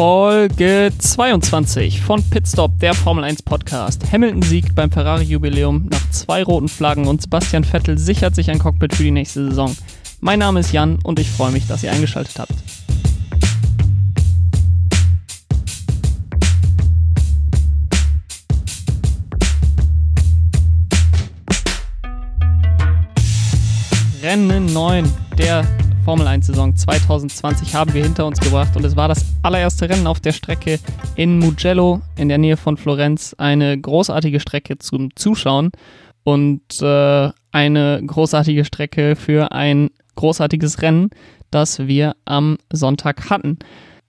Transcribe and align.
Folge 0.00 0.90
22 0.98 2.00
von 2.00 2.22
Pitstop, 2.22 2.78
der 2.78 2.94
Formel 2.94 3.22
1 3.22 3.42
Podcast. 3.42 4.10
Hamilton 4.10 4.40
siegt 4.40 4.74
beim 4.74 4.90
Ferrari-Jubiläum 4.90 5.88
nach 5.90 6.10
zwei 6.10 6.42
roten 6.42 6.68
Flaggen 6.68 7.06
und 7.06 7.20
Sebastian 7.20 7.64
Vettel 7.64 7.98
sichert 7.98 8.34
sich 8.34 8.50
ein 8.50 8.58
Cockpit 8.58 8.94
für 8.94 9.02
die 9.02 9.10
nächste 9.10 9.50
Saison. 9.50 9.76
Mein 10.20 10.38
Name 10.38 10.60
ist 10.60 10.72
Jan 10.72 10.98
und 11.02 11.18
ich 11.18 11.28
freue 11.28 11.52
mich, 11.52 11.66
dass 11.66 11.82
ihr 11.82 11.92
eingeschaltet 11.92 12.38
habt. 12.38 12.54
Rennen 24.22 24.72
9 24.72 25.12
der 25.36 25.66
Formel 26.04 26.26
1 26.26 26.46
Saison 26.46 26.74
2020 26.74 27.74
haben 27.74 27.92
wir 27.92 28.02
hinter 28.02 28.26
uns 28.26 28.40
gebracht 28.40 28.74
und 28.76 28.84
es 28.84 28.96
war 28.96 29.08
das 29.08 29.24
allererste 29.42 29.88
Rennen 29.88 30.06
auf 30.06 30.20
der 30.20 30.32
Strecke 30.32 30.78
in 31.14 31.38
Mugello 31.38 32.00
in 32.16 32.28
der 32.28 32.38
Nähe 32.38 32.56
von 32.56 32.76
Florenz. 32.76 33.34
Eine 33.38 33.78
großartige 33.78 34.40
Strecke 34.40 34.78
zum 34.78 35.14
Zuschauen 35.14 35.70
und 36.24 36.62
äh, 36.80 37.30
eine 37.52 38.02
großartige 38.04 38.64
Strecke 38.64 39.14
für 39.14 39.52
ein 39.52 39.90
großartiges 40.16 40.82
Rennen, 40.82 41.10
das 41.50 41.86
wir 41.86 42.16
am 42.24 42.58
Sonntag 42.72 43.28
hatten. 43.30 43.58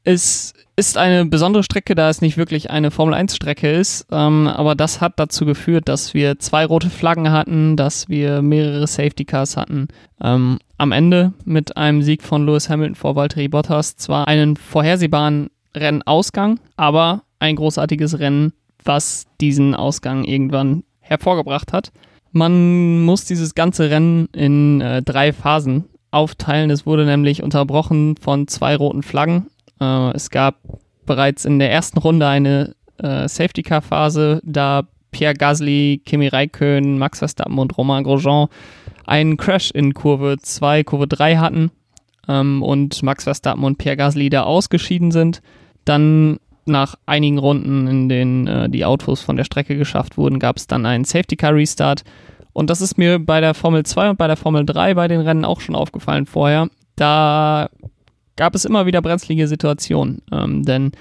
Es 0.03 0.53
ist 0.75 0.97
eine 0.97 1.25
besondere 1.25 1.63
Strecke, 1.63 1.93
da 1.93 2.09
es 2.09 2.21
nicht 2.21 2.37
wirklich 2.37 2.71
eine 2.71 2.89
Formel 2.89 3.13
1 3.13 3.35
Strecke 3.35 3.71
ist, 3.71 4.07
ähm, 4.11 4.47
aber 4.47 4.73
das 4.73 4.99
hat 4.99 5.13
dazu 5.17 5.45
geführt, 5.45 5.87
dass 5.87 6.15
wir 6.15 6.39
zwei 6.39 6.65
rote 6.65 6.89
Flaggen 6.89 7.31
hatten, 7.31 7.75
dass 7.77 8.09
wir 8.09 8.41
mehrere 8.41 8.87
Safety 8.87 9.25
Cars 9.25 9.57
hatten. 9.57 9.89
Ähm, 10.23 10.57
am 10.81 10.91
Ende 10.91 11.33
mit 11.45 11.77
einem 11.77 12.01
Sieg 12.01 12.23
von 12.23 12.45
Lewis 12.45 12.69
Hamilton 12.69 12.95
vor 12.95 13.15
Valtteri 13.15 13.47
Bottas 13.47 13.95
zwar 13.95 14.27
einen 14.27 14.55
vorhersehbaren 14.55 15.49
Rennausgang, 15.75 16.59
aber 16.75 17.23
ein 17.39 17.55
großartiges 17.55 18.19
Rennen, 18.19 18.53
was 18.83 19.25
diesen 19.39 19.75
Ausgang 19.75 20.23
irgendwann 20.23 20.83
hervorgebracht 20.99 21.71
hat. 21.71 21.91
Man 22.31 23.03
muss 23.03 23.25
dieses 23.25 23.55
ganze 23.55 23.89
Rennen 23.89 24.27
in 24.33 24.81
äh, 24.81 25.01
drei 25.01 25.33
Phasen 25.33 25.85
aufteilen. 26.11 26.69
Es 26.69 26.85
wurde 26.85 27.05
nämlich 27.05 27.43
unterbrochen 27.43 28.15
von 28.17 28.47
zwei 28.47 28.75
roten 28.75 29.03
Flaggen 29.03 29.47
äh, 29.81 30.15
es 30.15 30.29
gab 30.29 30.55
bereits 31.05 31.43
in 31.43 31.59
der 31.59 31.71
ersten 31.71 31.97
Runde 31.97 32.27
eine 32.27 32.75
äh, 32.99 33.27
Safety 33.27 33.63
Car 33.63 33.81
Phase, 33.81 34.39
da 34.45 34.83
Pierre 35.11 35.33
Gasly, 35.33 36.01
Kimi 36.05 36.27
Räikkönen, 36.27 36.97
Max 36.97 37.19
Verstappen 37.19 37.59
und 37.59 37.77
Romain 37.77 38.03
Grosjean 38.03 38.47
einen 39.05 39.37
Crash 39.37 39.71
in 39.71 39.93
Kurve 39.93 40.37
2, 40.41 40.83
Kurve 40.83 41.07
3 41.07 41.37
hatten 41.37 41.71
ähm, 42.27 42.63
und 42.63 43.03
Max 43.03 43.25
Verstappen 43.25 43.63
und 43.63 43.77
Pierre 43.77 43.97
Gasly 43.97 44.29
da 44.29 44.43
ausgeschieden 44.43 45.11
sind. 45.11 45.41
Dann 45.85 46.39
nach 46.65 46.95
einigen 47.05 47.37
Runden, 47.37 47.87
in 47.87 48.09
denen 48.09 48.47
äh, 48.47 48.69
die 48.69 48.85
Autos 48.85 49.21
von 49.21 49.35
der 49.35 49.43
Strecke 49.43 49.77
geschafft 49.77 50.17
wurden, 50.17 50.39
gab 50.39 50.57
es 50.57 50.67
dann 50.67 50.85
einen 50.85 51.05
Safety 51.05 51.35
Car 51.35 51.55
Restart. 51.55 52.03
Und 52.53 52.69
das 52.69 52.81
ist 52.81 52.97
mir 52.97 53.19
bei 53.19 53.41
der 53.41 53.53
Formel 53.53 53.83
2 53.83 54.11
und 54.11 54.17
bei 54.17 54.27
der 54.27 54.35
Formel 54.35 54.65
3 54.65 54.93
bei 54.93 55.07
den 55.07 55.21
Rennen 55.21 55.45
auch 55.45 55.61
schon 55.61 55.75
aufgefallen 55.75 56.25
vorher. 56.25 56.69
Da 56.95 57.69
gab 58.35 58.55
es 58.55 58.65
immer 58.65 58.85
wieder 58.85 59.01
brenzlige 59.01 59.47
Situationen. 59.47 60.21
Ähm, 60.31 60.63
denn 60.63 60.91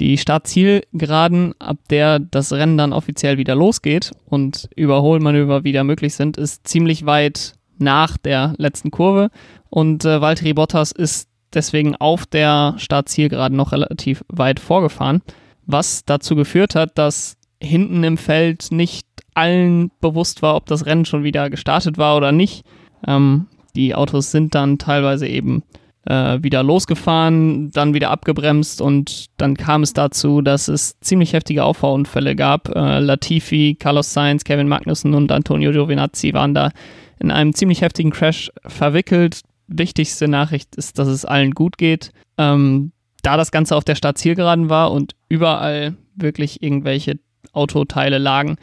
die 0.00 0.18
Startzielgeraden, 0.18 1.54
ab 1.58 1.76
der 1.90 2.18
das 2.18 2.52
Rennen 2.52 2.78
dann 2.78 2.92
offiziell 2.92 3.38
wieder 3.38 3.54
losgeht 3.54 4.12
und 4.24 4.68
Überholmanöver 4.74 5.62
wieder 5.62 5.84
möglich 5.84 6.14
sind, 6.14 6.38
ist 6.38 6.66
ziemlich 6.66 7.06
weit 7.06 7.52
nach 7.78 8.16
der 8.16 8.54
letzten 8.56 8.90
Kurve. 8.90 9.30
Und 9.68 10.04
äh, 10.04 10.20
Valtteri 10.20 10.54
Bottas 10.54 10.90
ist 10.90 11.28
deswegen 11.52 11.96
auf 11.96 12.26
der 12.26 12.74
Startzielgeraden 12.78 13.56
noch 13.56 13.72
relativ 13.72 14.24
weit 14.28 14.58
vorgefahren, 14.58 15.22
was 15.66 16.04
dazu 16.04 16.34
geführt 16.34 16.74
hat, 16.74 16.96
dass 16.96 17.36
hinten 17.62 18.02
im 18.02 18.16
Feld 18.16 18.72
nicht 18.72 19.06
allen 19.34 19.90
bewusst 20.00 20.42
war, 20.42 20.56
ob 20.56 20.66
das 20.66 20.86
Rennen 20.86 21.04
schon 21.04 21.24
wieder 21.24 21.50
gestartet 21.50 21.98
war 21.98 22.16
oder 22.16 22.32
nicht. 22.32 22.64
Ähm, 23.06 23.46
die 23.76 23.94
Autos 23.94 24.30
sind 24.30 24.54
dann 24.54 24.78
teilweise 24.78 25.28
eben 25.28 25.62
äh, 26.06 26.38
wieder 26.42 26.62
losgefahren, 26.62 27.70
dann 27.70 27.94
wieder 27.94 28.10
abgebremst 28.10 28.80
und 28.80 29.26
dann 29.36 29.56
kam 29.56 29.82
es 29.82 29.92
dazu, 29.92 30.40
dass 30.40 30.68
es 30.68 30.98
ziemlich 31.00 31.32
heftige 31.32 31.64
Auffahrunfälle 31.64 32.34
gab. 32.34 32.68
Äh, 32.74 33.00
Latifi, 33.00 33.76
Carlos 33.78 34.12
Sainz, 34.12 34.44
Kevin 34.44 34.68
Magnussen 34.68 35.14
und 35.14 35.30
Antonio 35.30 35.72
Giovinazzi 35.72 36.32
waren 36.32 36.54
da 36.54 36.70
in 37.18 37.30
einem 37.30 37.54
ziemlich 37.54 37.82
heftigen 37.82 38.10
Crash 38.10 38.50
verwickelt. 38.66 39.42
Wichtigste 39.66 40.26
Nachricht 40.26 40.74
ist, 40.76 40.98
dass 40.98 41.08
es 41.08 41.24
allen 41.24 41.52
gut 41.52 41.76
geht. 41.76 42.12
Ähm, 42.38 42.92
da 43.22 43.36
das 43.36 43.50
Ganze 43.50 43.76
auf 43.76 43.84
der 43.84 43.94
Startzielgeraden 43.94 44.70
war 44.70 44.92
und 44.92 45.14
überall 45.28 45.94
wirklich 46.16 46.62
irgendwelche 46.62 47.18
Autoteile 47.52 48.18
lagen, 48.18 48.56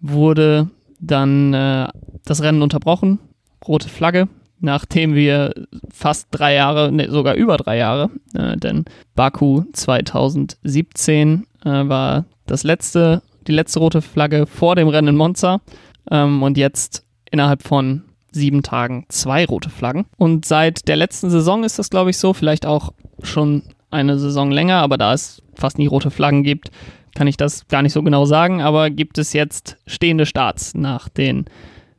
wurde 0.00 0.68
dann 0.98 1.54
äh, 1.54 1.88
das 2.24 2.42
Rennen 2.42 2.62
unterbrochen. 2.62 3.20
Rote 3.66 3.88
Flagge 3.88 4.28
nachdem 4.62 5.14
wir 5.14 5.54
fast 5.92 6.28
drei 6.30 6.54
Jahre, 6.54 6.90
ne, 6.90 7.10
sogar 7.10 7.34
über 7.34 7.56
drei 7.56 7.76
Jahre, 7.78 8.10
äh, 8.34 8.56
denn 8.56 8.84
Baku 9.14 9.64
2017 9.72 11.46
äh, 11.64 11.68
war 11.68 12.24
das 12.46 12.62
letzte, 12.62 13.22
die 13.46 13.52
letzte 13.52 13.80
rote 13.80 14.00
Flagge 14.00 14.46
vor 14.46 14.76
dem 14.76 14.88
Rennen 14.88 15.08
in 15.08 15.16
Monza 15.16 15.60
ähm, 16.10 16.42
und 16.42 16.56
jetzt 16.56 17.04
innerhalb 17.30 17.62
von 17.62 18.02
sieben 18.30 18.62
Tagen 18.62 19.04
zwei 19.08 19.44
rote 19.44 19.68
Flaggen. 19.68 20.06
Und 20.16 20.46
seit 20.46 20.88
der 20.88 20.96
letzten 20.96 21.28
Saison 21.28 21.64
ist 21.64 21.78
das, 21.78 21.90
glaube 21.90 22.10
ich, 22.10 22.18
so, 22.18 22.32
vielleicht 22.32 22.64
auch 22.64 22.92
schon 23.22 23.62
eine 23.90 24.18
Saison 24.18 24.50
länger, 24.50 24.76
aber 24.76 24.96
da 24.96 25.12
es 25.12 25.42
fast 25.54 25.76
nie 25.76 25.86
rote 25.86 26.10
Flaggen 26.10 26.44
gibt, 26.44 26.70
kann 27.14 27.26
ich 27.26 27.36
das 27.36 27.68
gar 27.68 27.82
nicht 27.82 27.92
so 27.92 28.02
genau 28.02 28.24
sagen, 28.24 28.62
aber 28.62 28.88
gibt 28.90 29.18
es 29.18 29.34
jetzt 29.34 29.76
stehende 29.86 30.24
Starts 30.24 30.74
nach 30.74 31.08
den 31.10 31.44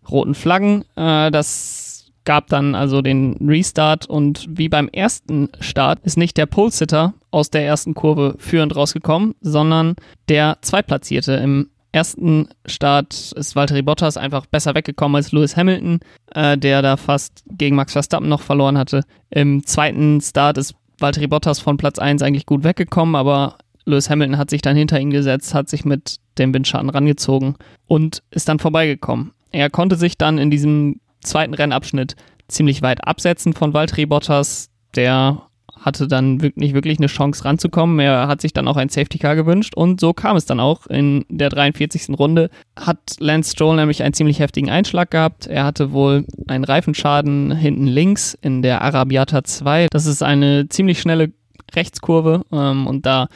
roten 0.09 0.34
Flaggen. 0.34 0.85
Äh, 0.96 1.29
das 1.29 1.82
gab 2.25 2.47
dann 2.47 2.75
also 2.75 3.01
den 3.01 3.38
Restart 3.41 4.06
und 4.06 4.47
wie 4.50 4.69
beim 4.69 4.88
ersten 4.88 5.50
Start 5.59 6.00
ist 6.03 6.17
nicht 6.17 6.38
der 6.38 6.45
Pole-Sitter 6.45 7.13
aus 7.31 7.50
der 7.50 7.66
ersten 7.66 7.94
Kurve 7.94 8.35
führend 8.38 8.75
rausgekommen, 8.75 9.35
sondern 9.41 9.95
der 10.29 10.57
Zweitplatzierte. 10.61 11.34
Im 11.34 11.69
ersten 11.91 12.50
Start 12.66 13.34
ist 13.34 13.56
Valtteri 13.56 13.81
Bottas 13.81 14.17
einfach 14.17 14.45
besser 14.45 14.75
weggekommen 14.75 15.16
als 15.16 15.31
Lewis 15.31 15.56
Hamilton, 15.56 16.00
äh, 16.34 16.57
der 16.57 16.81
da 16.81 16.97
fast 16.97 17.44
gegen 17.50 17.75
Max 17.75 17.94
Verstappen 17.94 18.29
noch 18.29 18.41
verloren 18.41 18.78
hatte. 18.78 19.03
Im 19.29 19.66
zweiten 19.66 20.19
Start 20.22 20.57
ist 20.57 20.75
Valtteri 21.00 21.28
Bottas 21.28 21.59
von 21.59 21.78
Platz 21.78 22.00
1 22.00 22.22
eigentlich 22.22 22.45
gut 22.45 22.63
weggekommen, 22.63 23.16
aber 23.16 23.57
Lewis 23.85 24.09
Hamilton 24.09 24.38
hat 24.38 24.50
sich 24.50 24.61
dann 24.61 24.75
hinter 24.75 25.00
ihn 25.00 25.11
gesetzt, 25.11 25.53
hat 25.53 25.69
sich 25.69 25.85
mit 25.85 26.17
dem 26.38 26.53
Windschatten 26.53 26.90
rangezogen 26.90 27.55
und 27.88 28.23
ist 28.31 28.47
dann 28.50 28.59
vorbeigekommen. 28.59 29.31
Er 29.51 29.69
konnte 29.69 29.95
sich 29.95 30.17
dann 30.17 30.40
in 30.40 30.50
diesem 30.50 31.00
zweiten 31.23 31.53
Rennabschnitt 31.53 32.16
ziemlich 32.47 32.81
weit 32.81 33.06
absetzen 33.07 33.53
von 33.53 33.73
Valtteri 33.73 34.06
Bottas. 34.06 34.69
Der 34.95 35.44
hatte 35.79 36.07
dann 36.07 36.38
nicht 36.56 36.73
wirklich 36.73 37.00
eine 37.00 37.07
Chance 37.07 37.44
ranzukommen. 37.44 38.00
Er 38.00 38.28
hat 38.28 38.41
sich 38.41 38.53
dann 38.53 38.67
auch 38.67 38.78
ein 38.78 38.89
Safety 38.89 39.17
Car 39.17 39.35
gewünscht 39.35 39.75
und 39.75 40.00
so 40.00 40.13
kam 40.13 40.38
es 40.38 40.45
dann 40.45 40.59
auch. 40.59 40.88
In 40.88 41.25
der 41.29 41.50
43. 41.50 42.17
Runde 42.17 42.50
hat 42.79 43.00
Lance 43.19 43.51
Stroll 43.51 43.75
nämlich 43.75 44.01
einen 44.03 44.13
ziemlich 44.13 44.39
heftigen 44.39 44.69
Einschlag 44.69 45.11
gehabt. 45.11 45.47
Er 45.47 45.66
hatte 45.66 45.91
wohl 45.91 46.25
einen 46.47 46.63
Reifenschaden 46.63 47.55
hinten 47.55 47.88
links 47.88 48.38
in 48.41 48.61
der 48.61 48.81
Arabiata 48.81 49.44
2. 49.44 49.88
Das 49.91 50.05
ist 50.05 50.23
eine 50.23 50.69
ziemlich 50.69 51.01
schnelle 51.01 51.34
Rechtskurve 51.75 52.45
ähm, 52.51 52.88
und 52.88 53.05
da 53.05 53.28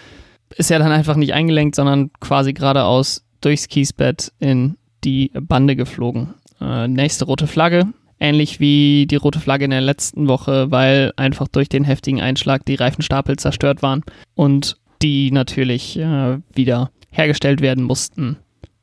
ist 0.55 0.71
er 0.71 0.79
dann 0.79 0.91
einfach 0.91 1.15
nicht 1.15 1.33
eingelenkt, 1.33 1.75
sondern 1.75 2.11
quasi 2.19 2.53
geradeaus 2.53 3.25
durchs 3.41 3.67
Kiesbett 3.67 4.31
in 4.39 4.77
die 5.03 5.31
Bande 5.33 5.75
geflogen. 5.75 6.33
Äh, 6.61 6.87
nächste 6.87 7.25
rote 7.25 7.47
Flagge. 7.47 7.87
Ähnlich 8.19 8.59
wie 8.59 9.05
die 9.05 9.15
rote 9.15 9.39
Flagge 9.39 9.65
in 9.65 9.71
der 9.71 9.81
letzten 9.81 10.27
Woche, 10.27 10.71
weil 10.71 11.13
einfach 11.17 11.47
durch 11.47 11.69
den 11.69 11.83
heftigen 11.83 12.19
Einschlag 12.19 12.65
die 12.65 12.75
Reifenstapel 12.75 13.37
zerstört 13.37 13.83
waren 13.83 14.03
und 14.33 14.77
die 15.03 15.31
natürlich 15.31 15.99
äh, 15.99 16.39
wieder 16.53 16.89
hergestellt 17.11 17.61
werden 17.61 17.83
mussten, 17.83 18.37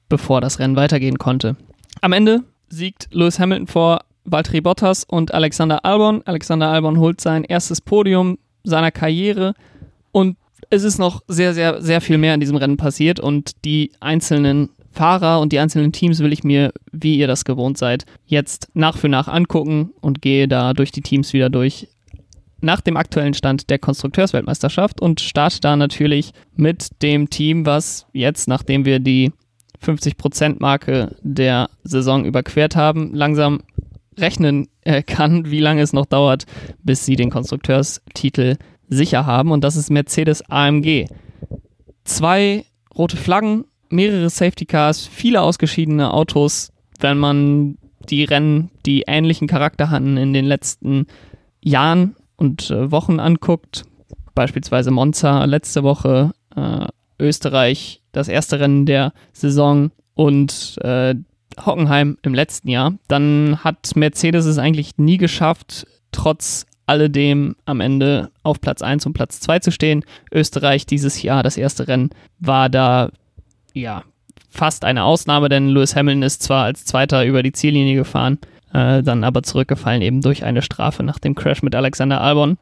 bevor 0.08 0.40
das 0.40 0.60
Rennen 0.60 0.76
weitergehen 0.76 1.18
konnte. 1.18 1.56
Am 2.00 2.12
Ende 2.12 2.44
siegt 2.68 3.08
Lewis 3.10 3.40
Hamilton 3.40 3.66
vor 3.66 4.04
Valtteri 4.24 4.60
Bottas 4.60 5.04
und 5.04 5.34
Alexander 5.34 5.84
Albon. 5.84 6.22
Alexander 6.24 6.68
Albon 6.68 6.98
holt 6.98 7.20
sein 7.20 7.44
erstes 7.44 7.80
Podium 7.80 8.38
seiner 8.62 8.90
Karriere 8.90 9.54
und 10.12 10.36
es 10.70 10.82
ist 10.82 10.98
noch 10.98 11.22
sehr, 11.28 11.54
sehr, 11.54 11.82
sehr 11.82 12.00
viel 12.00 12.18
mehr 12.18 12.34
in 12.34 12.40
diesem 12.40 12.56
Rennen 12.56 12.76
passiert 12.76 13.20
und 13.20 13.64
die 13.64 13.92
einzelnen 14.00 14.70
Fahrer 14.94 15.40
und 15.40 15.52
die 15.52 15.58
einzelnen 15.58 15.92
Teams 15.92 16.20
will 16.20 16.32
ich 16.32 16.44
mir, 16.44 16.72
wie 16.92 17.18
ihr 17.18 17.26
das 17.26 17.44
gewohnt 17.44 17.76
seid, 17.76 18.04
jetzt 18.26 18.68
nach 18.74 18.96
für 18.96 19.08
nach 19.08 19.28
angucken 19.28 19.92
und 20.00 20.22
gehe 20.22 20.48
da 20.48 20.72
durch 20.72 20.92
die 20.92 21.02
Teams 21.02 21.32
wieder 21.32 21.50
durch 21.50 21.88
nach 22.60 22.80
dem 22.80 22.96
aktuellen 22.96 23.34
Stand 23.34 23.68
der 23.68 23.78
Konstrukteursweltmeisterschaft 23.78 25.00
und 25.00 25.20
starte 25.20 25.60
da 25.60 25.76
natürlich 25.76 26.32
mit 26.56 27.02
dem 27.02 27.28
Team, 27.28 27.66
was 27.66 28.06
jetzt, 28.12 28.48
nachdem 28.48 28.84
wir 28.84 29.00
die 29.00 29.32
50%-Marke 29.82 31.14
der 31.22 31.68
Saison 31.82 32.24
überquert 32.24 32.74
haben, 32.74 33.12
langsam 33.12 33.60
rechnen 34.18 34.68
äh, 34.82 35.02
kann, 35.02 35.50
wie 35.50 35.60
lange 35.60 35.82
es 35.82 35.92
noch 35.92 36.06
dauert, 36.06 36.46
bis 36.82 37.04
sie 37.04 37.16
den 37.16 37.30
Konstrukteurstitel 37.30 38.56
sicher 38.88 39.26
haben 39.26 39.50
und 39.50 39.62
das 39.64 39.76
ist 39.76 39.90
Mercedes 39.90 40.48
AMG. 40.48 41.06
Zwei 42.04 42.64
rote 42.96 43.16
Flaggen, 43.16 43.64
mehrere 43.90 44.30
Safety 44.30 44.66
Cars, 44.66 45.06
viele 45.06 45.42
ausgeschiedene 45.42 46.12
Autos, 46.12 46.72
wenn 47.00 47.18
man 47.18 47.78
die 48.08 48.24
Rennen, 48.24 48.70
die 48.86 49.04
ähnlichen 49.06 49.48
Charakter 49.48 49.90
hatten 49.90 50.16
in 50.16 50.32
den 50.32 50.44
letzten 50.44 51.06
Jahren 51.62 52.16
und 52.36 52.70
äh, 52.70 52.90
Wochen 52.90 53.20
anguckt, 53.20 53.84
beispielsweise 54.34 54.90
Monza 54.90 55.44
letzte 55.44 55.82
Woche, 55.82 56.32
äh, 56.54 56.86
Österreich 57.18 58.02
das 58.12 58.28
erste 58.28 58.60
Rennen 58.60 58.86
der 58.86 59.12
Saison 59.32 59.90
und 60.14 60.78
äh, 60.82 61.14
Hockenheim 61.64 62.18
im 62.22 62.34
letzten 62.34 62.68
Jahr, 62.68 62.94
dann 63.08 63.62
hat 63.62 63.94
Mercedes 63.94 64.44
es 64.44 64.58
eigentlich 64.58 64.98
nie 64.98 65.18
geschafft, 65.18 65.86
trotz 66.10 66.66
alledem 66.86 67.56
am 67.64 67.80
Ende 67.80 68.30
auf 68.42 68.60
Platz 68.60 68.82
1 68.82 69.06
und 69.06 69.14
Platz 69.14 69.40
2 69.40 69.60
zu 69.60 69.70
stehen. 69.70 70.04
Österreich 70.32 70.86
dieses 70.86 71.22
Jahr, 71.22 71.42
das 71.42 71.56
erste 71.56 71.88
Rennen, 71.88 72.10
war 72.38 72.68
da 72.68 73.10
ja 73.74 74.02
fast 74.54 74.84
eine 74.84 75.04
Ausnahme, 75.04 75.48
denn 75.48 75.68
Lewis 75.68 75.96
Hamilton 75.96 76.22
ist 76.22 76.42
zwar 76.42 76.64
als 76.64 76.84
Zweiter 76.84 77.24
über 77.24 77.42
die 77.42 77.52
Ziellinie 77.52 77.96
gefahren, 77.96 78.38
äh, 78.72 79.02
dann 79.02 79.24
aber 79.24 79.42
zurückgefallen 79.42 80.00
eben 80.00 80.22
durch 80.22 80.44
eine 80.44 80.62
Strafe 80.62 81.02
nach 81.02 81.18
dem 81.18 81.34
Crash 81.34 81.62
mit 81.62 81.74
Alexander 81.74 82.20
Albon. 82.20 82.56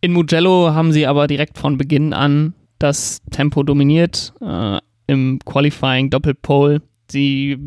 In 0.00 0.12
Mugello 0.12 0.72
haben 0.72 0.92
sie 0.92 1.06
aber 1.06 1.26
direkt 1.26 1.58
von 1.58 1.78
Beginn 1.78 2.12
an 2.12 2.54
das 2.78 3.20
Tempo 3.30 3.62
dominiert, 3.62 4.32
äh, 4.40 4.78
im 5.06 5.40
Qualifying 5.44 6.10
Doppelpole. 6.10 6.82
Sie 7.10 7.58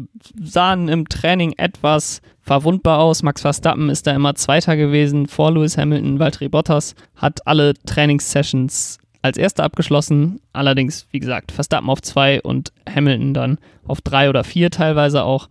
sahen 0.41 0.87
im 0.87 1.07
Training 1.07 1.53
etwas 1.57 2.21
verwundbar 2.41 2.99
aus. 2.99 3.23
Max 3.23 3.41
Verstappen 3.41 3.89
ist 3.89 4.07
da 4.07 4.15
immer 4.15 4.35
Zweiter 4.35 4.75
gewesen 4.75 5.27
vor 5.27 5.51
Lewis 5.51 5.77
Hamilton. 5.77 6.19
Valtteri 6.19 6.49
Bottas 6.49 6.95
hat 7.15 7.45
alle 7.45 7.73
Trainingssessions 7.85 8.97
als 9.25 9.37
Erster 9.37 9.63
abgeschlossen. 9.63 10.39
Allerdings, 10.53 11.07
wie 11.11 11.19
gesagt, 11.19 11.51
Verstappen 11.51 11.89
auf 11.89 12.01
zwei 12.01 12.41
und 12.41 12.71
Hamilton 12.87 13.33
dann 13.33 13.57
auf 13.85 13.99
drei 14.01 14.29
oder 14.29 14.43
vier 14.43 14.69
teilweise 14.69 15.23
auch. 15.23 15.49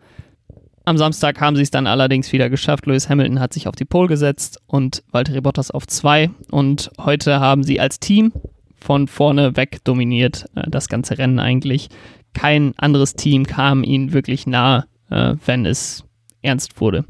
Am 0.85 0.97
Samstag 0.97 1.41
haben 1.41 1.57
sie 1.57 1.63
es 1.63 1.71
dann 1.71 1.87
allerdings 1.87 2.33
wieder 2.33 2.51
geschafft. 2.51 2.87
Lewis 2.87 3.09
Hamilton 3.09 3.41
hat 3.41 3.53
sich 3.53 3.67
auf 3.67 3.75
die 3.75 3.85
Pole 3.85 4.07
gesetzt 4.07 4.61
und 4.67 5.03
Valtteri 5.11 5.41
Bottas 5.41 5.71
auf 5.71 5.87
zwei. 5.87 6.31
Und 6.51 6.91
heute 7.01 7.41
haben 7.41 7.65
sie 7.65 7.81
als 7.81 7.99
Team 7.99 8.33
von 8.81 9.09
vorne 9.09 9.57
weg 9.57 9.79
dominiert 9.83 10.47
äh, 10.55 10.71
das 10.71 10.89
ganze 10.89 11.19
Rennen 11.19 11.41
eigentlich. 11.41 11.89
Kein 12.33 12.75
anderes 12.77 13.15
Team 13.15 13.45
kam 13.45 13.83
ihnen 13.83 14.13
wirklich 14.13 14.47
nahe, 14.47 14.85
äh, 15.11 15.35
wenn 15.47 15.67
es 15.67 16.05
ernst 16.43 16.81
wurde. 16.81 17.05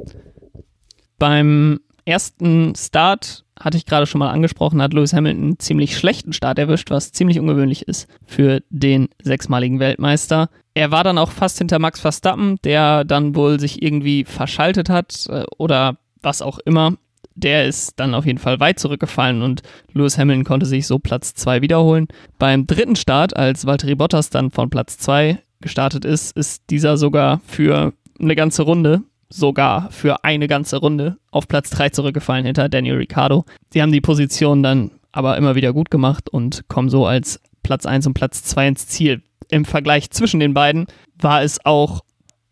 Beim 1.19 1.81
ersten 2.05 2.75
Start 2.77 3.44
hatte 3.59 3.77
ich 3.77 3.87
gerade 3.87 4.07
schon 4.07 4.19
mal 4.19 4.31
angesprochen, 4.31 4.83
hat 4.83 4.93
Lewis 4.93 5.13
Hamilton 5.13 5.43
einen 5.43 5.59
ziemlich 5.59 5.97
schlechten 5.97 6.33
Start 6.33 6.59
erwischt, 6.59 6.91
was 6.91 7.13
ziemlich 7.13 7.39
ungewöhnlich 7.39 7.87
ist 7.87 8.09
für 8.27 8.63
den 8.71 9.09
sechsmaligen 9.23 9.79
Weltmeister. 9.79 10.49
Er 10.75 10.91
war 10.91 11.05
dann 11.05 11.19
auch 11.19 11.31
fast 11.31 11.59
hinter 11.59 11.79
Max 11.79 12.01
Verstappen, 12.01 12.57
der 12.65 13.05
dann 13.05 13.37
wohl 13.37 13.61
sich 13.61 13.83
irgendwie 13.83 14.25
verschaltet 14.25 14.91
hat 14.91 15.27
äh, 15.29 15.45
oder 15.57 15.97
was 16.21 16.43
auch 16.43 16.59
immer. 16.59 16.95
Der 17.37 17.67
ist 17.67 17.99
dann 17.99 18.15
auf 18.15 18.27
jeden 18.27 18.39
Fall 18.39 18.61
weit 18.61 18.79
zurückgefallen 18.79 19.43
und 19.43 19.63
Lewis 19.93 20.19
Hamilton 20.19 20.45
konnte 20.45 20.67
sich 20.67 20.87
so 20.87 20.99
Platz 20.99 21.35
2 21.35 21.63
wiederholen. 21.63 22.07
Beim 22.39 22.67
dritten 22.67 22.97
Start, 22.97 23.37
als 23.37 23.67
Valtteri 23.67 23.95
Bottas 23.95 24.31
dann 24.31 24.51
von 24.51 24.71
Platz 24.71 24.99
2 24.99 25.39
gestartet 25.61 26.05
ist, 26.05 26.37
ist 26.37 26.65
dieser 26.71 26.97
sogar 26.97 27.41
für 27.47 27.93
eine 28.21 28.37
ganze 28.37 28.63
Runde 28.63 29.03
sogar 29.29 29.91
für 29.91 30.25
eine 30.25 30.49
ganze 30.49 30.77
Runde 30.77 31.17
auf 31.31 31.49
Platz 31.49 31.71
3 31.71 31.91
zurückgefallen 31.91 32.45
hinter 32.45 32.69
Daniel 32.69 32.97
Ricciardo. 32.97 33.45
Sie 33.73 33.83
haben 33.83 33.93
die 33.93 34.01
Position 34.01 34.63
dann 34.63 34.91
aber 35.13 35.37
immer 35.37 35.55
wieder 35.55 35.73
gut 35.73 35.91
gemacht 35.91 36.29
und 36.29 36.67
kommen 36.69 36.89
so 36.89 37.07
als 37.07 37.41
Platz 37.63 37.87
1 37.87 38.07
und 38.07 38.15
Platz 38.15 38.43
2 38.45 38.69
ins 38.69 38.87
Ziel. 38.89 39.23
Im 39.51 39.65
Vergleich 39.65 40.11
zwischen 40.11 40.41
den 40.41 40.55
beiden 40.55 40.87
war 41.19 41.43
es 41.43 41.65
auch 41.65 42.03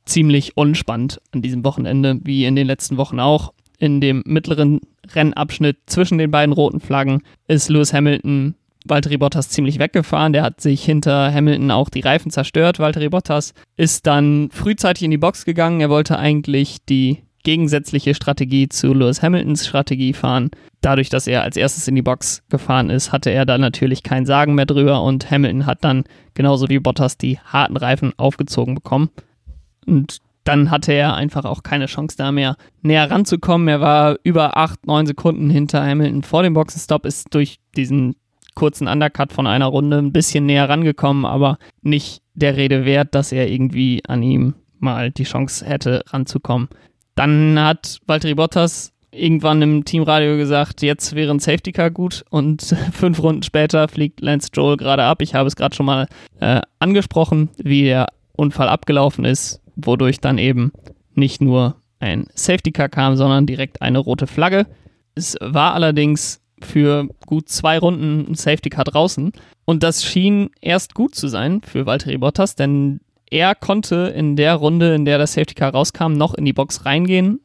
ziemlich 0.05 0.57
unspannend 0.57 1.21
an 1.33 1.43
diesem 1.43 1.65
Wochenende, 1.65 2.21
wie 2.23 2.45
in 2.45 2.57
den 2.57 2.67
letzten 2.67 2.97
Wochen 2.97 3.21
auch. 3.21 3.53
In 3.79 4.01
dem 4.01 4.23
mittleren 4.27 4.81
Rennabschnitt 5.15 5.79
zwischen 5.87 6.19
den 6.19 6.31
beiden 6.31 6.53
roten 6.53 6.81
Flaggen 6.81 7.23
ist 7.49 7.69
Lewis 7.69 7.93
Hamilton 7.93 8.55
Valtteri 8.87 9.17
Bottas 9.17 9.49
ziemlich 9.49 9.79
weggefahren. 9.79 10.33
Der 10.33 10.43
hat 10.43 10.61
sich 10.61 10.85
hinter 10.85 11.33
Hamilton 11.33 11.71
auch 11.71 11.89
die 11.89 12.01
Reifen 12.01 12.31
zerstört. 12.31 12.79
Valtteri 12.79 13.09
Bottas 13.09 13.55
ist 13.77 14.07
dann 14.07 14.51
frühzeitig 14.53 15.05
in 15.05 15.11
die 15.11 15.19
Box 15.19 15.45
gegangen. 15.45 15.81
Er 15.81 15.91
wollte 15.91 16.19
eigentlich 16.19 16.79
die 16.89 17.23
gegensätzliche 17.43 18.15
Strategie 18.15 18.69
zu 18.69 18.95
Lewis 18.95 19.23
Hamiltons 19.23 19.67
Strategie 19.67 20.13
fahren. 20.13 20.51
Dadurch, 20.81 21.09
dass 21.09 21.27
er 21.27 21.43
als 21.43 21.57
erstes 21.57 21.89
in 21.89 21.95
die 21.95 22.03
Box 22.03 22.43
gefahren 22.49 22.91
ist, 22.91 23.13
hatte 23.13 23.31
er 23.31 23.47
da 23.47 23.59
natürlich 23.59 24.03
kein 24.03 24.27
Sagen 24.27 24.55
mehr 24.55 24.67
drüber 24.67 25.03
und 25.03 25.31
Hamilton 25.31 25.67
hat 25.67 25.85
dann 25.85 26.05
genauso 26.35 26.69
wie 26.69 26.79
Bottas 26.79 27.19
die 27.19 27.39
harten 27.39 27.77
Reifen 27.77 28.13
aufgezogen 28.17 28.75
bekommen. 28.75 29.11
Und 29.87 30.19
dann 30.45 30.71
hatte 30.71 30.93
er 30.93 31.15
einfach 31.15 31.45
auch 31.45 31.63
keine 31.63 31.87
Chance 31.87 32.17
da 32.17 32.33
mehr 32.33 32.57
näher 32.81 33.11
ranzukommen. 33.11 33.69
Er 33.69 33.81
war 33.81 34.17
über 34.25 34.57
8, 34.57 34.87
9 34.87 35.07
Sekunden 35.07 35.51
hinter 35.51 35.85
Hamilton 35.85 36.23
vor 36.23 36.43
dem 36.43 36.55
Boxenstopp, 36.55 37.07
ist 37.07 37.33
durch 37.33 37.59
diesen 37.77 38.17
kurzen 38.55 38.89
Undercut 38.89 39.33
von 39.33 39.47
einer 39.47 39.67
Runde 39.67 39.99
ein 39.99 40.13
bisschen 40.13 40.47
näher 40.47 40.69
rangekommen, 40.69 41.25
aber 41.25 41.59
nicht 41.83 42.23
der 42.35 42.57
Rede 42.57 42.85
wert, 42.85 43.15
dass 43.15 43.33
er 43.33 43.51
irgendwie 43.51 44.03
an 44.07 44.23
ihm 44.23 44.55
mal 44.79 45.11
die 45.11 45.25
Chance 45.25 45.65
hätte 45.65 46.03
ranzukommen. 46.09 46.69
Dann 47.15 47.59
hat 47.59 47.99
Valtteri 48.07 48.35
Bottas 48.35 48.93
irgendwann 49.13 49.61
im 49.63 49.85
Teamradio 49.85 50.37
gesagt, 50.37 50.83
jetzt 50.83 51.15
wäre 51.15 51.31
ein 51.31 51.39
Safety 51.39 51.73
Car 51.73 51.91
gut 51.91 52.25
und 52.31 52.63
fünf 52.93 53.23
Runden 53.23 53.43
später 53.43 53.87
fliegt 53.89 54.21
Lance 54.21 54.51
Joel 54.53 54.77
gerade 54.77 55.05
ab. 55.05 55.23
Ich 55.23 55.35
habe 55.35 55.47
es 55.47 55.57
gerade 55.57 55.75
schon 55.75 55.87
mal 55.87 56.09
äh, 56.41 56.61
angesprochen, 56.79 57.51
wie 57.59 57.85
der 57.85 58.07
Unfall 58.33 58.69
abgelaufen 58.69 59.25
ist, 59.25 59.61
wodurch 59.77 60.21
dann 60.21 60.39
eben 60.39 60.73
nicht 61.15 61.41
nur 61.41 61.77
ein 62.01 62.27
Safety 62.35 62.73
Car 62.73 62.89
kam, 62.89 63.17
sondern 63.17 63.47
direkt 63.47 63.83
eine 63.83 63.99
rote 63.99 64.27
Flagge. 64.27 64.67
Es 65.15 65.37
war 65.41 65.75
allerdings 65.75 66.41
für 66.65 67.09
gut 67.27 67.49
zwei 67.49 67.79
Runden 67.79 68.27
ein 68.31 68.35
Safety 68.35 68.71
Car 68.71 68.85
draußen. 68.85 69.33
Und 69.65 69.83
das 69.83 70.05
schien 70.05 70.51
erst 70.61 70.95
gut 70.95 71.15
zu 71.15 71.29
sein 71.29 71.61
für 71.63 71.87
Valtteri 71.87 72.19
Bottas, 72.19 72.57
denn 72.57 73.01
er 73.31 73.55
konnte 73.55 74.13
in 74.15 74.37
der 74.37 74.55
Runde, 74.55 74.95
in 74.95 75.05
der 75.05 75.19
das 75.19 75.33
Safety 75.33 75.55
Car 75.55 75.73
rauskam, 75.73 76.13
noch 76.13 76.35
in 76.35 76.45
die 76.45 76.53
Box 76.53 76.85
reingehen. 76.85 77.41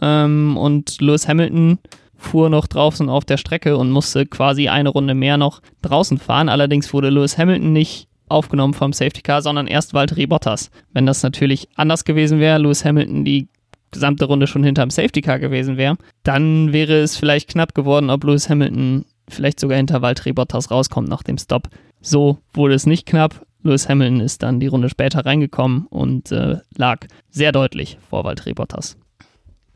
Ähm, 0.00 0.56
und 0.56 1.00
Lewis 1.00 1.28
Hamilton 1.28 1.78
fuhr 2.16 2.50
noch 2.50 2.66
draußen 2.66 3.08
auf 3.08 3.24
der 3.24 3.36
Strecke 3.36 3.76
und 3.76 3.90
musste 3.90 4.26
quasi 4.26 4.68
eine 4.68 4.88
Runde 4.88 5.14
mehr 5.14 5.36
noch 5.36 5.60
draußen 5.82 6.18
fahren. 6.18 6.48
Allerdings 6.48 6.92
wurde 6.92 7.10
Lewis 7.10 7.38
Hamilton 7.38 7.72
nicht 7.72 8.08
aufgenommen 8.28 8.74
vom 8.74 8.92
Safety 8.92 9.22
Car, 9.22 9.42
sondern 9.42 9.66
erst 9.66 9.94
Valtteri 9.94 10.26
Bottas. 10.26 10.70
Wenn 10.92 11.06
das 11.06 11.22
natürlich 11.22 11.68
anders 11.76 12.04
gewesen 12.04 12.40
wäre, 12.40 12.58
Lewis 12.58 12.84
Hamilton 12.84 13.24
die 13.24 13.48
gesamte 13.90 14.24
Runde 14.24 14.46
schon 14.46 14.64
hinterm 14.64 14.90
Safety 14.90 15.20
Car 15.20 15.38
gewesen 15.38 15.76
wäre, 15.76 15.96
dann 16.22 16.72
wäre 16.72 17.00
es 17.00 17.16
vielleicht 17.16 17.48
knapp 17.48 17.74
geworden, 17.74 18.10
ob 18.10 18.24
Lewis 18.24 18.48
Hamilton 18.48 19.04
vielleicht 19.28 19.60
sogar 19.60 19.76
hinter 19.76 20.02
Valtteri 20.02 20.32
Bottas 20.32 20.70
rauskommt 20.70 21.08
nach 21.08 21.22
dem 21.22 21.38
Stop. 21.38 21.68
So 22.00 22.38
wurde 22.52 22.74
es 22.74 22.86
nicht 22.86 23.06
knapp. 23.06 23.46
Lewis 23.62 23.88
Hamilton 23.88 24.20
ist 24.20 24.42
dann 24.42 24.60
die 24.60 24.68
Runde 24.68 24.88
später 24.88 25.26
reingekommen 25.26 25.86
und 25.86 26.32
äh, 26.32 26.58
lag 26.76 27.06
sehr 27.30 27.52
deutlich 27.52 27.98
vor 28.08 28.24
Valtteri 28.24 28.54
Bottas. 28.54 28.96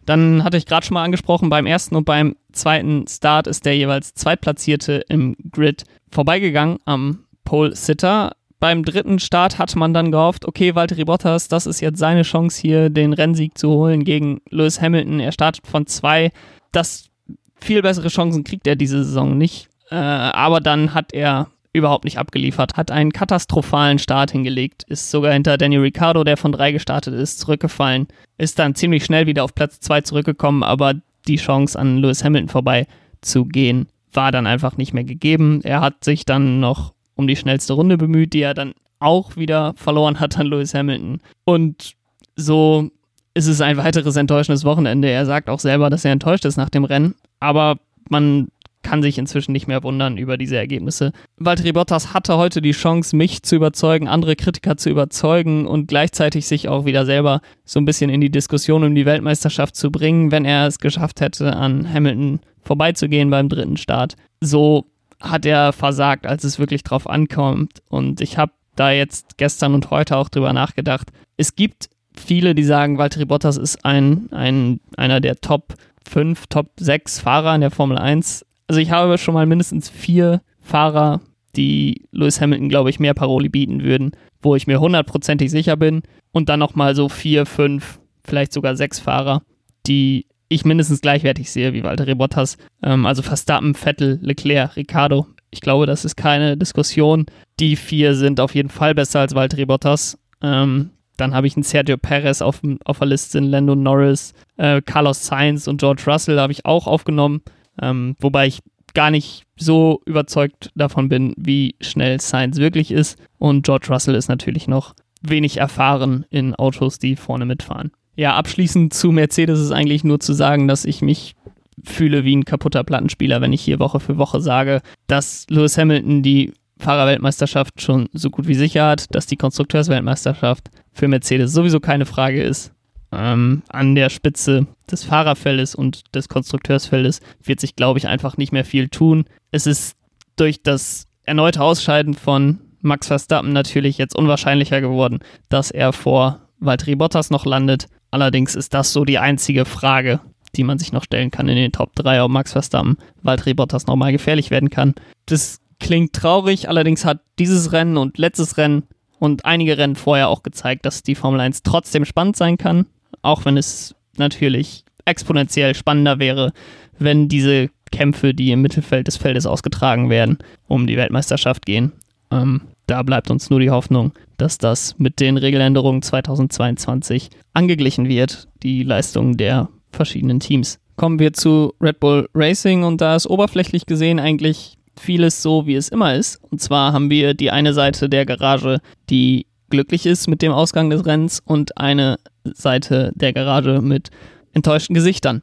Dann 0.06 0.44
hatte 0.44 0.56
ich 0.56 0.66
gerade 0.66 0.85
schon 0.85 0.94
mal 0.94 1.04
angesprochen, 1.04 1.49
beim 1.49 1.66
ersten 1.66 1.97
und 1.97 2.04
beim 2.04 2.37
zweiten 2.52 3.06
Start 3.09 3.47
ist 3.47 3.64
der 3.64 3.76
jeweils 3.76 4.14
Zweitplatzierte 4.14 5.04
im 5.09 5.35
Grid 5.50 5.85
vorbeigegangen 6.11 6.78
am 6.85 7.25
Pole 7.44 7.75
Sitter 7.75 8.33
beim 8.64 8.83
dritten 8.83 9.18
Start 9.18 9.59
hatte 9.59 9.78
man 9.78 9.92
dann 9.92 10.11
gehofft, 10.11 10.49
okay, 10.49 10.75
Valtteri 10.75 11.04
Bottas, 11.04 11.49
das 11.49 11.66
ist 11.66 11.83
jetzt 11.83 11.99
seine 11.99 12.23
Chance 12.23 12.59
hier, 12.62 12.88
den 12.88 13.12
Rennsieg 13.12 13.59
zu 13.59 13.68
holen 13.68 14.04
gegen 14.04 14.40
Lewis 14.49 14.80
Hamilton. 14.80 15.21
Er 15.21 15.33
startet 15.33 15.66
von 15.66 15.87
zwei. 15.87 16.33
Das 16.73 17.11
viel 17.56 17.83
bessere 17.83 18.09
Chancen 18.09 18.42
kriegt 18.42 18.66
er 18.66 18.75
diese 18.75 19.04
Saison 19.04 19.37
nicht. 19.37 19.68
Äh, 19.90 19.97
aber 19.97 20.61
dann 20.61 20.94
hat 20.94 21.12
er 21.12 21.49
überhaupt 21.75 22.04
nicht 22.04 22.16
abgeliefert, 22.16 22.78
hat 22.78 22.90
einen 22.90 23.12
katastrophalen 23.12 23.99
Start 23.99 24.30
hingelegt, 24.30 24.85
ist 24.85 25.11
sogar 25.11 25.35
hinter 25.35 25.59
Daniel 25.59 25.83
Ricciardo, 25.83 26.25
der 26.25 26.38
von 26.38 26.52
drei 26.52 26.73
gestartet 26.73 27.12
ist, 27.12 27.40
zurückgefallen, 27.40 28.09
ist 28.38 28.59
dann 28.59 28.75
ziemlich 28.75 29.04
schnell 29.04 29.26
wieder 29.26 29.44
auf 29.44 29.54
Platz 29.54 29.80
zwei 29.80 30.00
zurückgekommen, 30.00 30.62
aber 30.62 30.94
die 31.28 31.37
Chance 31.37 31.78
an 31.78 31.99
Lewis 31.99 32.25
Hamilton 32.25 32.49
vorbei 32.49 32.87
zu 33.21 33.44
gehen 33.44 33.88
war 34.11 34.33
dann 34.33 34.47
einfach 34.47 34.78
nicht 34.78 34.94
mehr 34.94 35.04
gegeben. 35.04 35.61
Er 35.64 35.83
hat 35.83 36.02
sich 36.02 36.25
dann 36.25 36.61
noch 36.61 36.94
um 37.16 37.26
die 37.26 37.37
schnellste 37.37 37.75
Runde 37.75 37.97
bemüht, 37.97 38.33
die 38.33 38.42
er 38.42 38.54
dann 38.54 38.75
auch 38.99 39.37
wieder 39.37 39.75
verloren 39.76 40.21
hat 40.21 40.38
an 40.38 40.47
Lewis 40.47 40.75
Hamilton. 40.75 41.21
Und 41.44 41.94
so 42.37 42.90
ist 43.35 43.49
es 43.49 43.61
ein 43.61 43.76
weiteres 43.76 44.16
enttäuschendes 44.16 44.64
Wochenende. 44.64 45.09
Er 45.09 45.26
sagt 45.26 45.50
auch 45.50 45.61
selber, 45.61 45.90
dass 45.90 46.04
er 46.04 46.12
enttäuscht 46.12 46.44
ist 46.44 46.56
nach 46.56 46.71
dem 46.71 46.85
Rennen, 46.85 47.14
aber 47.40 47.78
man 48.09 48.49
kann 48.85 49.02
sich 49.02 49.18
inzwischen 49.18 49.52
nicht 49.52 49.66
mehr 49.66 49.83
wundern 49.83 50.18
über 50.18 50.37
diese 50.37 50.56
Ergebnisse. 50.56 51.12
Valtteri 51.38 51.73
Bottas 51.73 52.14
hatte 52.14 52.37
heute 52.37 52.61
die 52.62 52.73
Chance, 52.73 53.16
mich 53.16 53.42
zu 53.42 53.56
überzeugen, 53.56 54.06
andere 54.06 54.37
Kritiker 54.37 54.76
zu 54.76 54.90
überzeugen 54.90 55.66
und 55.66 55.88
gleichzeitig 55.88 56.47
sich 56.47 56.68
auch 56.68 56.85
wieder 56.85 57.06
selber 57.06 57.40
so 57.64 57.80
ein 57.80 57.87
bisschen 57.87 58.11
in 58.11 58.21
die 58.21 58.30
Diskussion 58.30 58.85
um 58.85 58.94
die 58.94 59.06
Weltmeisterschaft 59.06 59.75
zu 59.75 59.90
bringen, 59.90 60.30
wenn 60.30 60.44
er 60.44 60.66
es 60.66 60.78
geschafft 60.78 61.21
hätte, 61.21 61.56
an 61.56 61.90
Hamilton 61.92 62.40
vorbeizugehen 62.61 63.30
beim 63.30 63.49
dritten 63.49 63.78
Start. 63.78 64.16
So 64.40 64.85
hat 65.25 65.47
er 65.47 65.73
versagt, 65.73 66.26
als 66.26 66.45
es 66.45 66.59
wirklich 66.59 66.85
drauf 66.85 67.09
ankommt. 67.09 67.83
Und 67.88 68.21
ich 68.21 68.38
habe 68.38 68.52
da 68.76 68.90
jetzt 68.90 69.38
gestern 69.38 69.75
und 69.75 69.90
heute 69.90 70.16
auch 70.16 70.28
drüber 70.28 70.52
nachgedacht. 70.52 71.11
Es 71.37 71.57
gibt 71.57 71.88
viele, 72.14 72.54
die 72.54 72.64
sagen, 72.64 72.99
Valtteri 72.99 73.25
Bottas 73.25 73.57
ist 73.57 73.85
ein, 73.85 74.28
ein, 74.33 74.81
einer 74.97 75.21
der 75.21 75.40
Top 75.40 75.75
5, 76.09 76.47
Top 76.47 76.71
6 76.78 77.21
Fahrer 77.21 77.54
in 77.54 77.61
der 77.61 77.71
Formel 77.71 77.99
1. 77.99 78.45
Also 78.66 78.81
ich 78.81 78.90
habe 78.90 79.19
schon 79.19 79.35
mal 79.35 79.47
mindestens 79.47 79.88
vier 79.88 80.40
Fahrer, 80.61 81.21
die 81.57 82.07
Lewis 82.12 82.40
Hamilton, 82.40 82.69
glaube 82.69 82.90
ich, 82.90 83.00
mehr 83.00 83.14
Paroli 83.14 83.49
bieten 83.49 83.83
würden, 83.83 84.12
wo 84.43 84.57
ich 84.57 84.66
mir 84.66 84.81
hundertprozentig 84.81 85.50
sicher 85.50 85.76
bin. 85.76 86.02
Und 86.33 86.49
dann 86.49 86.61
nochmal 86.61 86.95
so 86.95 87.09
vier, 87.09 87.47
fünf, 87.47 88.00
vielleicht 88.25 88.52
sogar 88.52 88.76
sechs 88.76 88.99
Fahrer, 88.99 89.43
die 89.87 90.26
ich 90.55 90.65
mindestens 90.65 91.01
gleichwertig 91.01 91.51
sehe 91.51 91.73
wie 91.73 91.83
Valtteri 91.83 92.15
Bottas. 92.15 92.57
Ähm, 92.83 93.07
also 93.07 93.23
Verstappen, 93.23 93.75
Vettel, 93.75 94.19
Leclerc, 94.23 94.77
Ricardo. 94.77 95.27
Ich 95.51 95.61
glaube, 95.61 95.87
das 95.87 96.05
ist 96.05 96.17
keine 96.17 96.57
Diskussion. 96.57 97.27
Die 97.61 97.77
vier 97.77 98.15
sind 98.15 98.41
auf 98.41 98.55
jeden 98.55 98.71
Fall 98.71 98.95
besser 98.95 99.21
als 99.21 99.35
Valtteri 99.35 99.67
Bottas. 99.67 100.19
Ähm, 100.43 100.91
dann 101.17 101.35
habe 101.35 101.47
ich 101.47 101.57
einen 101.57 101.63
Sergio 101.63 101.97
Perez 101.97 102.43
auf, 102.43 102.61
auf 102.85 102.99
der 102.99 103.09
Liste, 103.09 103.39
Lando 103.39 103.77
Norris, 103.77 104.35
äh, 104.57 104.83
Carlos 104.83 105.25
Sainz 105.27 105.69
und 105.69 105.79
George 105.79 106.03
Russell 106.07 106.41
habe 106.41 106.53
ich 106.53 106.67
auch 106.67 106.87
aufgenommen. 106.87 107.43
Ähm, 107.81 108.17
wobei 108.19 108.47
ich 108.47 108.61
gar 108.95 109.11
nicht 109.11 109.45
so 109.57 110.01
überzeugt 110.07 110.71
davon 110.75 111.09
bin, 111.09 111.35
wie 111.37 111.77
schnell 111.81 112.21
Sainz 112.21 112.59
wirklich 112.59 112.91
ist. 112.91 113.19
Und 113.39 113.65
George 113.65 113.89
Russell 113.91 114.15
ist 114.15 114.29
natürlich 114.29 114.67
noch 114.67 114.95
wenig 115.21 115.57
erfahren 115.57 116.25
in 116.31 116.55
Autos, 116.55 116.99
die 116.99 117.17
vorne 117.17 117.45
mitfahren. 117.45 117.93
Ja, 118.16 118.35
abschließend 118.37 118.94
zu 118.94 119.11
Mercedes 119.11 119.61
ist 119.61 119.73
eigentlich 119.73 120.04
nur 120.04 120.21
zu 120.21 120.33
sagen, 120.33 120.68
dass 120.68 120.85
ich 120.85 121.02
mich 121.02 121.35
fühle 121.83 122.25
wie 122.25 122.37
ein 122.37 122.44
kaputter 122.44 122.85
Plattenspieler, 122.85 123.40
wenn 123.40 123.52
ich 123.52 123.62
hier 123.62 123.80
Woche 123.80 124.00
für 124.00 124.16
Woche 124.18 124.40
sage, 124.40 124.80
dass 125.06 125.47
Lewis 125.50 125.76
Hamilton 125.76 126.23
die 126.23 126.52
Fahrerweltmeisterschaft 126.78 127.80
schon 127.80 128.09
so 128.12 128.30
gut 128.30 128.47
wie 128.47 128.54
sicher 128.54 128.87
hat, 128.87 129.14
dass 129.14 129.26
die 129.26 129.37
Konstrukteursweltmeisterschaft 129.37 130.71
für 130.92 131.09
Mercedes 131.09 131.52
sowieso 131.52 131.80
keine 131.80 132.06
Frage 132.06 132.42
ist. 132.42 132.73
Ähm, 133.12 133.62
an 133.68 133.94
der 133.94 134.11
Spitze 134.11 134.66
des 134.90 135.04
Fahrerfeldes 135.04 135.75
und 135.75 136.02
des 136.14 136.28
Konstrukteursfeldes 136.28 137.21
wird 137.42 137.61
sich, 137.61 137.76
glaube 137.76 137.99
ich, 137.99 138.09
einfach 138.09 138.37
nicht 138.37 138.52
mehr 138.52 138.64
viel 138.64 138.88
tun. 138.88 139.25
Es 139.50 139.66
ist 139.66 139.97
durch 140.37 140.62
das 140.62 141.06
erneute 141.23 141.62
Ausscheiden 141.62 142.14
von 142.14 142.61
Max 142.80 143.06
Verstappen 143.06 143.52
natürlich 143.52 143.99
jetzt 143.99 144.16
unwahrscheinlicher 144.16 144.80
geworden, 144.80 145.21
dass 145.49 145.71
er 145.71 145.92
vor 145.92 146.40
Valtteri 146.59 146.97
Bottas 146.97 147.30
noch 147.30 147.47
landet. 147.47 147.87
Allerdings 148.14 148.54
ist 148.54 148.75
das 148.75 148.92
so 148.92 149.04
die 149.04 149.18
einzige 149.18 149.64
Frage, 149.64 150.21
die 150.54 150.62
man 150.62 150.78
sich 150.78 150.92
noch 150.92 151.02
stellen 151.02 151.33
kann 151.33 151.49
in 151.49 151.56
den 151.56 151.73
Top 151.73 151.97
3, 151.97 152.23
ob 152.23 152.30
Max 152.30 152.52
Verstappen 152.52 152.97
Valtteri 153.23 153.54
Bottas 153.54 153.88
nochmal 153.88 154.12
gefährlich 154.12 154.52
werden 154.52 154.71
kann. 154.71 154.94
Das 155.26 155.59
klingt 155.80 156.12
traurig, 156.12 156.68
allerdings 156.68 157.04
hat 157.04 157.23
dieses 157.40 157.73
Rennen 157.73 157.97
und 157.97 158.16
letztes 158.16 158.56
Rennen 158.56 158.85
und 159.18 159.44
einige 159.44 159.78
Rennen 159.78 159.97
vorher 159.97 160.28
auch 160.28 160.44
gezeigt, 160.44 160.87
dass 160.87 161.02
die 161.02 161.16
Formel 161.16 161.40
1 161.40 161.64
trotzdem 161.64 162.04
spannend 162.04 162.37
sein 162.37 162.56
kann, 162.56 162.87
auch 163.23 163.47
wenn 163.47 163.56
es 163.56 163.97
natürlich 164.16 164.85
exponentiell 165.06 165.75
spannender 165.75 166.21
wäre, 166.21 166.52
wenn 167.00 167.26
diese 167.26 167.68
Kämpfe, 167.90 168.33
die 168.33 168.52
im 168.52 168.62
Mittelfeld 168.62 169.09
des 169.09 169.16
Feldes 169.16 169.44
ausgetragen 169.44 170.09
werden, 170.09 170.38
um 170.68 170.87
die 170.87 170.97
Weltmeisterschaft 170.97 171.66
gehen. 171.66 171.90
Ähm, 172.30 172.61
da 172.87 173.03
bleibt 173.03 173.31
uns 173.31 173.50
nur 173.50 173.61
die 173.61 173.71
Hoffnung, 173.71 174.12
dass 174.37 174.59
das 174.59 174.99
mit 174.99 175.21
den 175.21 175.37
Regeländerungen 175.37 176.03
2022 176.03 177.31
angeglichen 177.53 178.09
wird, 178.09 178.49
die 178.62 178.83
Leistungen 178.83 179.37
der 179.37 179.69
verschiedenen 179.91 180.41
Teams. 180.41 180.79
Kommen 180.97 181.19
wir 181.19 181.33
zu 181.33 181.75
Red 181.81 182.00
Bull 182.00 182.29
Racing 182.35 182.85
und 182.85 183.00
da 183.00 183.17
ist 183.17 183.26
oberflächlich 183.26 183.87
gesehen 183.87 184.21
eigentlich 184.21 184.76
vieles 184.99 185.43
so, 185.43 185.67
wie 185.67 185.75
es 185.75 185.88
immer 185.88 186.14
ist. 186.14 186.41
Und 186.50 186.61
zwar 186.61 186.93
haben 186.93 187.11
wir 187.11 187.35
die 187.35 187.50
eine 187.50 187.73
Seite 187.73 188.09
der 188.09 188.26
Garage, 188.26 188.81
die 189.11 189.47
glücklich 189.71 190.07
ist 190.07 190.29
mit 190.29 190.43
dem 190.43 190.53
Ausgang 190.53 190.91
des 190.91 191.05
Rennens 191.05 191.41
und 191.45 191.79
eine 191.79 192.19
Seite 192.45 193.12
der 193.14 193.33
Garage 193.33 193.81
mit 193.81 194.11
enttäuschten 194.53 194.95
Gesichtern. 194.95 195.43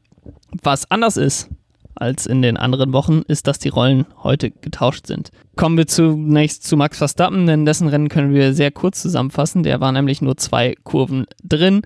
Was 0.62 0.89
anders 0.89 1.17
ist 1.17 1.50
als 1.95 2.25
in 2.25 2.41
den 2.41 2.57
anderen 2.57 2.93
Wochen, 2.93 3.21
ist, 3.27 3.48
dass 3.48 3.60
die 3.60 3.69
Rollen 3.69 4.05
heute 4.24 4.51
getauscht 4.51 5.07
sind. 5.07 5.31
Kommen 5.55 5.77
wir 5.77 5.88
zunächst 5.88 6.63
zu 6.63 6.77
Max 6.77 6.98
Verstappen, 6.98 7.45
denn 7.48 7.65
dessen 7.65 7.88
Rennen 7.88 8.10
können 8.10 8.33
wir 8.33 8.53
sehr 8.53 8.71
kurz 8.71 9.01
zusammenfassen. 9.01 9.63
Der 9.63 9.79
war 9.79 9.91
nämlich 9.91 10.21
nur 10.21 10.38
zwei 10.38 10.75
Kurven 10.83 11.25
drin 11.43 11.81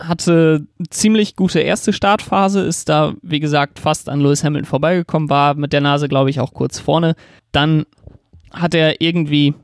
hatte 0.00 0.66
ziemlich 0.90 1.36
gute 1.36 1.60
erste 1.60 1.92
Startphase, 1.92 2.60
ist 2.60 2.88
da, 2.88 3.14
wie 3.22 3.40
gesagt, 3.40 3.78
fast 3.78 4.08
an 4.08 4.20
Lewis 4.20 4.44
Hamilton 4.44 4.68
vorbeigekommen, 4.68 5.28
war 5.28 5.54
mit 5.54 5.72
der 5.72 5.80
Nase, 5.80 6.08
glaube 6.08 6.30
ich, 6.30 6.40
auch 6.40 6.54
kurz 6.54 6.78
vorne. 6.78 7.14
Dann 7.52 7.84
hat 8.52 8.74
er 8.74 9.00
irgendwie 9.00 9.54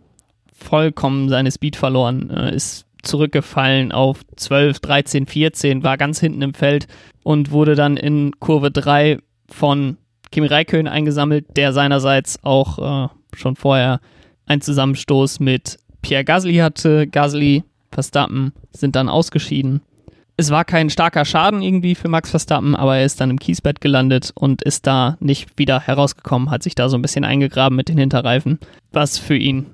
vollkommen 0.53 1.29
seine 1.29 1.51
Speed 1.51 1.77
verloren, 1.77 2.31
äh, 2.31 2.55
ist 2.55 2.87
zurückgefallen 3.03 3.93
auf 3.93 4.21
12, 4.37 4.81
13, 4.81 5.27
14, 5.27 5.83
war 5.83 5.99
ganz 5.99 6.21
hinten 6.21 6.43
im 6.43 6.55
Feld 6.55 6.87
und 7.23 7.51
wurde 7.51 7.75
dann 7.75 7.97
in 7.97 8.33
Kurve 8.41 8.71
3 8.71 9.19
von 9.49 9.97
Kimi 10.31 10.47
Räikkönen 10.47 10.89
eingesammelt, 10.93 11.57
der 11.57 11.73
seinerseits 11.73 12.43
auch 12.43 13.07
äh, 13.07 13.09
schon 13.35 13.57
vorher 13.57 14.01
einen 14.47 14.61
Zusammenstoß 14.61 15.41
mit 15.41 15.79
Pierre 16.03 16.25
Gasly 16.25 16.57
hatte. 16.57 17.07
Gasly, 17.07 17.65
Verstappen 17.91 18.53
sind 18.73 18.97
dann 18.97 19.09
ausgeschieden 19.09 19.81
es 20.37 20.51
war 20.51 20.65
kein 20.65 20.91
starker 20.91 21.25
Schaden 21.25 21.63
irgendwie 21.63 21.95
für 21.95 22.09
Max 22.09 22.31
Verstappen, 22.31 22.75
aber 22.75 22.97
er 22.97 23.05
ist 23.05 23.21
dann 23.21 23.31
im 23.31 23.39
Kiesbett 23.39 23.81
gelandet 23.81 24.33
und 24.35 24.63
ist 24.63 24.87
da 24.87 25.17
nicht 25.21 25.59
wieder 25.59 25.81
herausgekommen, 25.81 26.51
hat 26.51 26.63
sich 26.63 26.75
da 26.75 26.89
so 26.89 26.97
ein 26.97 27.03
bisschen 27.03 27.25
eingegraben 27.25 27.77
mit 27.77 27.89
den 27.89 27.99
Hinterreifen, 27.99 28.59
was 28.93 29.19
für 29.19 29.37
ihn 29.37 29.67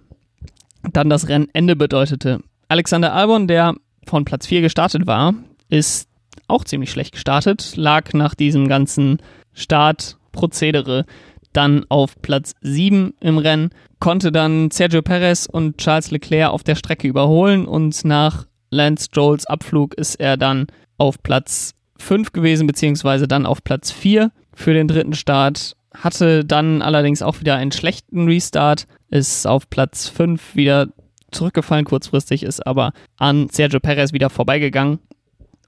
dann 0.93 1.09
das 1.09 1.29
Rennende 1.29 1.77
bedeutete. 1.77 2.41
Alexander 2.69 3.15
Albon, 3.15 3.49
der 3.49 3.75
von 4.07 4.25
Platz 4.25 4.47
4 4.47 4.61
gestartet 4.61 5.07
war, 5.07 5.35
ist 5.69 6.09
auch 6.47 6.65
ziemlich 6.65 6.91
schlecht 6.91 7.13
gestartet, 7.13 7.77
lag 7.77 8.13
nach 8.13 8.35
diesem 8.35 8.69
ganzen 8.69 9.19
Startprozedere 9.53 11.05
dann 11.53 11.85
auf 11.89 12.21
Platz 12.23 12.55
7 12.61 13.15
im 13.21 13.39
Rennen, 13.39 13.71
konnte 13.99 14.33
dann 14.33 14.71
Sergio 14.71 15.03
Perez 15.03 15.47
und 15.51 15.79
Charles 15.79 16.11
Leclerc 16.11 16.51
auf 16.51 16.63
der 16.63 16.77
Strecke 16.77 17.09
überholen 17.09 17.67
und 17.67 18.05
nach 18.05 18.47
Lance 18.71 19.09
Joels 19.13 19.47
Abflug 19.47 19.95
ist 19.95 20.17
er 20.17 20.37
dann 20.37 20.69
auf 20.97 21.23
Platz 21.23 21.75
5 21.99 22.33
gewesen, 22.33 22.67
beziehungsweise 22.67 23.27
dann 23.27 23.47
auf 23.47 23.65
Platz 23.65 23.91
4 23.91 24.31
für 24.55 24.73
den 24.73 24.89
dritten 24.89 25.15
Start. 25.15 25.77
Hatte 25.93 26.45
dann 26.45 26.83
allerdings 26.83 27.21
auch 27.21 27.41
wieder 27.41 27.57
einen 27.57 27.73
schlechten 27.73 28.27
Restart, 28.27 28.87
ist 29.11 29.47
auf 29.47 29.69
Platz 29.69 30.09
5 30.09 30.55
wieder 30.55 30.89
zurückgefallen 31.33 31.85
kurzfristig, 31.85 32.43
ist 32.43 32.67
aber 32.67 32.93
an 33.17 33.49
Sergio 33.51 33.81
Perez 33.81 34.13
wieder 34.13 34.31
vorbeigegangen 34.31 35.01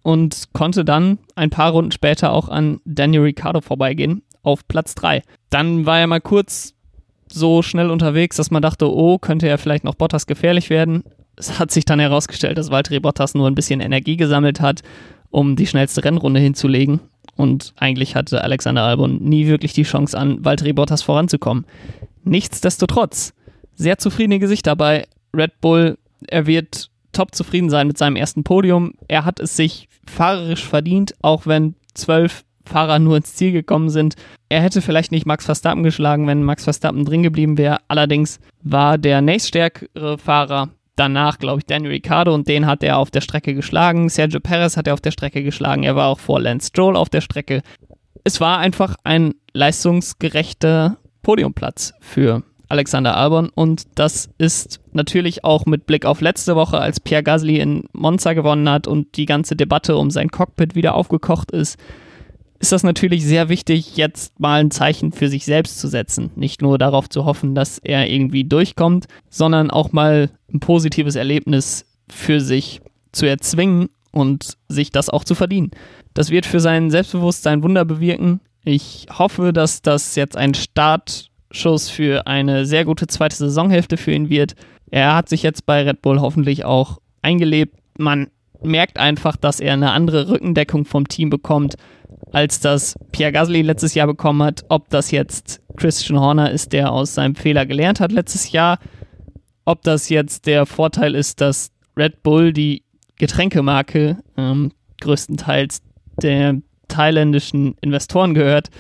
und 0.03 0.49
konnte 0.53 0.85
dann 0.85 1.19
ein 1.37 1.51
paar 1.51 1.71
Runden 1.71 1.93
später 1.93 2.33
auch 2.33 2.49
an 2.49 2.81
Daniel 2.85 3.23
Ricciardo 3.23 3.61
vorbeigehen 3.61 4.23
auf 4.43 4.67
Platz 4.67 4.95
3. 4.97 5.23
Dann 5.51 5.87
war 5.87 6.01
er 6.01 6.07
mal 6.07 6.21
kurz 6.21 6.75
so 7.31 7.63
schnell 7.63 7.91
unterwegs, 7.91 8.37
dass 8.37 8.51
man 8.51 8.63
dachte, 8.63 8.91
oh, 8.93 9.19
könnte 9.19 9.49
er 9.49 9.59
vielleicht 9.59 9.85
noch 9.85 9.95
Bottas 9.95 10.27
gefährlich 10.27 10.71
werden 10.71 11.05
es 11.37 11.59
hat 11.59 11.71
sich 11.71 11.85
dann 11.85 12.01
herausgestellt, 12.01 12.59
dass 12.59 12.71
Valtteri 12.71 13.01
Bottas 13.01 13.35
nur 13.35 13.47
ein 13.47 13.55
bisschen 13.55 13.81
Energie 13.81 14.17
gesammelt 14.17 14.61
hat, 14.61 14.83
um 15.31 15.57
die 15.57 15.67
schnellste 15.67 16.05
Rennrunde 16.05 16.41
hinzulegen. 16.41 17.01
Und 17.37 17.73
eigentlich 17.77 18.15
hatte 18.15 18.45
Alexander 18.45 18.83
Albon 18.83 19.19
nie 19.23 19.47
wirklich 19.47 19.73
die 19.73 19.85
Chance 19.85 20.19
an, 20.19 20.45
Valtteri 20.45 20.73
Bottas 20.73 21.03
voranzukommen. 21.03 21.65
Nichtsdestotrotz, 22.25 23.35
sehr 23.75 23.99
zufriedene 23.99 24.39
Gesichter 24.39 24.77
bei 24.77 25.07
Red 25.35 25.61
Bull. 25.61 25.99
Er 26.29 26.47
wird 26.47 26.91
top 27.13 27.35
zufrieden 27.35 27.71
sein 27.71 27.87
mit 27.87 27.99
seinem 27.99 28.17
ersten 28.17 28.45
Podium. 28.45 28.95
Er 29.09 29.25
hat 29.25 29.41
es 29.41 29.57
sich 29.57 29.89
fahrerisch 30.07 30.65
verdient, 30.65 31.15
auch 31.23 31.47
wenn 31.47 31.75
zwölf 31.95 32.45
Fahrer 32.65 32.99
nur 32.99 33.17
ins 33.17 33.35
Ziel 33.35 33.53
gekommen 33.53 33.91
sind. 33.91 34.15
Er 34.49 34.63
hätte 34.63 34.83
vielleicht 34.83 35.13
nicht 35.13 35.27
Max 35.27 35.45
Verstappen 35.45 35.83
geschlagen, 35.83 36.27
wenn 36.27 36.43
Max 36.43 36.65
Verstappen 36.65 37.05
drin 37.05 37.23
geblieben 37.23 37.59
wäre. 37.59 37.79
Allerdings 37.89 38.41
war 38.63 38.99
der 38.99 39.21
nächststärkere 39.21 40.19
Fahrer 40.19 40.71
danach, 40.97 41.39
glaube 41.39 41.61
ich, 41.61 41.67
Daniel 41.67 41.93
Ricciardo 41.93 42.35
und 42.35 42.49
den 42.49 42.67
hat 42.67 42.83
er 42.83 42.99
auf 42.99 43.11
der 43.11 43.21
Strecke 43.21 43.55
geschlagen. 43.55 44.09
Sergio 44.09 44.41
Perez 44.41 44.77
hat 44.77 44.87
er 44.87 44.95
auf 44.95 45.01
der 45.01 45.11
Strecke 45.11 45.43
geschlagen. 45.43 45.83
Er 45.83 45.97
war 45.97 46.09
auch 46.09 46.21
vor 46.21 46.41
Lance 46.41 46.69
Stroll 46.69 46.97
auf 46.97 47.09
der 47.09 47.21
Strecke. 47.21 47.63
Es 48.25 48.41
war 48.41 48.59
einfach 48.59 48.97
ein 49.03 49.35
leistungsgerechter 49.53 50.99
Podiumplatz 51.23 51.95
für 52.01 52.43
Alexander 52.73 53.19
Albon 53.19 53.51
und 53.55 53.85
das 53.97 54.31
ist 54.39 54.81
natürlich 54.93 55.45
auch 55.45 55.67
mit 55.67 55.85
Blick 55.85 56.07
auf 56.07 56.23
letzte 56.23 56.57
Woche, 56.57 56.79
als 56.79 57.01
Pierre 57.01 57.23
Gasly 57.23 57.59
in 57.59 57.85
Monza 57.93 58.33
gewonnen 58.33 58.67
hat 58.67 58.87
und 58.87 59.19
die 59.19 59.27
ganze 59.27 59.57
Debatte 59.57 59.97
um 59.97 60.11
sein 60.11 60.31
Cockpit 60.31 60.75
wieder 60.75 60.95
aufgekocht 60.95 61.51
ist, 61.51 61.79
ist 62.61 62.73
das 62.73 62.83
natürlich 62.83 63.27
sehr 63.27 63.51
wichtig, 63.51 63.99
jetzt 63.99 64.41
mal 64.41 64.61
ein 64.61 64.71
Zeichen 64.71 65.13
für 65.13 65.29
sich 65.29 65.45
selbst 65.45 65.81
zu 65.81 65.89
setzen. 65.89 66.31
Nicht 66.35 66.63
nur 66.63 66.79
darauf 66.79 67.11
zu 67.11 67.27
hoffen, 67.27 67.55
dass 67.55 67.79
er 67.79 68.09
irgendwie 68.09 68.45
durchkommt, 68.45 69.07
sondern 69.29 69.71
auch 69.71 69.93
mal 69.93 70.31
ein 70.51 70.61
positives 70.61 71.15
Erlebnis 71.15 71.85
für 72.09 72.41
sich 72.41 72.81
zu 73.11 73.27
erzwingen 73.27 73.91
und 74.13 74.57
sich 74.69 74.91
das 74.91 75.11
auch 75.11 75.25
zu 75.25 75.35
verdienen. 75.35 75.73
Das 76.15 76.31
wird 76.31 76.47
für 76.47 76.61
sein 76.61 76.91
Selbstbewusstsein 76.91 77.63
Wunder 77.63 77.85
bewirken. 77.85 78.41
Ich 78.65 79.09
hoffe, 79.19 79.53
dass 79.53 79.83
das 79.83 80.15
jetzt 80.15 80.39
ein 80.39 80.55
Start 80.55 81.32
Startschuss 81.53 81.91
für 81.91 82.27
eine 82.27 82.67
sehr 82.67 82.85
gute 82.85 83.07
zweite 83.07 83.37
Saisonhälfte 83.37 83.97
für 83.97 84.13
ihn 84.13 84.31
wird. 84.31 84.55
Er 84.91 85.15
hat 85.15 85.29
sich 85.29 85.43
jetzt 85.43 85.67
bei 85.67 85.83
Red 85.83 86.03
Bull 86.03 86.21
hoffentlich 86.21 86.65
auch 86.65 86.99
eingelebt. 87.21 87.77
Man 87.99 88.29
merkt 88.63 88.99
einfach, 88.99 89.37
dass 89.37 89.61
er 89.61 89.75
eine 89.75 89.93
andere 89.93 90.29
Rückendeckung 90.29 90.85
vom 90.85 91.09
Team 91.09 91.31
bekommt, 91.31 91.75
als 92.33 92.61
das 92.61 92.97
Pierre 93.13 93.33
Gasly 93.33 93.63
letztes 93.63 93.95
Jahr 93.95 94.07
bekommen 94.07 94.43
hat. 94.43 94.65
Ob 94.69 94.89
das 94.89 95.11
jetzt 95.11 95.61
Christian 95.77 96.19
Horner 96.19 96.51
ist, 96.51 96.73
der 96.73 96.91
aus 96.91 97.15
seinem 97.15 97.35
Fehler 97.35 97.67
gelernt 97.67 98.01
hat 98.01 98.13
letztes 98.13 98.53
Jahr, 98.53 98.79
ob 99.65 99.83
das 99.83 100.09
jetzt 100.09 100.47
der 100.47 100.67
Vorteil 100.67 101.15
ist, 101.15 101.41
dass 101.41 101.71
Red 101.97 102.23
Bull 102.23 102.53
die 102.53 102.83
Getränkemarke 103.17 104.19
ähm, 104.37 104.73
größtenteils 105.01 105.83
der 106.21 106.61
thailändischen 106.89 107.77
Investoren 107.81 108.35
gehört. 108.35 108.71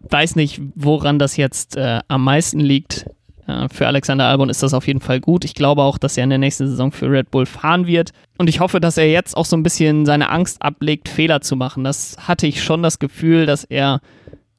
Weiß 0.00 0.36
nicht, 0.36 0.60
woran 0.74 1.18
das 1.18 1.36
jetzt 1.36 1.76
äh, 1.76 2.00
am 2.08 2.24
meisten 2.24 2.60
liegt. 2.60 3.06
Äh, 3.46 3.68
für 3.68 3.86
Alexander 3.86 4.26
Albon 4.26 4.48
ist 4.48 4.62
das 4.62 4.74
auf 4.74 4.86
jeden 4.86 5.00
Fall 5.00 5.20
gut. 5.20 5.44
Ich 5.44 5.54
glaube 5.54 5.82
auch, 5.82 5.98
dass 5.98 6.16
er 6.16 6.24
in 6.24 6.30
der 6.30 6.38
nächsten 6.38 6.66
Saison 6.66 6.92
für 6.92 7.10
Red 7.10 7.30
Bull 7.30 7.46
fahren 7.46 7.86
wird. 7.86 8.10
Und 8.38 8.48
ich 8.48 8.60
hoffe, 8.60 8.80
dass 8.80 8.96
er 8.96 9.10
jetzt 9.10 9.36
auch 9.36 9.44
so 9.44 9.56
ein 9.56 9.62
bisschen 9.62 10.06
seine 10.06 10.30
Angst 10.30 10.62
ablegt, 10.62 11.08
Fehler 11.08 11.40
zu 11.40 11.56
machen. 11.56 11.84
Das 11.84 12.16
hatte 12.26 12.46
ich 12.46 12.62
schon 12.62 12.82
das 12.82 12.98
Gefühl, 12.98 13.46
dass 13.46 13.64
er 13.64 14.00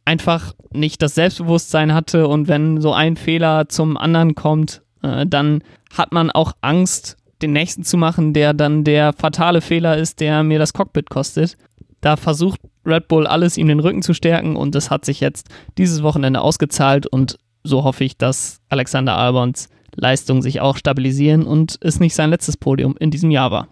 einfach 0.05 0.53
nicht 0.71 1.01
das 1.01 1.15
Selbstbewusstsein 1.15 1.93
hatte 1.93 2.27
und 2.27 2.48
wenn 2.48 2.81
so 2.81 2.93
ein 2.93 3.15
Fehler 3.15 3.69
zum 3.69 3.98
anderen 3.98 4.36
kommt, 4.36 4.81
äh, 5.03 5.25
dann 5.25 5.63
hat 5.95 6.12
man 6.12 6.31
auch 6.31 6.53
Angst, 6.62 7.17
den 7.41 7.53
nächsten 7.53 7.83
zu 7.83 7.98
machen, 7.98 8.33
der 8.33 8.53
dann 8.53 8.83
der 8.83 9.13
fatale 9.13 9.62
Fehler 9.62 9.98
ist, 9.98 10.19
der 10.19 10.43
mir 10.43 10.60
das 10.60 10.74
Cockpit 10.74 11.10
kostet. 11.10 11.57
Da 12.00 12.15
versucht 12.15 12.60
Red 12.86 13.08
Bull 13.08 13.28
alles, 13.28 13.58
ihm 13.58 13.68
den 13.68 13.80
Rücken 13.80 14.02
zu 14.02 14.14
stärken 14.14 14.56
und 14.56 14.76
das 14.76 14.90
hat 14.90 15.06
sich 15.06 15.20
jetzt 15.20 15.50
dieses 15.78 16.04
Wochenende 16.04 16.42
ausgezahlt 16.42 17.08
und 17.08 17.38
so 17.64 17.84
hoffe 17.84 18.04
ich, 18.04 18.18
dass 18.18 18.60
Alexander 18.70 19.18
Albons 19.18 19.70
Leistungen 19.96 20.42
sich 20.42 20.62
auch 20.62 20.78
stabilisieren 20.78 21.44
und 21.44 21.78
es 21.82 22.00
nicht 22.00 22.16
sein 22.16 22.30
letztes 22.30 22.58
Podium 22.58 22.96
in 23.00 23.12
diesem 23.12 23.30
Jahr 23.30 23.52
war. 23.52 23.68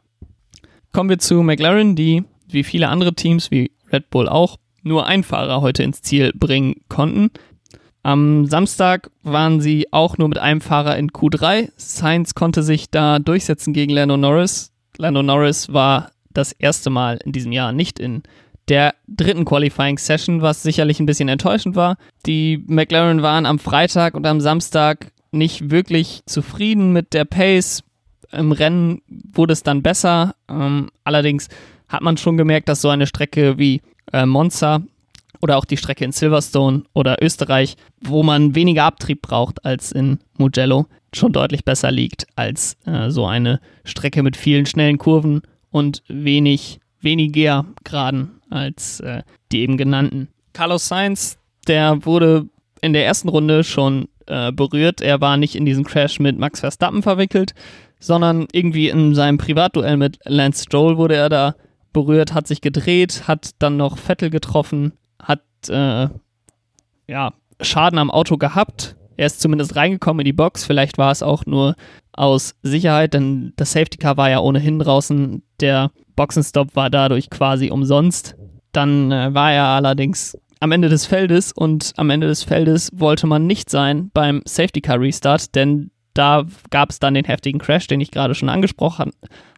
Kommen 0.91 1.09
wir 1.09 1.19
zu 1.19 1.41
McLaren, 1.41 1.95
die 1.95 2.23
wie 2.47 2.63
viele 2.63 2.89
andere 2.89 3.13
Teams, 3.13 3.51
wie 3.51 3.71
Red 3.91 4.09
Bull 4.09 4.27
auch, 4.27 4.57
nur 4.83 5.05
ein 5.05 5.23
Fahrer 5.23 5.61
heute 5.61 5.83
ins 5.83 6.01
Ziel 6.01 6.31
bringen 6.33 6.81
konnten. 6.89 7.31
Am 8.01 8.45
Samstag 8.45 9.11
waren 9.23 9.61
sie 9.61 9.87
auch 9.91 10.17
nur 10.17 10.29
mit 10.29 10.37
einem 10.37 10.61
Fahrer 10.61 10.97
in 10.97 11.11
Q3. 11.11 11.69
Sainz 11.75 12.33
konnte 12.33 12.63
sich 12.63 12.89
da 12.89 13.19
durchsetzen 13.19 13.73
gegen 13.73 13.93
Lando 13.93 14.17
Norris. 14.17 14.71
Lando 14.97 15.21
Norris 15.21 15.71
war 15.73 16.11
das 16.31 16.53
erste 16.53 16.89
Mal 16.89 17.19
in 17.23 17.33
diesem 17.33 17.51
Jahr 17.51 17.71
nicht 17.71 17.99
in 17.99 18.23
der 18.69 18.95
dritten 19.07 19.45
Qualifying 19.45 19.97
Session, 19.97 20.41
was 20.41 20.63
sicherlich 20.63 20.99
ein 20.99 21.05
bisschen 21.05 21.29
enttäuschend 21.29 21.75
war. 21.75 21.97
Die 22.25 22.63
McLaren 22.67 23.21
waren 23.21 23.45
am 23.45 23.59
Freitag 23.59 24.13
und 24.13 24.25
am 24.25 24.39
Samstag 24.39 25.11
nicht 25.31 25.71
wirklich 25.71 26.21
zufrieden 26.25 26.93
mit 26.93 27.13
der 27.13 27.25
Pace. 27.25 27.83
Im 28.31 28.51
Rennen 28.51 29.01
wurde 29.07 29.53
es 29.53 29.63
dann 29.63 29.81
besser. 29.81 30.35
Ähm, 30.49 30.89
allerdings 31.03 31.47
hat 31.87 32.01
man 32.01 32.17
schon 32.17 32.37
gemerkt, 32.37 32.69
dass 32.69 32.81
so 32.81 32.89
eine 32.89 33.07
Strecke 33.07 33.57
wie 33.57 33.81
äh, 34.13 34.25
Monza 34.25 34.81
oder 35.41 35.57
auch 35.57 35.65
die 35.65 35.77
Strecke 35.77 36.05
in 36.05 36.11
Silverstone 36.11 36.83
oder 36.93 37.21
Österreich, 37.21 37.75
wo 38.01 38.23
man 38.23 38.55
weniger 38.55 38.83
Abtrieb 38.83 39.21
braucht 39.21 39.65
als 39.65 39.91
in 39.91 40.19
Mugello, 40.37 40.85
schon 41.13 41.31
deutlich 41.31 41.65
besser 41.65 41.91
liegt 41.91 42.27
als 42.35 42.77
äh, 42.85 43.09
so 43.09 43.25
eine 43.25 43.59
Strecke 43.83 44.21
mit 44.21 44.37
vielen 44.37 44.65
schnellen 44.65 44.99
Kurven 44.99 45.41
und 45.71 46.03
wenig, 46.07 46.79
weniger 47.01 47.65
Geraden 47.83 48.38
als 48.49 48.99
äh, 49.01 49.23
die 49.51 49.61
eben 49.61 49.77
genannten. 49.77 50.29
Carlos 50.53 50.87
Sainz, 50.87 51.37
der 51.67 52.05
wurde 52.05 52.47
in 52.81 52.93
der 52.93 53.05
ersten 53.05 53.29
Runde 53.29 53.63
schon 53.63 54.07
äh, 54.27 54.51
berührt. 54.51 55.01
Er 55.01 55.21
war 55.21 55.37
nicht 55.37 55.55
in 55.55 55.65
diesen 55.65 55.83
Crash 55.83 56.19
mit 56.19 56.37
Max 56.37 56.59
Verstappen 56.61 57.03
verwickelt, 57.03 57.53
sondern 57.99 58.47
irgendwie 58.51 58.89
in 58.89 59.15
seinem 59.15 59.37
Privatduell 59.37 59.97
mit 59.97 60.19
Lance 60.25 60.63
Stroll 60.63 60.97
wurde 60.97 61.15
er 61.15 61.29
da 61.29 61.55
berührt, 61.93 62.33
hat 62.33 62.47
sich 62.47 62.61
gedreht, 62.61 63.27
hat 63.27 63.51
dann 63.59 63.77
noch 63.77 63.97
Vettel 63.97 64.29
getroffen, 64.29 64.93
hat 65.21 65.41
äh, 65.69 66.07
ja, 67.07 67.33
Schaden 67.61 67.99
am 67.99 68.11
Auto 68.11 68.37
gehabt. 68.37 68.95
Er 69.17 69.25
ist 69.25 69.41
zumindest 69.41 69.75
reingekommen 69.75 70.21
in 70.21 70.25
die 70.25 70.33
Box. 70.33 70.63
Vielleicht 70.63 70.97
war 70.97 71.11
es 71.11 71.21
auch 71.21 71.45
nur 71.45 71.75
aus 72.13 72.55
Sicherheit, 72.61 73.13
denn 73.13 73.51
das 73.57 73.73
Safety 73.73 73.97
Car 73.97 74.15
war 74.15 74.29
ja 74.29 74.39
ohnehin 74.39 74.79
draußen. 74.79 75.43
Der 75.59 75.91
Boxenstopp 76.15 76.75
war 76.75 76.89
dadurch 76.89 77.29
quasi 77.29 77.69
umsonst. 77.69 78.35
Dann 78.71 79.11
äh, 79.11 79.33
war 79.33 79.51
er 79.51 79.65
allerdings 79.65 80.37
am 80.59 80.71
Ende 80.71 80.89
des 80.89 81.05
Feldes 81.05 81.51
und 81.51 81.93
am 81.97 82.09
Ende 82.09 82.27
des 82.27 82.43
Feldes 82.43 82.91
wollte 82.93 83.27
man 83.27 83.47
nicht 83.47 83.69
sein 83.69 84.11
beim 84.13 84.41
Safety 84.45 84.81
Car 84.81 84.99
Restart, 84.99 85.55
denn 85.55 85.91
da 86.13 86.45
gab 86.69 86.89
es 86.89 86.99
dann 86.99 87.13
den 87.13 87.25
heftigen 87.25 87.59
Crash, 87.59 87.87
den 87.87 88.01
ich 88.01 88.11
gerade 88.11 88.35
schon 88.35 88.49
angesprochen 88.49 89.11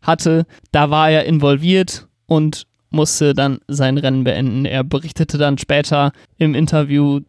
hatte. 0.04 0.46
Da 0.72 0.92
war 0.92 1.10
er 1.10 1.26
involviert 1.26 2.08
und 2.28 2.68
musste 2.92 3.34
dann 3.34 3.60
sein 3.68 3.98
Rennen 3.98 4.24
beenden. 4.24 4.66
Er 4.66 4.84
berichtete 4.84 5.38
dann 5.38 5.58
später 5.58 6.12
im 6.38 6.54
Interview, 6.54 7.22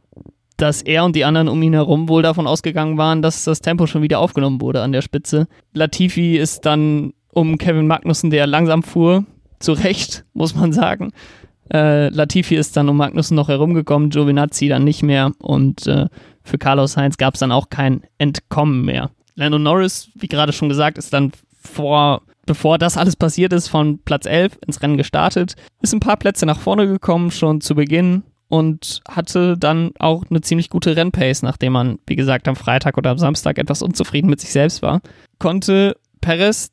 dass 0.56 0.82
er 0.82 1.04
und 1.04 1.16
die 1.16 1.24
anderen 1.24 1.48
um 1.48 1.62
ihn 1.62 1.72
herum 1.72 2.08
wohl 2.08 2.22
davon 2.22 2.46
ausgegangen 2.46 2.98
waren, 2.98 3.22
dass 3.22 3.44
das 3.44 3.60
Tempo 3.60 3.86
schon 3.86 4.02
wieder 4.02 4.18
aufgenommen 4.18 4.60
wurde 4.60 4.82
an 4.82 4.92
der 4.92 5.02
Spitze. 5.02 5.46
Latifi 5.72 6.36
ist 6.36 6.66
dann 6.66 7.14
um 7.32 7.56
Kevin 7.58 7.86
Magnussen, 7.86 8.30
der 8.30 8.46
langsam 8.46 8.82
fuhr, 8.82 9.24
zu 9.60 9.72
Recht, 9.72 10.24
muss 10.34 10.54
man 10.54 10.72
sagen. 10.72 11.12
Äh, 11.72 12.08
Latifi 12.08 12.56
ist 12.56 12.76
dann 12.76 12.88
um 12.88 12.96
Magnussen 12.96 13.34
noch 13.34 13.48
herumgekommen, 13.48 14.10
Giovinazzi 14.10 14.68
dann 14.68 14.84
nicht 14.84 15.02
mehr 15.02 15.32
und 15.38 15.86
äh, 15.86 16.06
für 16.42 16.58
Carlos 16.58 16.96
Heinz 16.96 17.16
gab 17.16 17.34
es 17.34 17.40
dann 17.40 17.52
auch 17.52 17.70
kein 17.70 18.02
Entkommen 18.18 18.84
mehr. 18.84 19.10
Lando 19.34 19.58
Norris, 19.58 20.10
wie 20.14 20.28
gerade 20.28 20.52
schon 20.52 20.68
gesagt, 20.68 20.98
ist 20.98 21.12
dann 21.12 21.32
vor 21.62 22.22
bevor 22.46 22.78
das 22.78 22.96
alles 22.96 23.16
passiert 23.16 23.52
ist, 23.52 23.68
von 23.68 24.00
Platz 24.04 24.26
11 24.26 24.58
ins 24.66 24.82
Rennen 24.82 24.96
gestartet, 24.96 25.54
ist 25.80 25.94
ein 25.94 26.00
paar 26.00 26.16
Plätze 26.16 26.46
nach 26.46 26.58
vorne 26.58 26.86
gekommen, 26.86 27.30
schon 27.30 27.60
zu 27.60 27.74
Beginn 27.74 28.24
und 28.48 29.00
hatte 29.08 29.56
dann 29.56 29.92
auch 29.98 30.24
eine 30.28 30.40
ziemlich 30.40 30.68
gute 30.68 30.96
Rennpace, 30.96 31.42
nachdem 31.42 31.72
man, 31.72 31.98
wie 32.06 32.16
gesagt, 32.16 32.48
am 32.48 32.56
Freitag 32.56 32.98
oder 32.98 33.10
am 33.10 33.18
Samstag 33.18 33.58
etwas 33.58 33.82
unzufrieden 33.82 34.28
mit 34.28 34.40
sich 34.40 34.50
selbst 34.50 34.82
war. 34.82 35.00
Konnte 35.38 35.96
Perez 36.20 36.70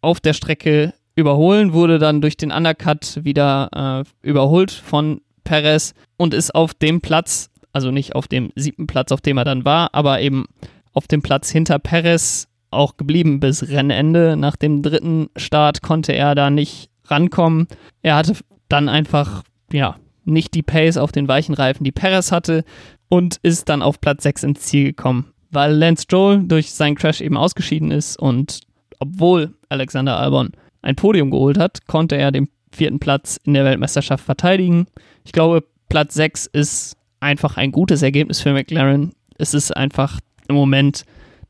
auf 0.00 0.20
der 0.20 0.34
Strecke 0.34 0.92
überholen, 1.14 1.72
wurde 1.72 1.98
dann 1.98 2.20
durch 2.20 2.36
den 2.36 2.50
Undercut 2.50 3.20
wieder 3.22 4.04
äh, 4.04 4.28
überholt 4.28 4.70
von 4.70 5.20
Perez 5.44 5.94
und 6.16 6.34
ist 6.34 6.54
auf 6.54 6.74
dem 6.74 7.00
Platz, 7.00 7.50
also 7.72 7.90
nicht 7.90 8.14
auf 8.14 8.28
dem 8.28 8.50
siebten 8.56 8.86
Platz, 8.86 9.12
auf 9.12 9.20
dem 9.20 9.38
er 9.38 9.44
dann 9.44 9.64
war, 9.64 9.94
aber 9.94 10.20
eben 10.20 10.46
auf 10.92 11.06
dem 11.06 11.22
Platz 11.22 11.50
hinter 11.50 11.78
Perez 11.78 12.48
auch 12.70 12.96
geblieben 12.96 13.40
bis 13.40 13.68
Rennende. 13.68 14.36
Nach 14.36 14.56
dem 14.56 14.82
dritten 14.82 15.28
Start 15.36 15.82
konnte 15.82 16.12
er 16.12 16.34
da 16.34 16.50
nicht 16.50 16.90
rankommen. 17.06 17.68
Er 18.02 18.16
hatte 18.16 18.36
dann 18.68 18.88
einfach, 18.88 19.42
ja, 19.72 19.96
nicht 20.24 20.54
die 20.54 20.62
Pace 20.62 20.96
auf 20.96 21.12
den 21.12 21.28
weichen 21.28 21.54
Reifen, 21.54 21.84
die 21.84 21.92
Perez 21.92 22.32
hatte 22.32 22.64
und 23.08 23.36
ist 23.42 23.68
dann 23.68 23.82
auf 23.82 24.00
Platz 24.00 24.22
6 24.22 24.42
ins 24.44 24.60
Ziel 24.60 24.86
gekommen. 24.86 25.32
Weil 25.50 25.74
Lance 25.74 26.04
Stroll 26.04 26.42
durch 26.44 26.72
seinen 26.72 26.96
Crash 26.96 27.20
eben 27.20 27.36
ausgeschieden 27.36 27.90
ist 27.90 28.18
und 28.18 28.60
obwohl 28.98 29.54
Alexander 29.68 30.18
Albon 30.18 30.52
ein 30.84 30.96
Podium 30.96 31.30
geholt 31.30 31.58
hat, 31.58 31.86
konnte 31.86 32.16
er 32.16 32.30
den 32.30 32.48
vierten 32.70 32.98
Platz 32.98 33.38
in 33.44 33.54
der 33.54 33.64
Weltmeisterschaft 33.64 34.24
verteidigen. 34.24 34.86
Ich 35.24 35.32
glaube, 35.32 35.64
Platz 35.88 36.14
6 36.14 36.46
ist 36.46 36.96
einfach 37.20 37.56
ein 37.56 37.72
gutes 37.72 38.02
Ergebnis 38.02 38.40
für 38.40 38.52
McLaren. 38.52 39.12
Es 39.38 39.54
ist 39.54 39.76
einfach 39.76 40.20
im 40.48 40.56
Moment 40.56 41.04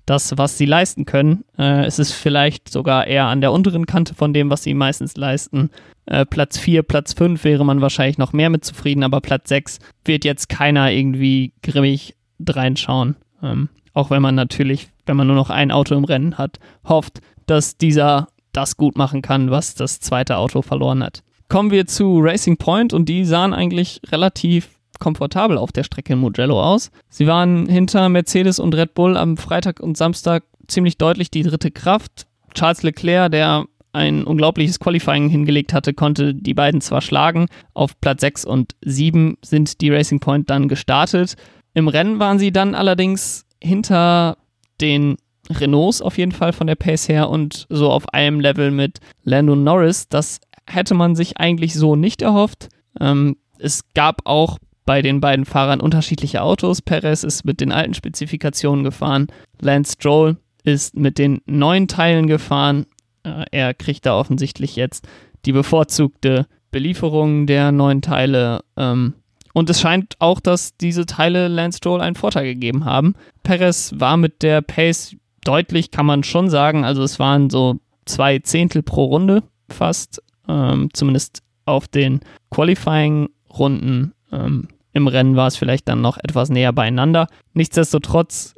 das, 0.06 0.36
was 0.36 0.58
sie 0.58 0.66
leisten 0.66 1.06
können. 1.06 1.44
Äh, 1.58 1.86
es 1.86 1.98
ist 1.98 2.12
vielleicht 2.12 2.68
sogar 2.68 3.06
eher 3.06 3.26
an 3.26 3.40
der 3.40 3.52
unteren 3.52 3.86
Kante 3.86 4.14
von 4.14 4.34
dem, 4.34 4.50
was 4.50 4.62
sie 4.62 4.74
meistens 4.74 5.16
leisten. 5.16 5.70
Äh, 6.06 6.26
Platz 6.26 6.58
4, 6.58 6.82
Platz 6.82 7.14
5 7.14 7.42
wäre 7.44 7.64
man 7.64 7.80
wahrscheinlich 7.80 8.18
noch 8.18 8.32
mehr 8.32 8.50
mit 8.50 8.64
zufrieden, 8.64 9.02
aber 9.02 9.20
Platz 9.20 9.48
6 9.48 9.78
wird 10.04 10.24
jetzt 10.24 10.48
keiner 10.48 10.92
irgendwie 10.92 11.52
grimmig 11.62 12.16
reinschauen. 12.46 13.16
Ähm, 13.42 13.70
auch 13.94 14.10
wenn 14.10 14.22
man 14.22 14.34
natürlich, 14.34 14.88
wenn 15.06 15.16
man 15.16 15.26
nur 15.26 15.36
noch 15.36 15.50
ein 15.50 15.70
Auto 15.70 15.94
im 15.94 16.04
Rennen 16.04 16.36
hat, 16.36 16.58
hofft, 16.84 17.20
dass 17.46 17.78
dieser 17.78 18.28
das 18.56 18.76
gut 18.76 18.96
machen 18.96 19.22
kann, 19.22 19.50
was 19.50 19.74
das 19.74 20.00
zweite 20.00 20.38
Auto 20.38 20.62
verloren 20.62 21.02
hat. 21.02 21.22
Kommen 21.48 21.70
wir 21.70 21.86
zu 21.86 22.20
Racing 22.20 22.56
Point 22.56 22.92
und 22.92 23.08
die 23.08 23.24
sahen 23.24 23.52
eigentlich 23.52 24.00
relativ 24.10 24.70
komfortabel 24.98 25.58
auf 25.58 25.72
der 25.72 25.84
Strecke 25.84 26.14
in 26.14 26.20
Mugello 26.20 26.62
aus. 26.62 26.90
Sie 27.08 27.26
waren 27.26 27.68
hinter 27.68 28.08
Mercedes 28.08 28.58
und 28.58 28.74
Red 28.74 28.94
Bull 28.94 29.16
am 29.16 29.36
Freitag 29.36 29.80
und 29.80 29.96
Samstag 29.96 30.44
ziemlich 30.68 30.96
deutlich 30.98 31.30
die 31.30 31.42
dritte 31.42 31.70
Kraft. 31.70 32.26
Charles 32.54 32.82
Leclerc, 32.82 33.30
der 33.30 33.66
ein 33.92 34.24
unglaubliches 34.24 34.80
Qualifying 34.80 35.28
hingelegt 35.28 35.72
hatte, 35.72 35.94
konnte 35.94 36.34
die 36.34 36.54
beiden 36.54 36.80
zwar 36.80 37.00
schlagen. 37.00 37.46
Auf 37.74 38.00
Platz 38.00 38.22
6 38.22 38.44
und 38.44 38.74
7 38.84 39.36
sind 39.42 39.80
die 39.80 39.90
Racing 39.90 40.20
Point 40.20 40.50
dann 40.50 40.68
gestartet. 40.68 41.36
Im 41.74 41.88
Rennen 41.88 42.18
waren 42.18 42.38
sie 42.38 42.52
dann 42.52 42.74
allerdings 42.74 43.46
hinter 43.62 44.36
den 44.80 45.16
Renaults 45.50 46.02
auf 46.02 46.18
jeden 46.18 46.32
Fall 46.32 46.52
von 46.52 46.66
der 46.66 46.74
Pace 46.74 47.08
her 47.08 47.28
und 47.28 47.66
so 47.68 47.90
auf 47.90 48.08
einem 48.12 48.40
Level 48.40 48.70
mit 48.70 49.00
Lando 49.22 49.54
Norris. 49.56 50.08
Das 50.08 50.40
hätte 50.66 50.94
man 50.94 51.14
sich 51.14 51.38
eigentlich 51.38 51.74
so 51.74 51.96
nicht 51.96 52.22
erhofft. 52.22 52.68
Ähm, 53.00 53.36
es 53.58 53.82
gab 53.94 54.22
auch 54.24 54.58
bei 54.84 55.02
den 55.02 55.20
beiden 55.20 55.44
Fahrern 55.44 55.80
unterschiedliche 55.80 56.42
Autos. 56.42 56.82
Perez 56.82 57.22
ist 57.24 57.44
mit 57.44 57.60
den 57.60 57.72
alten 57.72 57.94
Spezifikationen 57.94 58.84
gefahren. 58.84 59.28
Lance 59.60 59.94
Stroll 59.94 60.36
ist 60.62 60.96
mit 60.96 61.18
den 61.18 61.40
neuen 61.46 61.88
Teilen 61.88 62.26
gefahren. 62.26 62.86
Äh, 63.22 63.44
er 63.50 63.74
kriegt 63.74 64.06
da 64.06 64.18
offensichtlich 64.18 64.76
jetzt 64.76 65.06
die 65.44 65.52
bevorzugte 65.52 66.46
Belieferung 66.70 67.46
der 67.46 67.72
neuen 67.72 68.02
Teile. 68.02 68.60
Ähm, 68.76 69.14
und 69.52 69.70
es 69.70 69.80
scheint 69.80 70.16
auch, 70.18 70.40
dass 70.40 70.76
diese 70.76 71.06
Teile 71.06 71.48
Lance 71.48 71.78
Stroll 71.78 72.00
einen 72.00 72.16
Vorteil 72.16 72.44
gegeben 72.44 72.84
haben. 72.84 73.14
Perez 73.44 73.94
war 73.96 74.16
mit 74.16 74.42
der 74.42 74.60
Pace 74.62 75.16
deutlich, 75.44 75.90
kann 75.90 76.06
man 76.06 76.24
schon 76.24 76.50
sagen. 76.50 76.84
Also 76.84 77.02
es 77.02 77.18
waren 77.18 77.50
so 77.50 77.76
zwei 78.04 78.38
Zehntel 78.38 78.82
pro 78.82 79.04
Runde 79.04 79.42
fast. 79.68 80.22
Ähm, 80.48 80.88
zumindest 80.92 81.42
auf 81.64 81.88
den 81.88 82.20
Qualifying-Runden. 82.50 84.12
Ähm, 84.32 84.68
Im 84.92 85.06
Rennen 85.06 85.36
war 85.36 85.46
es 85.46 85.56
vielleicht 85.56 85.88
dann 85.88 86.00
noch 86.00 86.18
etwas 86.18 86.50
näher 86.50 86.72
beieinander. 86.72 87.26
Nichtsdestotrotz, 87.54 88.54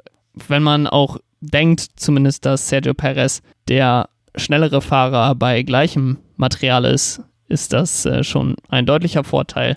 wenn 0.49 0.63
man 0.63 0.87
auch 0.87 1.19
denkt, 1.41 1.87
zumindest, 1.97 2.45
dass 2.45 2.69
Sergio 2.69 2.95
Perez 2.95 3.43
der 3.69 4.09
schnellere 4.35 4.83
Fahrer 4.83 5.35
bei 5.35 5.63
gleichem 5.63 6.19
Material 6.37 6.85
ist, 6.85 7.23
ist 7.49 7.73
das 7.73 8.05
äh, 8.05 8.25
schon 8.25 8.57
ein 8.69 8.87
deutlicher 8.87 9.25
Vorteil, 9.25 9.77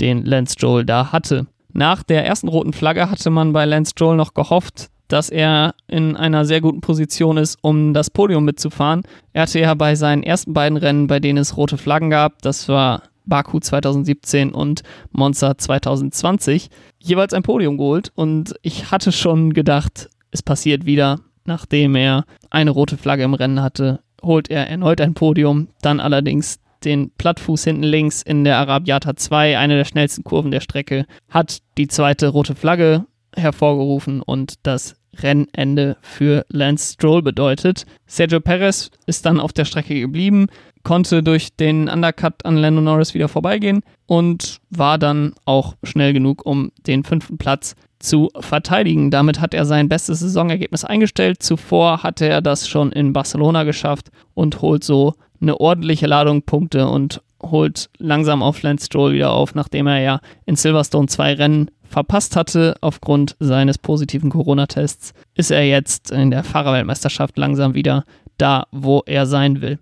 den 0.00 0.24
Lance 0.24 0.54
Stroll 0.54 0.84
da 0.84 1.12
hatte. 1.12 1.46
Nach 1.72 2.02
der 2.02 2.26
ersten 2.26 2.48
roten 2.48 2.72
Flagge 2.72 3.10
hatte 3.10 3.30
man 3.30 3.52
bei 3.52 3.64
Lance 3.64 3.90
Stroll 3.90 4.16
noch 4.16 4.34
gehofft, 4.34 4.90
dass 5.12 5.28
er 5.28 5.74
in 5.88 6.16
einer 6.16 6.44
sehr 6.44 6.60
guten 6.60 6.80
Position 6.80 7.36
ist, 7.36 7.58
um 7.60 7.92
das 7.92 8.10
Podium 8.10 8.44
mitzufahren. 8.44 9.02
Er 9.32 9.42
hatte 9.42 9.60
ja 9.60 9.74
bei 9.74 9.94
seinen 9.94 10.22
ersten 10.22 10.54
beiden 10.54 10.78
Rennen, 10.78 11.06
bei 11.06 11.20
denen 11.20 11.38
es 11.38 11.56
rote 11.56 11.76
Flaggen 11.76 12.10
gab, 12.10 12.40
das 12.42 12.68
war 12.68 13.02
Baku 13.24 13.60
2017 13.60 14.52
und 14.52 14.82
Monza 15.10 15.56
2020, 15.56 16.70
jeweils 16.98 17.34
ein 17.34 17.42
Podium 17.42 17.76
geholt. 17.76 18.10
Und 18.14 18.54
ich 18.62 18.90
hatte 18.90 19.12
schon 19.12 19.52
gedacht, 19.52 20.08
es 20.30 20.42
passiert 20.42 20.86
wieder, 20.86 21.20
nachdem 21.44 21.94
er 21.94 22.24
eine 22.50 22.70
rote 22.70 22.96
Flagge 22.96 23.22
im 23.22 23.34
Rennen 23.34 23.62
hatte, 23.62 24.00
holt 24.22 24.50
er 24.50 24.68
erneut 24.68 25.00
ein 25.00 25.14
Podium, 25.14 25.68
dann 25.82 26.00
allerdings 26.00 26.58
den 26.84 27.10
Plattfuß 27.10 27.64
hinten 27.64 27.84
links 27.84 28.22
in 28.22 28.44
der 28.44 28.58
Arabiata 28.58 29.14
2, 29.14 29.58
eine 29.58 29.76
der 29.76 29.84
schnellsten 29.84 30.24
Kurven 30.24 30.50
der 30.50 30.60
Strecke, 30.60 31.06
hat 31.28 31.58
die 31.78 31.86
zweite 31.86 32.28
rote 32.28 32.54
Flagge 32.54 33.06
hervorgerufen 33.36 34.20
und 34.20 34.54
das 34.64 34.96
Rennende 35.20 35.96
für 36.00 36.44
Lance 36.48 36.94
Stroll 36.94 37.22
bedeutet. 37.22 37.84
Sergio 38.06 38.40
Perez 38.40 38.90
ist 39.06 39.26
dann 39.26 39.40
auf 39.40 39.52
der 39.52 39.64
Strecke 39.64 39.98
geblieben, 39.98 40.46
konnte 40.82 41.22
durch 41.22 41.54
den 41.56 41.88
Undercut 41.88 42.44
an 42.44 42.56
Lando 42.56 42.80
Norris 42.80 43.14
wieder 43.14 43.28
vorbeigehen 43.28 43.82
und 44.06 44.58
war 44.70 44.98
dann 44.98 45.34
auch 45.44 45.74
schnell 45.82 46.12
genug, 46.12 46.44
um 46.46 46.72
den 46.86 47.04
fünften 47.04 47.38
Platz 47.38 47.74
zu 47.98 48.30
verteidigen. 48.40 49.10
Damit 49.10 49.40
hat 49.40 49.54
er 49.54 49.64
sein 49.64 49.88
bestes 49.88 50.20
Saisonergebnis 50.20 50.84
eingestellt. 50.84 51.42
Zuvor 51.42 52.02
hatte 52.02 52.26
er 52.26 52.42
das 52.42 52.68
schon 52.68 52.90
in 52.92 53.12
Barcelona 53.12 53.64
geschafft 53.64 54.10
und 54.34 54.60
holt 54.60 54.82
so 54.84 55.14
eine 55.40 55.60
ordentliche 55.60 56.06
Ladung 56.06 56.42
Punkte 56.42 56.88
und 56.88 57.22
holt 57.42 57.90
langsam 57.98 58.42
auf 58.42 58.62
Lance 58.62 58.86
Stroll 58.86 59.12
wieder 59.12 59.32
auf, 59.32 59.54
nachdem 59.54 59.86
er 59.86 60.00
ja 60.00 60.20
in 60.46 60.56
Silverstone 60.56 61.08
zwei 61.08 61.34
Rennen 61.34 61.70
verpasst 61.92 62.36
hatte 62.36 62.74
aufgrund 62.80 63.36
seines 63.38 63.78
positiven 63.78 64.30
Corona-Tests, 64.30 65.12
ist 65.34 65.50
er 65.50 65.66
jetzt 65.66 66.10
in 66.10 66.30
der 66.30 66.42
Fahrerweltmeisterschaft 66.42 67.36
langsam 67.38 67.74
wieder 67.74 68.04
da, 68.38 68.66
wo 68.72 69.02
er 69.06 69.26
sein 69.26 69.60
will. 69.60 69.78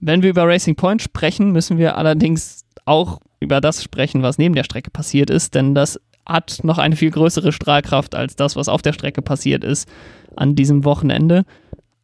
Wenn 0.00 0.22
wir 0.22 0.30
über 0.30 0.46
Racing 0.46 0.76
Point 0.76 1.02
sprechen, 1.02 1.50
müssen 1.50 1.76
wir 1.76 1.98
allerdings 1.98 2.64
auch 2.84 3.20
über 3.40 3.60
das 3.60 3.82
sprechen, 3.82 4.22
was 4.22 4.38
neben 4.38 4.54
der 4.54 4.64
Strecke 4.64 4.90
passiert 4.90 5.30
ist, 5.30 5.54
denn 5.54 5.74
das 5.74 6.00
hat 6.24 6.60
noch 6.62 6.78
eine 6.78 6.96
viel 6.96 7.10
größere 7.10 7.52
Strahlkraft 7.52 8.14
als 8.14 8.36
das, 8.36 8.54
was 8.54 8.68
auf 8.68 8.82
der 8.82 8.92
Strecke 8.92 9.22
passiert 9.22 9.64
ist 9.64 9.88
an 10.36 10.54
diesem 10.54 10.84
Wochenende. 10.84 11.44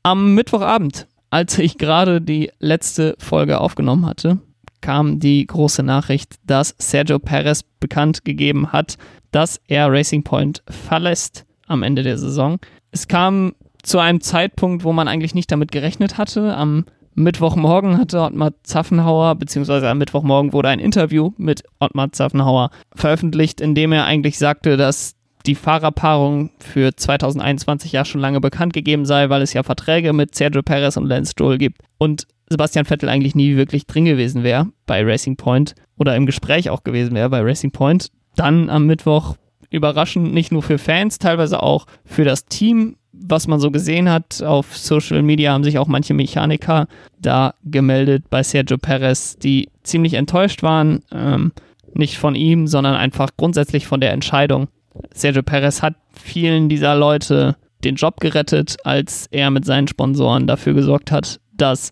Am 0.02 0.34
Mittwochabend, 0.34 1.06
als 1.30 1.58
ich 1.58 1.78
gerade 1.78 2.20
die 2.20 2.50
letzte 2.58 3.14
Folge 3.18 3.60
aufgenommen 3.60 4.06
hatte, 4.06 4.38
kam 4.84 5.18
die 5.18 5.46
große 5.46 5.82
Nachricht, 5.82 6.34
dass 6.46 6.74
Sergio 6.76 7.18
Perez 7.18 7.62
bekannt 7.80 8.26
gegeben 8.26 8.70
hat, 8.70 8.98
dass 9.30 9.58
er 9.66 9.90
Racing 9.90 10.24
Point 10.24 10.62
verlässt 10.68 11.46
am 11.66 11.82
Ende 11.82 12.02
der 12.02 12.18
Saison. 12.18 12.58
Es 12.90 13.08
kam 13.08 13.54
zu 13.82 13.98
einem 13.98 14.20
Zeitpunkt, 14.20 14.84
wo 14.84 14.92
man 14.92 15.08
eigentlich 15.08 15.34
nicht 15.34 15.50
damit 15.50 15.72
gerechnet 15.72 16.18
hatte. 16.18 16.54
Am 16.54 16.84
Mittwochmorgen 17.14 17.96
hatte 17.96 18.20
Ottmar 18.20 18.52
Zaffenhauer, 18.62 19.36
beziehungsweise 19.36 19.88
am 19.88 19.96
Mittwochmorgen 19.96 20.52
wurde 20.52 20.68
ein 20.68 20.80
Interview 20.80 21.32
mit 21.38 21.62
Ottmar 21.80 22.12
Zaffenhauer 22.12 22.68
veröffentlicht, 22.94 23.62
in 23.62 23.74
dem 23.74 23.90
er 23.90 24.04
eigentlich 24.04 24.36
sagte, 24.36 24.76
dass 24.76 25.14
die 25.46 25.54
Fahrerpaarung 25.54 26.50
für 26.58 26.94
2021 26.96 27.92
ja 27.92 28.04
schon 28.04 28.20
lange 28.20 28.40
bekannt 28.40 28.72
gegeben 28.72 29.04
sei, 29.04 29.28
weil 29.28 29.42
es 29.42 29.52
ja 29.52 29.62
Verträge 29.62 30.12
mit 30.12 30.34
Sergio 30.34 30.62
Perez 30.62 30.96
und 30.96 31.06
Lance 31.06 31.32
Stroll 31.32 31.58
gibt 31.58 31.82
und 31.98 32.26
Sebastian 32.48 32.84
Vettel 32.84 33.08
eigentlich 33.08 33.34
nie 33.34 33.56
wirklich 33.56 33.86
drin 33.86 34.04
gewesen 34.04 34.42
wäre 34.42 34.68
bei 34.86 35.02
Racing 35.02 35.36
Point 35.36 35.74
oder 35.96 36.14
im 36.16 36.26
Gespräch 36.26 36.70
auch 36.70 36.84
gewesen 36.84 37.14
wäre 37.14 37.30
bei 37.30 37.40
Racing 37.40 37.70
Point. 37.70 38.10
Dann 38.36 38.70
am 38.70 38.86
Mittwoch 38.86 39.36
überraschend 39.70 40.32
nicht 40.32 40.52
nur 40.52 40.62
für 40.62 40.78
Fans, 40.78 41.18
teilweise 41.18 41.62
auch 41.62 41.86
für 42.04 42.24
das 42.24 42.46
Team 42.46 42.96
was 43.16 43.46
man 43.46 43.60
so 43.60 43.70
gesehen 43.70 44.10
hat 44.10 44.42
auf 44.42 44.76
Social 44.76 45.22
Media, 45.22 45.52
haben 45.52 45.64
sich 45.64 45.78
auch 45.78 45.86
manche 45.86 46.14
Mechaniker 46.14 46.86
da 47.18 47.54
gemeldet 47.64 48.24
bei 48.28 48.42
Sergio 48.42 48.76
Perez, 48.76 49.36
die 49.36 49.68
ziemlich 49.82 50.14
enttäuscht 50.14 50.62
waren. 50.62 51.00
Ähm, 51.12 51.52
nicht 51.94 52.18
von 52.18 52.34
ihm, 52.34 52.66
sondern 52.66 52.96
einfach 52.96 53.30
grundsätzlich 53.36 53.86
von 53.86 54.00
der 54.00 54.12
Entscheidung. 54.12 54.66
Sergio 55.12 55.42
Perez 55.42 55.82
hat 55.82 55.94
vielen 56.12 56.68
dieser 56.68 56.94
Leute 56.94 57.56
den 57.84 57.96
Job 57.96 58.20
gerettet, 58.20 58.76
als 58.84 59.26
er 59.30 59.50
mit 59.50 59.64
seinen 59.64 59.88
Sponsoren 59.88 60.46
dafür 60.46 60.74
gesorgt 60.74 61.10
hat, 61.10 61.40
dass 61.52 61.90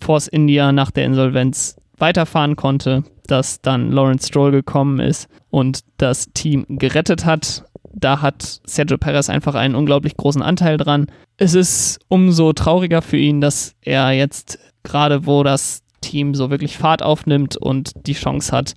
Force 0.00 0.28
India 0.28 0.72
nach 0.72 0.90
der 0.90 1.04
Insolvenz 1.04 1.76
weiterfahren 1.98 2.56
konnte, 2.56 3.04
dass 3.26 3.60
dann 3.60 3.90
Lawrence 3.90 4.28
Stroll 4.28 4.52
gekommen 4.52 5.00
ist 5.00 5.28
und 5.50 5.80
das 5.98 6.32
Team 6.32 6.64
gerettet 6.68 7.24
hat 7.24 7.64
da 7.96 8.20
hat 8.20 8.60
Sergio 8.64 8.98
Perez 8.98 9.30
einfach 9.30 9.54
einen 9.54 9.74
unglaublich 9.74 10.16
großen 10.16 10.42
Anteil 10.42 10.76
dran. 10.76 11.06
Es 11.38 11.54
ist 11.54 11.98
umso 12.08 12.52
trauriger 12.52 13.00
für 13.00 13.16
ihn, 13.16 13.40
dass 13.40 13.74
er 13.80 14.12
jetzt 14.12 14.58
gerade, 14.82 15.26
wo 15.26 15.42
das 15.42 15.82
Team 16.02 16.34
so 16.34 16.50
wirklich 16.50 16.76
Fahrt 16.76 17.02
aufnimmt 17.02 17.56
und 17.56 17.92
die 18.06 18.12
Chance 18.12 18.52
hat, 18.52 18.74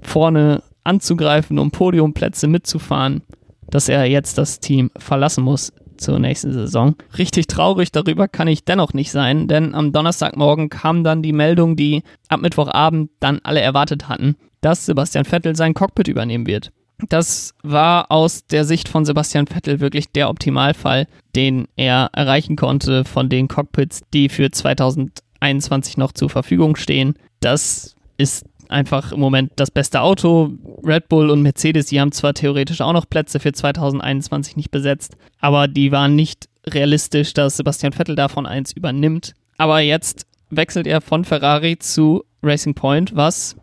vorne 0.00 0.62
anzugreifen, 0.84 1.58
um 1.58 1.70
Podiumplätze 1.70 2.46
mitzufahren, 2.46 3.22
dass 3.70 3.88
er 3.88 4.04
jetzt 4.04 4.38
das 4.38 4.60
Team 4.60 4.90
verlassen 4.96 5.44
muss 5.44 5.72
zur 5.96 6.18
nächsten 6.18 6.52
Saison. 6.52 6.96
Richtig 7.16 7.46
traurig 7.46 7.92
darüber 7.92 8.28
kann 8.28 8.48
ich 8.48 8.64
dennoch 8.64 8.92
nicht 8.92 9.10
sein, 9.10 9.48
denn 9.48 9.74
am 9.74 9.92
Donnerstagmorgen 9.92 10.68
kam 10.68 11.04
dann 11.04 11.22
die 11.22 11.32
Meldung, 11.32 11.76
die 11.76 12.02
ab 12.28 12.40
Mittwochabend 12.40 13.10
dann 13.20 13.40
alle 13.42 13.60
erwartet 13.60 14.08
hatten, 14.08 14.36
dass 14.60 14.86
Sebastian 14.86 15.24
Vettel 15.24 15.56
sein 15.56 15.74
Cockpit 15.74 16.08
übernehmen 16.08 16.46
wird. 16.46 16.70
Das 17.08 17.54
war 17.62 18.10
aus 18.10 18.46
der 18.46 18.64
Sicht 18.64 18.88
von 18.88 19.04
Sebastian 19.04 19.46
Vettel 19.46 19.80
wirklich 19.80 20.12
der 20.12 20.28
Optimalfall, 20.28 21.06
den 21.34 21.66
er 21.76 22.10
erreichen 22.12 22.56
konnte 22.56 23.04
von 23.04 23.28
den 23.28 23.48
Cockpits, 23.48 24.02
die 24.12 24.28
für 24.28 24.50
2021 24.50 25.96
noch 25.96 26.12
zur 26.12 26.30
Verfügung 26.30 26.76
stehen. 26.76 27.14
Das 27.40 27.96
ist 28.18 28.46
einfach 28.72 29.12
im 29.12 29.20
Moment 29.20 29.52
das 29.56 29.70
beste 29.70 30.00
Auto. 30.00 30.50
Red 30.84 31.08
Bull 31.08 31.30
und 31.30 31.42
Mercedes, 31.42 31.86
die 31.86 32.00
haben 32.00 32.12
zwar 32.12 32.34
theoretisch 32.34 32.80
auch 32.80 32.92
noch 32.92 33.08
Plätze 33.08 33.38
für 33.38 33.52
2021 33.52 34.56
nicht 34.56 34.70
besetzt, 34.70 35.16
aber 35.38 35.68
die 35.68 35.92
waren 35.92 36.16
nicht 36.16 36.48
realistisch, 36.66 37.34
dass 37.34 37.56
Sebastian 37.56 37.92
Vettel 37.92 38.16
davon 38.16 38.46
eins 38.46 38.72
übernimmt. 38.72 39.34
Aber 39.58 39.80
jetzt 39.80 40.26
wechselt 40.50 40.86
er 40.86 41.00
von 41.00 41.24
Ferrari 41.24 41.78
zu 41.78 42.24
Racing 42.42 42.74
Point, 42.74 43.14
was 43.14 43.56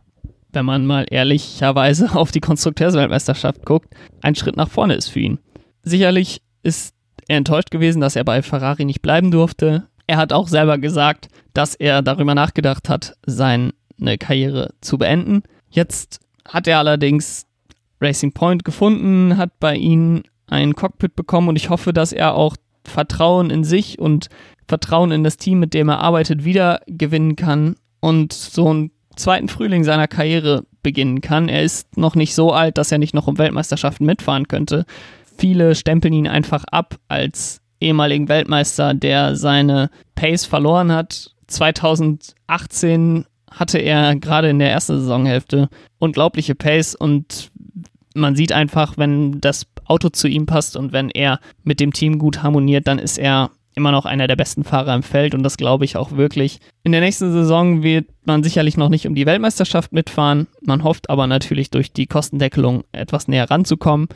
wenn 0.52 0.66
man 0.66 0.86
mal 0.86 1.06
ehrlicherweise 1.10 2.16
auf 2.16 2.32
die 2.32 2.40
Konstrukteursweltmeisterschaft 2.40 3.66
guckt, 3.66 3.94
ein 4.22 4.36
Schritt 4.36 4.58
nach 4.58 4.70
vorne 4.70 4.96
ist 4.96 5.10
für 5.10 5.20
ihn. 5.20 5.40
Sicherlich 5.84 6.42
ist 6.64 6.94
er 7.28 7.38
enttäuscht 7.38 7.72
gewesen, 7.72 8.02
dass 8.02 8.16
er 8.16 8.24
bei 8.24 8.42
Ferrari 8.42 8.86
nicht 8.86 9.02
bleiben 9.02 9.32
durfte. 9.32 9.88
Er 10.08 10.18
hat 10.18 10.34
auch 10.34 10.48
selber 10.48 10.78
gesagt, 10.78 11.28
dass 11.54 11.76
er 11.76 12.02
darüber 12.02 12.34
nachgedacht 12.34 12.90
hat, 12.90 13.16
seine 14.00 14.18
Karriere 14.18 14.74
zu 14.82 14.98
beenden. 14.98 15.44
Jetzt 15.70 16.20
hat 16.48 16.68
er 16.68 16.80
allerdings 16.80 17.46
Racing 18.02 18.32
Point 18.32 18.66
gefunden, 18.66 19.38
hat 19.38 19.60
bei 19.60 19.76
ihnen 19.76 20.24
ein 20.48 20.74
Cockpit 20.74 21.16
bekommen 21.16 21.50
und 21.50 21.56
ich 21.56 21.70
hoffe, 21.70 21.94
dass 21.94 22.12
er 22.14 22.36
auch 22.36 22.56
Vertrauen 22.84 23.50
in 23.50 23.64
sich 23.64 24.00
und 24.00 24.30
Vertrauen 24.68 25.12
in 25.12 25.24
das 25.24 25.38
Team, 25.38 25.60
mit 25.60 25.74
dem 25.74 25.90
er 25.90 26.00
arbeitet, 26.00 26.46
wieder 26.46 26.82
gewinnen 26.88 27.36
kann 27.36 27.76
und 28.00 28.34
so 28.34 28.74
ein 28.74 28.92
zweiten 29.16 29.50
Frühling 29.50 29.84
seiner 29.84 30.08
Karriere 30.08 30.64
beginnen 30.82 31.22
kann. 31.22 31.50
Er 31.50 31.64
ist 31.64 31.98
noch 31.98 32.16
nicht 32.16 32.34
so 32.34 32.54
alt, 32.54 32.78
dass 32.78 32.92
er 32.92 32.98
nicht 32.98 33.14
noch 33.14 33.28
um 33.28 33.38
Weltmeisterschaften 33.38 34.06
mitfahren 34.06 34.48
könnte. 34.48 34.86
Viele 35.38 35.76
stempeln 35.76 36.14
ihn 36.14 36.28
einfach 36.28 36.64
ab 36.66 36.96
als 37.08 37.62
ehemaligen 37.82 38.30
Weltmeister, 38.30 38.94
der 38.94 39.36
seine 39.36 39.90
Pace 40.16 40.46
verloren 40.46 40.92
hat. 40.92 41.32
2018 41.48 43.26
hatte 43.52 43.78
er 43.80 44.16
gerade 44.16 44.50
in 44.50 44.60
der 44.60 44.72
ersten 44.72 45.00
Saisonhälfte 45.00 45.70
unglaubliche 45.98 46.56
Pace 46.56 46.96
und 46.96 47.52
man 48.16 48.36
sieht 48.36 48.52
einfach, 48.52 48.98
wenn 48.98 49.40
das 49.40 49.68
Auto 49.86 50.10
zu 50.10 50.28
ihm 50.28 50.46
passt 50.46 50.76
und 50.76 50.94
wenn 50.94 51.10
er 51.10 51.40
mit 51.64 51.80
dem 51.80 51.94
Team 51.94 52.20
gut 52.20 52.44
harmoniert, 52.44 52.88
dann 52.88 53.00
ist 53.00 53.18
er 53.18 53.52
immer 53.76 53.92
noch 53.92 54.06
einer 54.06 54.28
der 54.28 54.36
besten 54.36 54.64
Fahrer 54.64 54.94
im 54.94 55.04
Feld 55.04 55.34
und 55.34 55.44
das 55.44 55.58
glaube 55.58 55.86
ich 55.86 55.96
auch 55.96 56.12
wirklich. 56.12 56.60
In 56.84 56.92
der 56.92 57.02
nächsten 57.02 57.32
Saison 57.32 57.82
wird 57.82 58.08
man 58.26 58.44
sicherlich 58.44 58.78
noch 58.78 58.90
nicht 58.90 59.08
um 59.08 59.16
die 59.16 59.26
Weltmeisterschaft 59.26 59.94
mitfahren. 59.94 60.48
Man 60.62 60.84
hofft 60.84 61.10
aber 61.10 61.28
natürlich 61.28 61.70
durch 61.70 61.94
die 61.94 62.08
Kostendeckelung 62.08 62.84
etwas 62.92 63.28
näher 63.28 63.50
ranzukommen. 63.50 64.08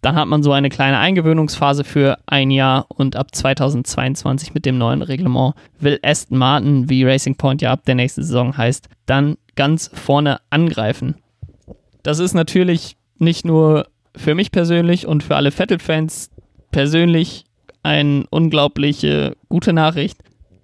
Dann 0.00 0.16
hat 0.16 0.28
man 0.28 0.42
so 0.42 0.52
eine 0.52 0.70
kleine 0.70 0.98
Eingewöhnungsphase 0.98 1.84
für 1.84 2.18
ein 2.26 2.50
Jahr 2.50 2.86
und 2.88 3.16
ab 3.16 3.34
2022 3.34 4.54
mit 4.54 4.64
dem 4.64 4.78
neuen 4.78 5.02
Reglement 5.02 5.54
will 5.78 5.98
Aston 6.02 6.38
Martin, 6.38 6.88
wie 6.88 7.04
Racing 7.04 7.34
Point 7.36 7.60
ja 7.60 7.72
ab 7.72 7.84
der 7.84 7.94
nächsten 7.96 8.22
Saison 8.22 8.56
heißt, 8.56 8.88
dann 9.06 9.36
ganz 9.56 9.90
vorne 9.92 10.40
angreifen. 10.48 11.16
Das 12.02 12.18
ist 12.18 12.32
natürlich 12.32 12.96
nicht 13.18 13.44
nur 13.44 13.88
für 14.16 14.34
mich 14.34 14.50
persönlich 14.50 15.06
und 15.06 15.22
für 15.22 15.36
alle 15.36 15.50
Vettel-Fans 15.50 16.30
persönlich 16.70 17.44
eine 17.82 18.24
unglaubliche 18.30 19.36
gute 19.48 19.72
Nachricht, 19.72 20.18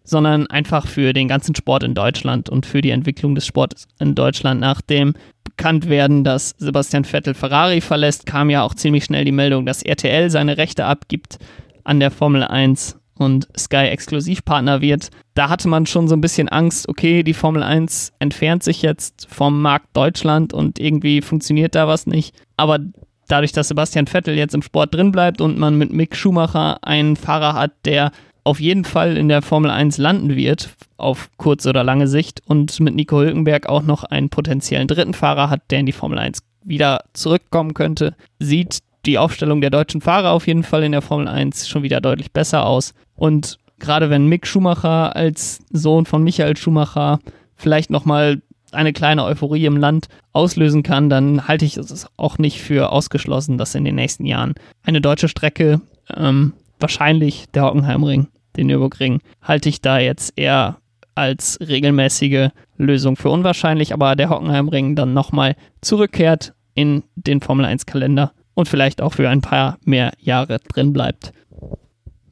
sondern 0.07 0.47
einfach 0.47 0.87
für 0.87 1.13
den 1.13 1.29
ganzen 1.29 1.55
Sport 1.55 1.83
in 1.83 1.95
Deutschland 1.95 2.49
und 2.49 2.65
für 2.65 2.81
die 2.81 2.91
Entwicklung 2.91 3.35
des 3.35 3.47
Sports 3.47 3.87
in 3.99 4.15
Deutschland. 4.15 4.61
Nachdem 4.61 5.15
bekannt 5.45 5.89
werden, 5.89 6.25
dass 6.25 6.55
Sebastian 6.59 7.05
Vettel 7.05 7.35
Ferrari 7.35 7.81
verlässt, 7.81 8.25
kam 8.25 8.49
ja 8.49 8.63
auch 8.63 8.75
ziemlich 8.75 9.05
schnell 9.05 9.25
die 9.25 9.33
Meldung, 9.33 9.67
dass 9.67 9.83
RTL 9.83 10.31
seine 10.31 10.57
Rechte 10.57 10.85
abgibt 10.85 11.39
an 11.85 12.01
der 12.01 12.11
Formel 12.11 12.45
1 12.45 12.99
und 13.19 13.49
Sky 13.57 13.87
Exklusivpartner 13.89 14.81
wird. 14.81 15.11
Da 15.35 15.49
hatte 15.49 15.69
man 15.69 15.87
schon 15.87 16.09
so 16.09 16.15
ein 16.15 16.21
bisschen 16.21 16.49
Angst, 16.49 16.89
okay, 16.89 17.23
die 17.23 17.35
Formel 17.35 17.63
1 17.63 18.13
entfernt 18.19 18.63
sich 18.63 18.83
jetzt 18.83 19.27
vom 19.31 19.61
Markt 19.61 19.89
Deutschland 19.95 20.53
und 20.53 20.79
irgendwie 20.79 21.23
funktioniert 21.23 21.75
da 21.75 21.89
was 21.89 22.07
nicht. 22.07 22.35
Aber 22.57 22.79
dadurch, 23.29 23.53
dass 23.53 23.69
Sebastian 23.69 24.07
Vettel 24.07 24.37
jetzt 24.37 24.55
im 24.55 24.63
Sport 24.63 24.95
drin 24.95 25.13
bleibt 25.13 25.41
und 25.41 25.59
man 25.59 25.77
mit 25.79 25.93
Mick 25.93 26.17
Schumacher 26.17 26.85
einen 26.85 27.17
Fahrer 27.17 27.55
hat, 27.55 27.73
der 27.85 28.13
auf 28.47 28.61
jeden 28.61 28.85
Fall 28.85 29.17
in 29.17 29.29
der 29.29 29.43
Formel 29.43 29.71
1 29.71 29.99
landen 29.99 30.37
wird, 30.37 30.71
auf 30.97 31.31
kurze 31.37 31.71
oder 31.71 31.83
lange 31.83 32.07
Sicht, 32.07 32.43
und 32.47 32.79
mit 32.81 32.95
Nico 32.95 33.21
Hülkenberg 33.21 33.69
auch 33.69 33.83
noch 33.83 34.05
einen 34.05 34.29
potenziellen 34.29 34.87
dritten 34.87 35.15
Fahrer 35.15 35.51
hat, 35.51 35.63
der 35.71 35.81
in 35.81 35.87
die 35.87 35.93
Formel 35.93 36.19
1 36.19 36.39
wieder 36.65 37.05
zurückkommen 37.13 37.75
könnte, 37.75 38.15
sieht 38.39 38.79
die 39.05 39.19
Aufstellung 39.19 39.61
der 39.61 39.71
deutschen 39.71 40.01
Fahrer 40.01 40.31
auf 40.31 40.47
jeden 40.47 40.63
Fall 40.63 40.85
in 40.85 40.93
der 40.93 41.03
Formel 41.03 41.29
1 41.29 41.69
schon 41.69 41.83
wieder 41.83 42.01
deutlich 42.01 42.33
besser 42.33 42.67
aus. 42.67 42.95
Und 43.17 43.59
gerade 43.79 44.11
wenn 44.11 44.27
Mick 44.27 44.47
Schumacher 44.47 45.15
als 45.15 45.61
Sohn 45.71 46.07
von 46.07 46.23
Michael 46.23 46.57
Schumacher 46.57 47.19
vielleicht 47.57 47.91
nochmal 47.91 48.43
eine 48.73 48.93
kleine 48.93 49.25
Euphorie 49.25 49.67
im 49.67 49.77
Land 49.77 50.07
auslösen 50.33 50.83
kann, 50.83 51.09
dann 51.09 51.49
halte 51.49 51.65
ich 51.65 51.77
es 51.77 52.07
auch 52.17 52.39
nicht 52.39 52.61
für 52.61 52.93
ausgeschlossen, 52.93 53.59
dass 53.59 53.75
in 53.75 53.85
den 53.85 53.95
nächsten 53.95 54.25
Jahren 54.25 54.55
eine 54.85 55.01
deutsche 55.01 55.29
Strecke, 55.29 55.81
ähm, 56.15 56.53
wahrscheinlich 56.79 57.47
der 57.55 57.65
Hockenheimring, 57.65 58.29
den 58.57 58.69
Nürburgring, 58.69 59.21
halte 59.43 59.69
ich 59.69 59.81
da 59.81 59.99
jetzt 59.99 60.33
eher 60.37 60.79
als 61.15 61.59
regelmäßige 61.61 62.51
Lösung 62.77 63.17
für 63.17 63.31
unwahrscheinlich, 63.31 63.93
aber 63.93 64.17
der 64.17 64.29
Hockenheimring 64.29 64.97
dann 64.97 65.15
nochmal 65.15 65.57
zurückkehrt 65.81 66.55
in 66.75 67.03
den 67.15 67.41
Formel 67.41 67.65
1 67.65 67.87
Kalender 67.87 68.33
und 68.55 68.69
vielleicht 68.69 69.01
auch 69.01 69.15
für 69.15 69.29
ein 69.29 69.41
paar 69.41 69.79
mehr 69.85 70.13
Jahre 70.19 70.59
drin 70.59 70.93
bleibt. 70.93 71.33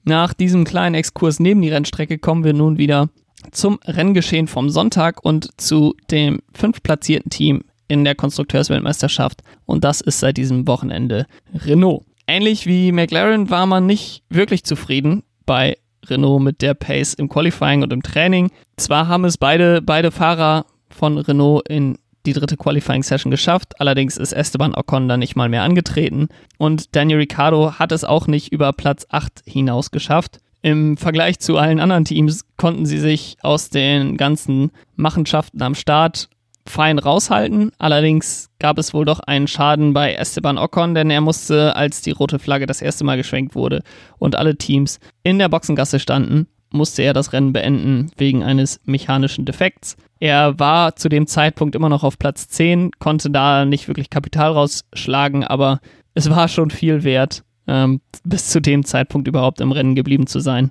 Nach 0.04 0.34
diesem 0.34 0.64
kleinen 0.64 0.94
Exkurs 0.94 1.40
neben 1.40 1.62
die 1.62 1.70
Rennstrecke 1.70 2.18
kommen 2.18 2.44
wir 2.44 2.52
nun 2.52 2.76
wieder 2.76 3.08
zum 3.52 3.78
Renngeschehen 3.84 4.48
vom 4.48 4.68
Sonntag 4.68 5.24
und 5.24 5.48
zu 5.60 5.94
dem 6.10 6.40
fünftplatzierten 6.52 7.30
Team 7.30 7.62
in 7.88 8.04
der 8.04 8.14
Konstrukteursweltmeisterschaft 8.14 9.42
und 9.66 9.84
das 9.84 10.00
ist 10.00 10.20
seit 10.20 10.36
diesem 10.36 10.66
Wochenende 10.66 11.26
Renault. 11.54 12.04
Ähnlich 12.26 12.66
wie 12.66 12.92
McLaren 12.92 13.50
war 13.50 13.66
man 13.66 13.86
nicht 13.86 14.22
wirklich 14.30 14.64
zufrieden 14.64 15.22
bei 15.46 15.76
Renault 16.10 16.42
mit 16.42 16.62
der 16.62 16.74
Pace 16.74 17.14
im 17.14 17.28
Qualifying 17.28 17.82
und 17.82 17.92
im 17.92 18.02
Training. 18.02 18.50
Zwar 18.76 19.08
haben 19.08 19.24
es 19.24 19.38
beide, 19.38 19.82
beide 19.82 20.10
Fahrer 20.10 20.66
von 20.88 21.18
Renault 21.18 21.68
in 21.68 21.98
die 22.26 22.32
dritte 22.32 22.56
Qualifying-Session 22.56 23.30
geschafft, 23.30 23.80
allerdings 23.80 24.16
ist 24.16 24.32
Esteban 24.32 24.74
Ocon 24.74 25.08
da 25.08 25.16
nicht 25.16 25.36
mal 25.36 25.48
mehr 25.48 25.62
angetreten 25.62 26.28
und 26.56 26.96
Daniel 26.96 27.18
Ricciardo 27.18 27.78
hat 27.78 27.92
es 27.92 28.04
auch 28.04 28.26
nicht 28.26 28.52
über 28.52 28.72
Platz 28.72 29.06
8 29.10 29.42
hinaus 29.46 29.90
geschafft. 29.90 30.38
Im 30.62 30.96
Vergleich 30.96 31.38
zu 31.40 31.58
allen 31.58 31.80
anderen 31.80 32.06
Teams 32.06 32.46
konnten 32.56 32.86
sie 32.86 32.98
sich 32.98 33.36
aus 33.42 33.68
den 33.68 34.16
ganzen 34.16 34.70
Machenschaften 34.96 35.60
am 35.60 35.74
Start 35.74 36.30
fein 36.66 36.98
raushalten. 36.98 37.70
Allerdings 37.78 38.50
gab 38.58 38.78
es 38.78 38.94
wohl 38.94 39.04
doch 39.04 39.20
einen 39.20 39.46
Schaden 39.46 39.92
bei 39.92 40.14
Esteban 40.14 40.58
Ocon, 40.58 40.94
denn 40.94 41.10
er 41.10 41.20
musste, 41.20 41.76
als 41.76 42.00
die 42.00 42.10
rote 42.10 42.38
Flagge 42.38 42.66
das 42.66 42.82
erste 42.82 43.04
Mal 43.04 43.16
geschwenkt 43.16 43.54
wurde 43.54 43.82
und 44.18 44.36
alle 44.36 44.56
Teams 44.56 44.98
in 45.22 45.38
der 45.38 45.48
Boxengasse 45.48 45.98
standen, 45.98 46.46
musste 46.70 47.02
er 47.02 47.12
das 47.12 47.32
Rennen 47.32 47.52
beenden 47.52 48.10
wegen 48.16 48.42
eines 48.42 48.80
mechanischen 48.84 49.44
Defekts. 49.44 49.96
Er 50.18 50.58
war 50.58 50.96
zu 50.96 51.08
dem 51.08 51.26
Zeitpunkt 51.26 51.74
immer 51.74 51.88
noch 51.88 52.02
auf 52.02 52.18
Platz 52.18 52.48
10, 52.48 52.92
konnte 52.98 53.30
da 53.30 53.64
nicht 53.64 53.88
wirklich 53.88 54.10
Kapital 54.10 54.52
rausschlagen, 54.52 55.44
aber 55.44 55.80
es 56.14 56.30
war 56.30 56.48
schon 56.48 56.70
viel 56.70 57.04
wert, 57.04 57.44
ähm, 57.66 58.00
bis 58.24 58.48
zu 58.48 58.60
dem 58.60 58.84
Zeitpunkt 58.84 59.28
überhaupt 59.28 59.60
im 59.60 59.72
Rennen 59.72 59.94
geblieben 59.94 60.26
zu 60.26 60.40
sein. 60.40 60.70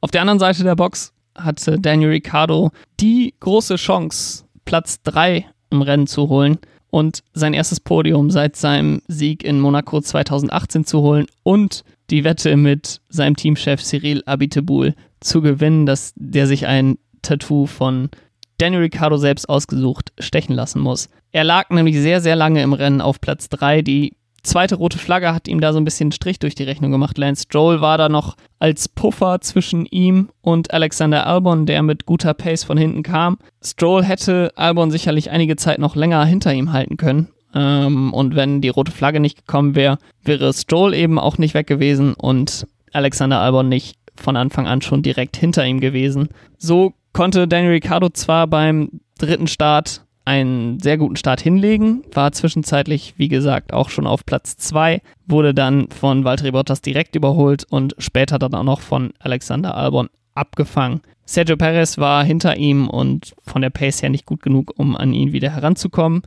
Auf 0.00 0.10
der 0.10 0.20
anderen 0.20 0.38
Seite 0.38 0.64
der 0.64 0.76
Box 0.76 1.12
hatte 1.36 1.80
Daniel 1.80 2.10
Ricciardo 2.10 2.70
die 3.00 3.34
große 3.40 3.76
Chance, 3.76 4.43
Platz 4.64 5.02
3 5.02 5.46
im 5.70 5.82
Rennen 5.82 6.06
zu 6.06 6.28
holen 6.28 6.58
und 6.90 7.24
sein 7.32 7.54
erstes 7.54 7.80
Podium 7.80 8.30
seit 8.30 8.56
seinem 8.56 9.02
Sieg 9.08 9.42
in 9.42 9.58
Monaco 9.58 10.00
2018 10.00 10.84
zu 10.84 11.00
holen 11.00 11.26
und 11.42 11.82
die 12.10 12.24
Wette 12.24 12.56
mit 12.56 13.00
seinem 13.08 13.36
Teamchef 13.36 13.82
Cyril 13.82 14.22
Abiteboul 14.26 14.94
zu 15.20 15.40
gewinnen, 15.40 15.86
dass 15.86 16.12
der 16.16 16.46
sich 16.46 16.66
ein 16.66 16.98
Tattoo 17.22 17.66
von 17.66 18.10
Daniel 18.58 18.82
Ricciardo 18.82 19.16
selbst 19.16 19.48
ausgesucht 19.48 20.12
stechen 20.20 20.54
lassen 20.54 20.80
muss. 20.80 21.08
Er 21.32 21.42
lag 21.44 21.70
nämlich 21.70 21.98
sehr, 21.98 22.20
sehr 22.20 22.36
lange 22.36 22.62
im 22.62 22.72
Rennen 22.72 23.00
auf 23.00 23.20
Platz 23.20 23.48
3. 23.48 23.82
Die 23.82 24.12
zweite 24.44 24.76
rote 24.76 24.98
Flagge 24.98 25.34
hat 25.34 25.48
ihm 25.48 25.60
da 25.60 25.72
so 25.72 25.78
ein 25.78 25.84
bisschen 25.84 26.12
Strich 26.12 26.38
durch 26.38 26.54
die 26.54 26.62
Rechnung 26.62 26.92
gemacht. 26.92 27.18
Lance 27.18 27.42
Stroll 27.42 27.80
war 27.80 27.98
da 27.98 28.08
noch 28.08 28.36
als 28.58 28.88
Puffer 28.88 29.40
zwischen 29.40 29.86
ihm 29.86 30.28
und 30.40 30.72
Alexander 30.72 31.26
Albon, 31.26 31.66
der 31.66 31.82
mit 31.82 32.06
guter 32.06 32.34
Pace 32.34 32.64
von 32.64 32.78
hinten 32.78 33.02
kam. 33.02 33.38
Stroll 33.62 34.04
hätte 34.04 34.52
Albon 34.56 34.90
sicherlich 34.90 35.30
einige 35.30 35.56
Zeit 35.56 35.78
noch 35.78 35.96
länger 35.96 36.24
hinter 36.24 36.54
ihm 36.54 36.72
halten 36.72 36.96
können. 36.96 37.28
Ähm, 37.54 38.12
und 38.12 38.36
wenn 38.36 38.60
die 38.60 38.68
rote 38.68 38.92
Flagge 38.92 39.20
nicht 39.20 39.46
gekommen 39.46 39.74
wäre, 39.74 39.98
wäre 40.22 40.52
Stroll 40.52 40.94
eben 40.94 41.18
auch 41.18 41.38
nicht 41.38 41.54
weg 41.54 41.66
gewesen 41.66 42.14
und 42.14 42.66
Alexander 42.92 43.40
Albon 43.40 43.68
nicht 43.68 43.96
von 44.16 44.36
Anfang 44.36 44.66
an 44.66 44.82
schon 44.82 45.02
direkt 45.02 45.36
hinter 45.36 45.66
ihm 45.66 45.80
gewesen. 45.80 46.28
So 46.58 46.92
konnte 47.12 47.48
Daniel 47.48 47.72
Ricciardo 47.72 48.10
zwar 48.10 48.46
beim 48.46 49.00
dritten 49.18 49.46
Start 49.46 50.03
einen 50.24 50.80
sehr 50.80 50.96
guten 50.96 51.16
Start 51.16 51.40
hinlegen, 51.40 52.02
war 52.12 52.32
zwischenzeitlich, 52.32 53.14
wie 53.16 53.28
gesagt, 53.28 53.72
auch 53.72 53.90
schon 53.90 54.06
auf 54.06 54.24
Platz 54.24 54.56
2, 54.56 55.02
wurde 55.26 55.52
dann 55.52 55.88
von 55.90 56.24
Valtteri 56.24 56.52
Bottas 56.52 56.80
direkt 56.80 57.14
überholt 57.14 57.64
und 57.68 57.94
später 57.98 58.38
dann 58.38 58.54
auch 58.54 58.64
noch 58.64 58.80
von 58.80 59.12
Alexander 59.18 59.76
Albon 59.76 60.08
abgefangen. 60.34 61.02
Sergio 61.26 61.56
Perez 61.56 61.98
war 61.98 62.24
hinter 62.24 62.56
ihm 62.56 62.88
und 62.88 63.34
von 63.44 63.62
der 63.62 63.70
Pace 63.70 64.02
her 64.02 64.10
nicht 64.10 64.26
gut 64.26 64.42
genug, 64.42 64.72
um 64.76 64.96
an 64.96 65.12
ihn 65.12 65.32
wieder 65.32 65.50
heranzukommen. 65.50 66.22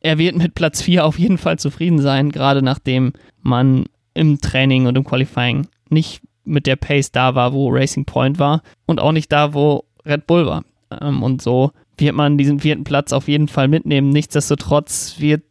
Er 0.00 0.18
wird 0.18 0.36
mit 0.36 0.54
Platz 0.54 0.82
4 0.82 1.04
auf 1.04 1.18
jeden 1.18 1.38
Fall 1.38 1.58
zufrieden 1.58 2.00
sein, 2.00 2.30
gerade 2.32 2.62
nachdem 2.62 3.12
man 3.40 3.84
im 4.14 4.40
Training 4.40 4.86
und 4.86 4.96
im 4.96 5.04
Qualifying 5.04 5.68
nicht 5.90 6.22
mit 6.44 6.66
der 6.66 6.76
Pace 6.76 7.12
da 7.12 7.34
war, 7.34 7.52
wo 7.52 7.70
Racing 7.70 8.04
Point 8.04 8.38
war 8.38 8.62
und 8.86 9.00
auch 9.00 9.12
nicht 9.12 9.30
da, 9.30 9.54
wo 9.54 9.84
Red 10.04 10.26
Bull 10.26 10.46
war. 10.46 10.64
Ähm, 11.00 11.22
und 11.22 11.40
so 11.40 11.70
wird 11.98 12.14
man 12.14 12.38
diesen 12.38 12.60
vierten 12.60 12.84
Platz 12.84 13.12
auf 13.12 13.28
jeden 13.28 13.48
Fall 13.48 13.68
mitnehmen. 13.68 14.10
Nichtsdestotrotz 14.10 15.16
wird 15.18 15.42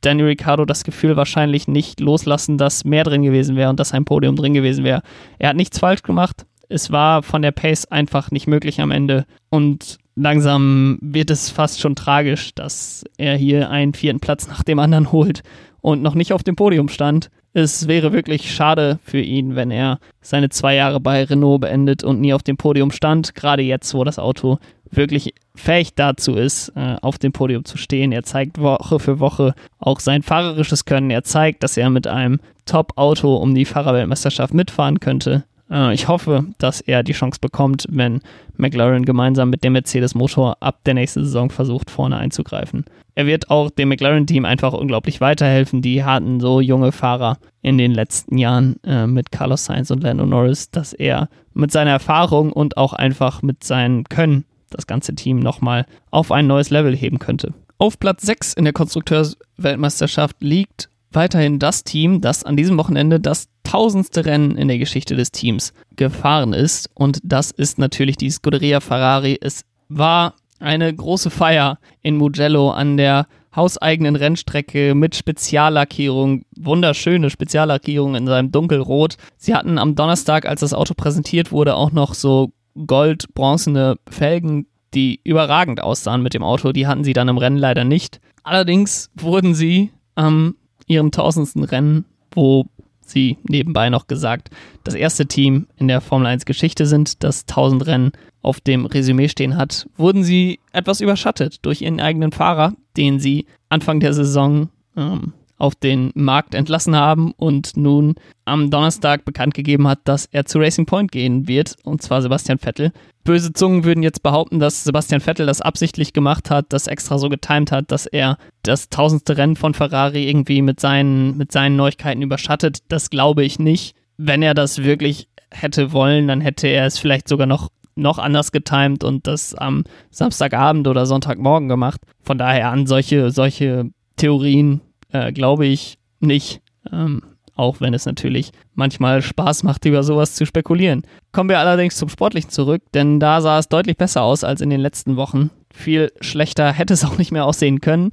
Daniel 0.00 0.26
Ricciardo 0.26 0.64
das 0.64 0.84
Gefühl 0.84 1.16
wahrscheinlich 1.16 1.68
nicht 1.68 2.00
loslassen, 2.00 2.58
dass 2.58 2.84
mehr 2.84 3.04
drin 3.04 3.22
gewesen 3.22 3.56
wäre 3.56 3.70
und 3.70 3.80
dass 3.80 3.92
ein 3.92 4.04
Podium 4.04 4.36
drin 4.36 4.54
gewesen 4.54 4.84
wäre. 4.84 5.02
Er 5.38 5.50
hat 5.50 5.56
nichts 5.56 5.78
falsch 5.78 6.02
gemacht. 6.02 6.46
Es 6.68 6.90
war 6.90 7.22
von 7.22 7.42
der 7.42 7.52
Pace 7.52 7.86
einfach 7.86 8.30
nicht 8.30 8.46
möglich 8.46 8.80
am 8.80 8.90
Ende. 8.90 9.26
Und 9.50 9.98
langsam 10.14 10.98
wird 11.00 11.30
es 11.30 11.50
fast 11.50 11.80
schon 11.80 11.94
tragisch, 11.94 12.54
dass 12.54 13.04
er 13.16 13.36
hier 13.36 13.70
einen 13.70 13.94
vierten 13.94 14.20
Platz 14.20 14.48
nach 14.48 14.62
dem 14.62 14.78
anderen 14.78 15.12
holt 15.12 15.42
und 15.80 16.02
noch 16.02 16.14
nicht 16.14 16.32
auf 16.32 16.42
dem 16.42 16.56
Podium 16.56 16.88
stand. 16.88 17.30
Es 17.58 17.88
wäre 17.88 18.12
wirklich 18.12 18.54
schade 18.54 18.98
für 19.02 19.18
ihn, 19.18 19.56
wenn 19.56 19.70
er 19.70 19.98
seine 20.20 20.50
zwei 20.50 20.74
Jahre 20.74 21.00
bei 21.00 21.24
Renault 21.24 21.62
beendet 21.62 22.04
und 22.04 22.20
nie 22.20 22.34
auf 22.34 22.42
dem 22.42 22.58
Podium 22.58 22.90
stand. 22.90 23.34
Gerade 23.34 23.62
jetzt, 23.62 23.94
wo 23.94 24.04
das 24.04 24.18
Auto 24.18 24.58
wirklich 24.90 25.32
fähig 25.54 25.94
dazu 25.94 26.34
ist, 26.34 26.74
äh, 26.76 26.96
auf 27.00 27.16
dem 27.16 27.32
Podium 27.32 27.64
zu 27.64 27.78
stehen. 27.78 28.12
Er 28.12 28.24
zeigt 28.24 28.60
Woche 28.60 28.98
für 28.98 29.20
Woche 29.20 29.54
auch 29.78 30.00
sein 30.00 30.22
fahrerisches 30.22 30.84
Können. 30.84 31.10
Er 31.10 31.24
zeigt, 31.24 31.62
dass 31.62 31.78
er 31.78 31.88
mit 31.88 32.06
einem 32.06 32.40
Top-Auto 32.66 33.36
um 33.36 33.54
die 33.54 33.64
Fahrerweltmeisterschaft 33.64 34.52
mitfahren 34.52 35.00
könnte. 35.00 35.44
Äh, 35.70 35.94
ich 35.94 36.08
hoffe, 36.08 36.44
dass 36.58 36.80
er 36.80 37.02
die 37.02 37.12
Chance 37.12 37.38
bekommt, 37.40 37.86
wenn 37.90 38.20
McLaren 38.56 39.04
gemeinsam 39.04 39.50
mit 39.50 39.64
dem 39.64 39.74
Mercedes-Motor 39.74 40.56
ab 40.60 40.80
der 40.84 40.94
nächsten 40.94 41.24
Saison 41.24 41.50
versucht, 41.50 41.90
vorne 41.90 42.16
einzugreifen. 42.16 42.84
Er 43.14 43.26
wird 43.26 43.50
auch 43.50 43.70
dem 43.70 43.88
McLaren-Team 43.88 44.44
einfach 44.44 44.74
unglaublich 44.74 45.20
weiterhelfen. 45.20 45.80
Die 45.80 46.04
hatten 46.04 46.38
so 46.38 46.60
junge 46.60 46.92
Fahrer 46.92 47.38
in 47.62 47.78
den 47.78 47.92
letzten 47.92 48.36
Jahren 48.36 48.76
äh, 48.84 49.06
mit 49.06 49.32
Carlos 49.32 49.64
Sainz 49.64 49.90
und 49.90 50.02
Lando 50.02 50.26
Norris, 50.26 50.70
dass 50.70 50.92
er 50.92 51.28
mit 51.54 51.72
seiner 51.72 51.92
Erfahrung 51.92 52.52
und 52.52 52.76
auch 52.76 52.92
einfach 52.92 53.40
mit 53.42 53.64
seinem 53.64 54.04
Können 54.04 54.44
das 54.70 54.86
ganze 54.86 55.14
Team 55.14 55.38
nochmal 55.38 55.86
auf 56.10 56.30
ein 56.30 56.46
neues 56.46 56.70
Level 56.70 56.94
heben 56.94 57.18
könnte. 57.18 57.54
Auf 57.78 57.98
Platz 57.98 58.22
6 58.22 58.54
in 58.54 58.64
der 58.64 58.72
Konstrukteursweltmeisterschaft 58.72 60.36
liegt 60.40 60.90
weiterhin 61.16 61.58
das 61.58 61.82
Team, 61.82 62.20
das 62.20 62.44
an 62.44 62.56
diesem 62.56 62.78
Wochenende 62.78 63.18
das 63.18 63.48
tausendste 63.64 64.24
Rennen 64.24 64.56
in 64.56 64.68
der 64.68 64.78
Geschichte 64.78 65.16
des 65.16 65.32
Teams 65.32 65.72
gefahren 65.96 66.52
ist. 66.52 66.88
Und 66.94 67.18
das 67.24 67.50
ist 67.50 67.78
natürlich 67.78 68.16
die 68.16 68.30
Scuderia 68.30 68.80
Ferrari. 68.80 69.36
Es 69.40 69.64
war 69.88 70.34
eine 70.60 70.94
große 70.94 71.30
Feier 71.30 71.78
in 72.02 72.16
Mugello 72.16 72.70
an 72.70 72.96
der 72.96 73.26
hauseigenen 73.54 74.16
Rennstrecke 74.16 74.94
mit 74.94 75.16
Speziallackierung, 75.16 76.44
wunderschöne 76.56 77.30
Speziallackierung 77.30 78.14
in 78.14 78.26
seinem 78.26 78.52
dunkelrot. 78.52 79.16
Sie 79.38 79.54
hatten 79.54 79.78
am 79.78 79.94
Donnerstag, 79.94 80.46
als 80.46 80.60
das 80.60 80.74
Auto 80.74 80.94
präsentiert 80.94 81.52
wurde, 81.52 81.74
auch 81.74 81.90
noch 81.90 82.14
so 82.14 82.52
gold-bronzene 82.86 83.96
Felgen, 84.08 84.66
die 84.92 85.20
überragend 85.24 85.82
aussahen 85.82 86.22
mit 86.22 86.34
dem 86.34 86.42
Auto. 86.42 86.72
Die 86.72 86.86
hatten 86.86 87.04
sie 87.04 87.14
dann 87.14 87.28
im 87.28 87.38
Rennen 87.38 87.56
leider 87.56 87.84
nicht. 87.84 88.20
Allerdings 88.42 89.10
wurden 89.14 89.54
sie 89.54 89.90
am 90.14 90.54
ihrem 90.86 91.10
tausendsten 91.10 91.64
Rennen, 91.64 92.04
wo 92.32 92.66
sie 93.00 93.38
nebenbei 93.48 93.88
noch 93.88 94.06
gesagt, 94.06 94.50
das 94.84 94.94
erste 94.94 95.26
Team 95.26 95.66
in 95.76 95.88
der 95.88 96.00
Formel 96.00 96.26
1 96.26 96.44
Geschichte 96.44 96.86
sind, 96.86 97.22
das 97.22 97.42
1000 97.42 97.86
Rennen 97.86 98.12
auf 98.42 98.60
dem 98.60 98.86
Resümee 98.86 99.28
stehen 99.28 99.56
hat, 99.56 99.88
wurden 99.96 100.22
sie 100.22 100.60
etwas 100.72 101.00
überschattet 101.00 101.64
durch 101.64 101.82
ihren 101.82 102.00
eigenen 102.00 102.32
Fahrer, 102.32 102.74
den 102.96 103.18
sie 103.18 103.46
Anfang 103.68 104.00
der 104.00 104.12
Saison 104.12 104.68
ähm, 104.96 105.32
auf 105.58 105.74
den 105.74 106.10
Markt 106.14 106.54
entlassen 106.54 106.94
haben 106.94 107.32
und 107.36 107.76
nun 107.76 108.14
am 108.44 108.70
Donnerstag 108.70 109.24
bekannt 109.24 109.54
gegeben 109.54 109.88
hat, 109.88 110.00
dass 110.04 110.26
er 110.26 110.44
zu 110.44 110.58
Racing 110.58 110.86
Point 110.86 111.10
gehen 111.12 111.48
wird, 111.48 111.76
und 111.84 112.02
zwar 112.02 112.22
Sebastian 112.22 112.58
Vettel. 112.58 112.92
Böse 113.24 113.52
Zungen 113.52 113.84
würden 113.84 114.02
jetzt 114.02 114.22
behaupten, 114.22 114.60
dass 114.60 114.84
Sebastian 114.84 115.20
Vettel 115.20 115.46
das 115.46 115.60
absichtlich 115.60 116.12
gemacht 116.12 116.50
hat, 116.50 116.66
das 116.68 116.86
extra 116.86 117.18
so 117.18 117.28
getimt 117.28 117.72
hat, 117.72 117.90
dass 117.90 118.06
er 118.06 118.38
das 118.62 118.88
tausendste 118.88 119.36
Rennen 119.36 119.56
von 119.56 119.74
Ferrari 119.74 120.28
irgendwie 120.28 120.62
mit 120.62 120.78
seinen, 120.78 121.36
mit 121.36 121.50
seinen 121.50 121.76
Neuigkeiten 121.76 122.22
überschattet. 122.22 122.78
Das 122.88 123.10
glaube 123.10 123.44
ich 123.44 123.58
nicht. 123.58 123.96
Wenn 124.16 124.42
er 124.42 124.54
das 124.54 124.82
wirklich 124.82 125.28
hätte 125.50 125.92
wollen, 125.92 126.28
dann 126.28 126.40
hätte 126.40 126.68
er 126.68 126.86
es 126.86 126.98
vielleicht 126.98 127.28
sogar 127.28 127.46
noch 127.46 127.70
noch 127.96 128.18
anders 128.18 128.52
getimt 128.52 129.04
und 129.04 129.26
das 129.26 129.54
am 129.54 129.84
Samstagabend 130.10 130.86
oder 130.86 131.06
Sonntagmorgen 131.06 131.68
gemacht. 131.68 132.02
Von 132.22 132.36
daher 132.38 132.70
an 132.70 132.86
solche, 132.86 133.30
solche 133.30 133.90
Theorien 134.16 134.82
äh, 135.12 135.32
glaube 135.32 135.66
ich 135.66 135.98
nicht. 136.20 136.60
Ähm, 136.92 137.22
auch 137.56 137.80
wenn 137.80 137.94
es 137.94 138.06
natürlich 138.06 138.52
manchmal 138.74 139.22
Spaß 139.22 139.62
macht, 139.62 139.84
über 139.86 140.02
sowas 140.02 140.34
zu 140.34 140.46
spekulieren. 140.46 141.02
Kommen 141.32 141.48
wir 141.48 141.58
allerdings 141.58 141.96
zum 141.96 142.08
Sportlichen 142.08 142.50
zurück, 142.50 142.82
denn 142.94 143.18
da 143.18 143.40
sah 143.40 143.58
es 143.58 143.68
deutlich 143.68 143.96
besser 143.96 144.22
aus 144.22 144.44
als 144.44 144.60
in 144.60 144.70
den 144.70 144.80
letzten 144.80 145.16
Wochen. 145.16 145.50
Viel 145.72 146.12
schlechter 146.20 146.72
hätte 146.72 146.94
es 146.94 147.04
auch 147.06 147.18
nicht 147.18 147.32
mehr 147.32 147.46
aussehen 147.46 147.80
können. 147.80 148.10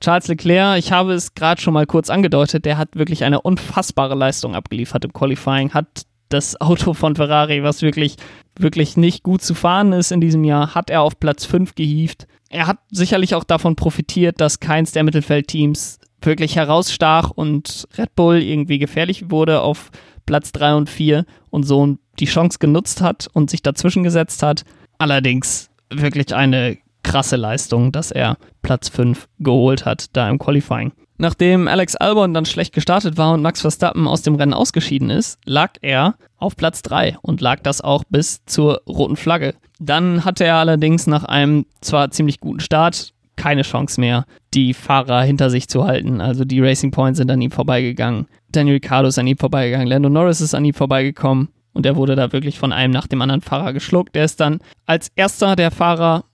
Charles 0.00 0.28
Leclerc, 0.28 0.78
ich 0.78 0.92
habe 0.92 1.12
es 1.12 1.34
gerade 1.34 1.60
schon 1.60 1.74
mal 1.74 1.86
kurz 1.86 2.10
angedeutet, 2.10 2.64
der 2.64 2.76
hat 2.76 2.96
wirklich 2.96 3.24
eine 3.24 3.40
unfassbare 3.40 4.14
Leistung 4.14 4.54
abgeliefert 4.54 5.04
im 5.04 5.12
Qualifying, 5.12 5.72
hat 5.72 6.02
das 6.28 6.60
Auto 6.60 6.92
von 6.92 7.16
Ferrari, 7.16 7.62
was 7.62 7.82
wirklich, 7.82 8.16
wirklich 8.58 8.96
nicht 8.96 9.22
gut 9.22 9.42
zu 9.42 9.54
fahren 9.54 9.92
ist 9.92 10.12
in 10.12 10.20
diesem 10.20 10.44
Jahr, 10.44 10.74
hat 10.74 10.90
er 10.90 11.02
auf 11.02 11.18
Platz 11.18 11.44
5 11.44 11.74
gehievt. 11.74 12.26
Er 12.48 12.66
hat 12.66 12.78
sicherlich 12.90 13.34
auch 13.34 13.44
davon 13.44 13.74
profitiert, 13.74 14.40
dass 14.40 14.60
keins 14.60 14.92
der 14.92 15.02
Mittelfeldteams 15.02 15.98
wirklich 16.22 16.56
herausstach 16.56 17.30
und 17.30 17.86
Red 17.96 18.14
Bull 18.14 18.42
irgendwie 18.42 18.78
gefährlich 18.78 19.30
wurde 19.30 19.60
auf 19.60 19.90
Platz 20.24 20.52
3 20.52 20.74
und 20.74 20.90
4 20.90 21.24
und 21.50 21.62
so 21.62 21.96
die 22.18 22.26
Chance 22.26 22.58
genutzt 22.58 23.00
hat 23.00 23.28
und 23.32 23.50
sich 23.50 23.62
dazwischen 23.62 24.02
gesetzt 24.02 24.42
hat. 24.42 24.64
Allerdings 24.98 25.70
wirklich 25.90 26.34
eine 26.34 26.78
krasse 27.02 27.36
Leistung, 27.36 27.92
dass 27.92 28.10
er 28.10 28.36
Platz 28.62 28.88
5 28.88 29.28
geholt 29.38 29.84
hat, 29.84 30.16
da 30.16 30.28
im 30.28 30.38
Qualifying. 30.38 30.92
Nachdem 31.18 31.66
Alex 31.66 31.96
Albon 31.96 32.34
dann 32.34 32.44
schlecht 32.44 32.74
gestartet 32.74 33.16
war 33.16 33.32
und 33.32 33.40
Max 33.40 33.62
Verstappen 33.62 34.06
aus 34.06 34.22
dem 34.22 34.34
Rennen 34.34 34.52
ausgeschieden 34.52 35.08
ist, 35.08 35.38
lag 35.46 35.74
er 35.80 36.16
auf 36.36 36.56
Platz 36.56 36.82
3 36.82 37.16
und 37.22 37.40
lag 37.40 37.60
das 37.60 37.80
auch 37.80 38.04
bis 38.10 38.44
zur 38.44 38.82
roten 38.86 39.16
Flagge. 39.16 39.54
Dann 39.78 40.24
hatte 40.24 40.44
er 40.44 40.56
allerdings 40.56 41.06
nach 41.06 41.24
einem 41.24 41.64
zwar 41.80 42.10
ziemlich 42.10 42.40
guten 42.40 42.60
Start 42.60 43.14
keine 43.36 43.62
Chance 43.62 44.00
mehr, 44.00 44.24
die 44.56 44.72
Fahrer 44.72 45.22
hinter 45.22 45.50
sich 45.50 45.68
zu 45.68 45.84
halten. 45.84 46.20
Also 46.20 46.44
die 46.44 46.60
Racing 46.60 46.90
Points 46.90 47.18
sind 47.18 47.30
an 47.30 47.42
ihm 47.42 47.50
vorbeigegangen. 47.50 48.26
Daniel 48.50 48.76
Ricciardo 48.76 49.08
ist 49.08 49.18
an 49.18 49.26
ihm 49.26 49.36
vorbeigegangen. 49.36 49.86
Lando 49.86 50.08
Norris 50.08 50.40
ist 50.40 50.54
an 50.54 50.64
ihm 50.64 50.74
vorbeigekommen. 50.74 51.48
Und 51.74 51.84
er 51.84 51.94
wurde 51.94 52.16
da 52.16 52.32
wirklich 52.32 52.58
von 52.58 52.72
einem 52.72 52.92
nach 52.92 53.06
dem 53.06 53.20
anderen 53.20 53.42
Fahrer 53.42 53.74
geschluckt. 53.74 54.14
Der 54.14 54.24
ist 54.24 54.40
dann 54.40 54.60
als 54.86 55.10
erster 55.14 55.56
der 55.56 55.70
Fahrer 55.70 56.24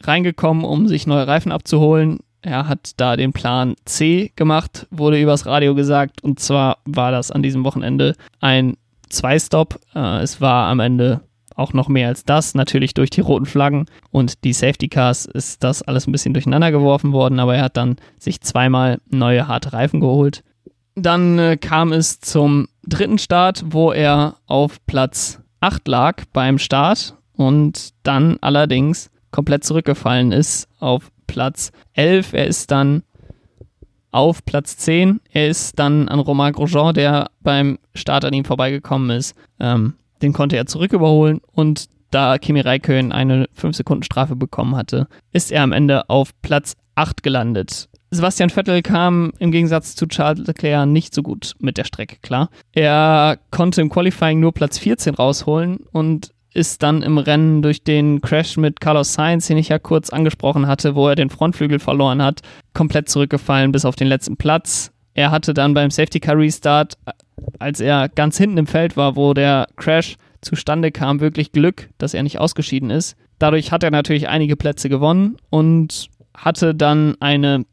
reingekommen, 0.00 0.64
um 0.64 0.86
sich 0.86 1.08
neue 1.08 1.26
Reifen 1.26 1.50
abzuholen. 1.50 2.20
Er 2.40 2.68
hat 2.68 2.92
da 2.98 3.16
den 3.16 3.32
Plan 3.32 3.74
C 3.84 4.32
gemacht, 4.36 4.86
wurde 4.90 5.20
übers 5.20 5.44
Radio 5.44 5.74
gesagt. 5.74 6.22
Und 6.22 6.38
zwar 6.38 6.78
war 6.84 7.10
das 7.10 7.32
an 7.32 7.42
diesem 7.42 7.64
Wochenende 7.64 8.14
ein 8.40 8.76
Zwei-Stop. 9.08 9.80
Äh, 9.94 10.22
es 10.22 10.40
war 10.40 10.68
am 10.68 10.78
Ende 10.78 11.20
auch 11.56 11.72
noch 11.72 11.88
mehr 11.88 12.08
als 12.08 12.24
das. 12.24 12.54
Natürlich 12.54 12.94
durch 12.94 13.10
die 13.10 13.20
roten 13.20 13.46
Flaggen 13.46 13.86
und 14.10 14.44
die 14.44 14.52
Safety 14.52 14.88
Cars 14.88 15.26
ist 15.26 15.62
das 15.64 15.82
alles 15.82 16.06
ein 16.06 16.12
bisschen 16.12 16.34
durcheinander 16.34 16.70
geworfen 16.70 17.12
worden, 17.12 17.40
aber 17.40 17.56
er 17.56 17.64
hat 17.64 17.76
dann 17.76 17.96
sich 18.18 18.40
zweimal 18.40 19.00
neue 19.10 19.48
harte 19.48 19.72
Reifen 19.72 20.00
geholt. 20.00 20.42
Dann 20.94 21.38
äh, 21.38 21.56
kam 21.56 21.92
es 21.92 22.20
zum 22.20 22.68
dritten 22.86 23.18
Start, 23.18 23.64
wo 23.68 23.92
er 23.92 24.36
auf 24.46 24.84
Platz 24.86 25.40
8 25.60 25.86
lag 25.88 26.24
beim 26.32 26.58
Start 26.58 27.16
und 27.34 27.90
dann 28.02 28.38
allerdings 28.40 29.10
komplett 29.30 29.64
zurückgefallen 29.64 30.32
ist 30.32 30.68
auf 30.78 31.10
Platz 31.26 31.72
11. 31.94 32.34
Er 32.34 32.46
ist 32.46 32.70
dann 32.70 33.02
auf 34.10 34.44
Platz 34.44 34.76
10. 34.76 35.20
Er 35.30 35.48
ist 35.48 35.78
dann 35.78 36.08
an 36.08 36.20
Romain 36.20 36.52
Grosjean, 36.52 36.94
der 36.94 37.30
beim 37.40 37.78
Start 37.94 38.24
an 38.24 38.34
ihm 38.34 38.44
vorbeigekommen 38.44 39.10
ist, 39.10 39.34
ähm, 39.58 39.94
den 40.22 40.32
konnte 40.32 40.56
er 40.56 40.66
zurück 40.66 40.92
überholen 40.92 41.40
und 41.52 41.86
da 42.10 42.38
Kimi 42.38 42.60
Räikkönen 42.60 43.12
eine 43.12 43.46
5-Sekunden-Strafe 43.58 44.36
bekommen 44.36 44.76
hatte, 44.76 45.08
ist 45.32 45.50
er 45.50 45.62
am 45.62 45.72
Ende 45.72 46.08
auf 46.08 46.30
Platz 46.42 46.76
8 46.94 47.22
gelandet. 47.22 47.88
Sebastian 48.10 48.50
Vettel 48.50 48.82
kam 48.82 49.32
im 49.38 49.50
Gegensatz 49.50 49.96
zu 49.96 50.06
Charles 50.06 50.46
Leclerc 50.46 50.86
nicht 50.86 51.14
so 51.14 51.22
gut 51.22 51.54
mit 51.60 51.78
der 51.78 51.84
Strecke 51.84 52.16
klar. 52.20 52.50
Er 52.72 53.38
konnte 53.50 53.80
im 53.80 53.88
Qualifying 53.88 54.38
nur 54.38 54.52
Platz 54.52 54.78
14 54.78 55.14
rausholen 55.14 55.78
und 55.92 56.32
ist 56.52 56.82
dann 56.82 57.02
im 57.02 57.16
Rennen 57.16 57.62
durch 57.62 57.82
den 57.82 58.20
Crash 58.20 58.58
mit 58.58 58.80
Carlos 58.80 59.14
Sainz, 59.14 59.46
den 59.46 59.56
ich 59.56 59.70
ja 59.70 59.78
kurz 59.78 60.10
angesprochen 60.10 60.66
hatte, 60.66 60.94
wo 60.94 61.08
er 61.08 61.14
den 61.14 61.30
Frontflügel 61.30 61.78
verloren 61.78 62.22
hat, 62.22 62.40
komplett 62.74 63.08
zurückgefallen 63.08 63.72
bis 63.72 63.86
auf 63.86 63.96
den 63.96 64.08
letzten 64.08 64.36
Platz. 64.36 64.91
Er 65.14 65.30
hatte 65.30 65.54
dann 65.54 65.74
beim 65.74 65.90
Safety 65.90 66.20
Car 66.20 66.38
Restart 66.38 66.96
als 67.58 67.80
er 67.80 68.08
ganz 68.08 68.38
hinten 68.38 68.58
im 68.58 68.66
Feld 68.66 68.96
war, 68.96 69.16
wo 69.16 69.34
der 69.34 69.66
Crash 69.76 70.16
zustande 70.40 70.90
kam, 70.90 71.20
wirklich 71.20 71.52
Glück, 71.52 71.90
dass 71.98 72.14
er 72.14 72.22
nicht 72.22 72.38
ausgeschieden 72.38 72.90
ist. 72.90 73.16
Dadurch 73.38 73.72
hat 73.72 73.82
er 73.82 73.90
natürlich 73.90 74.28
einige 74.28 74.56
Plätze 74.56 74.88
gewonnen 74.88 75.36
und 75.50 76.08
hatte 76.36 76.74
dann 76.74 77.16
eine 77.20 77.64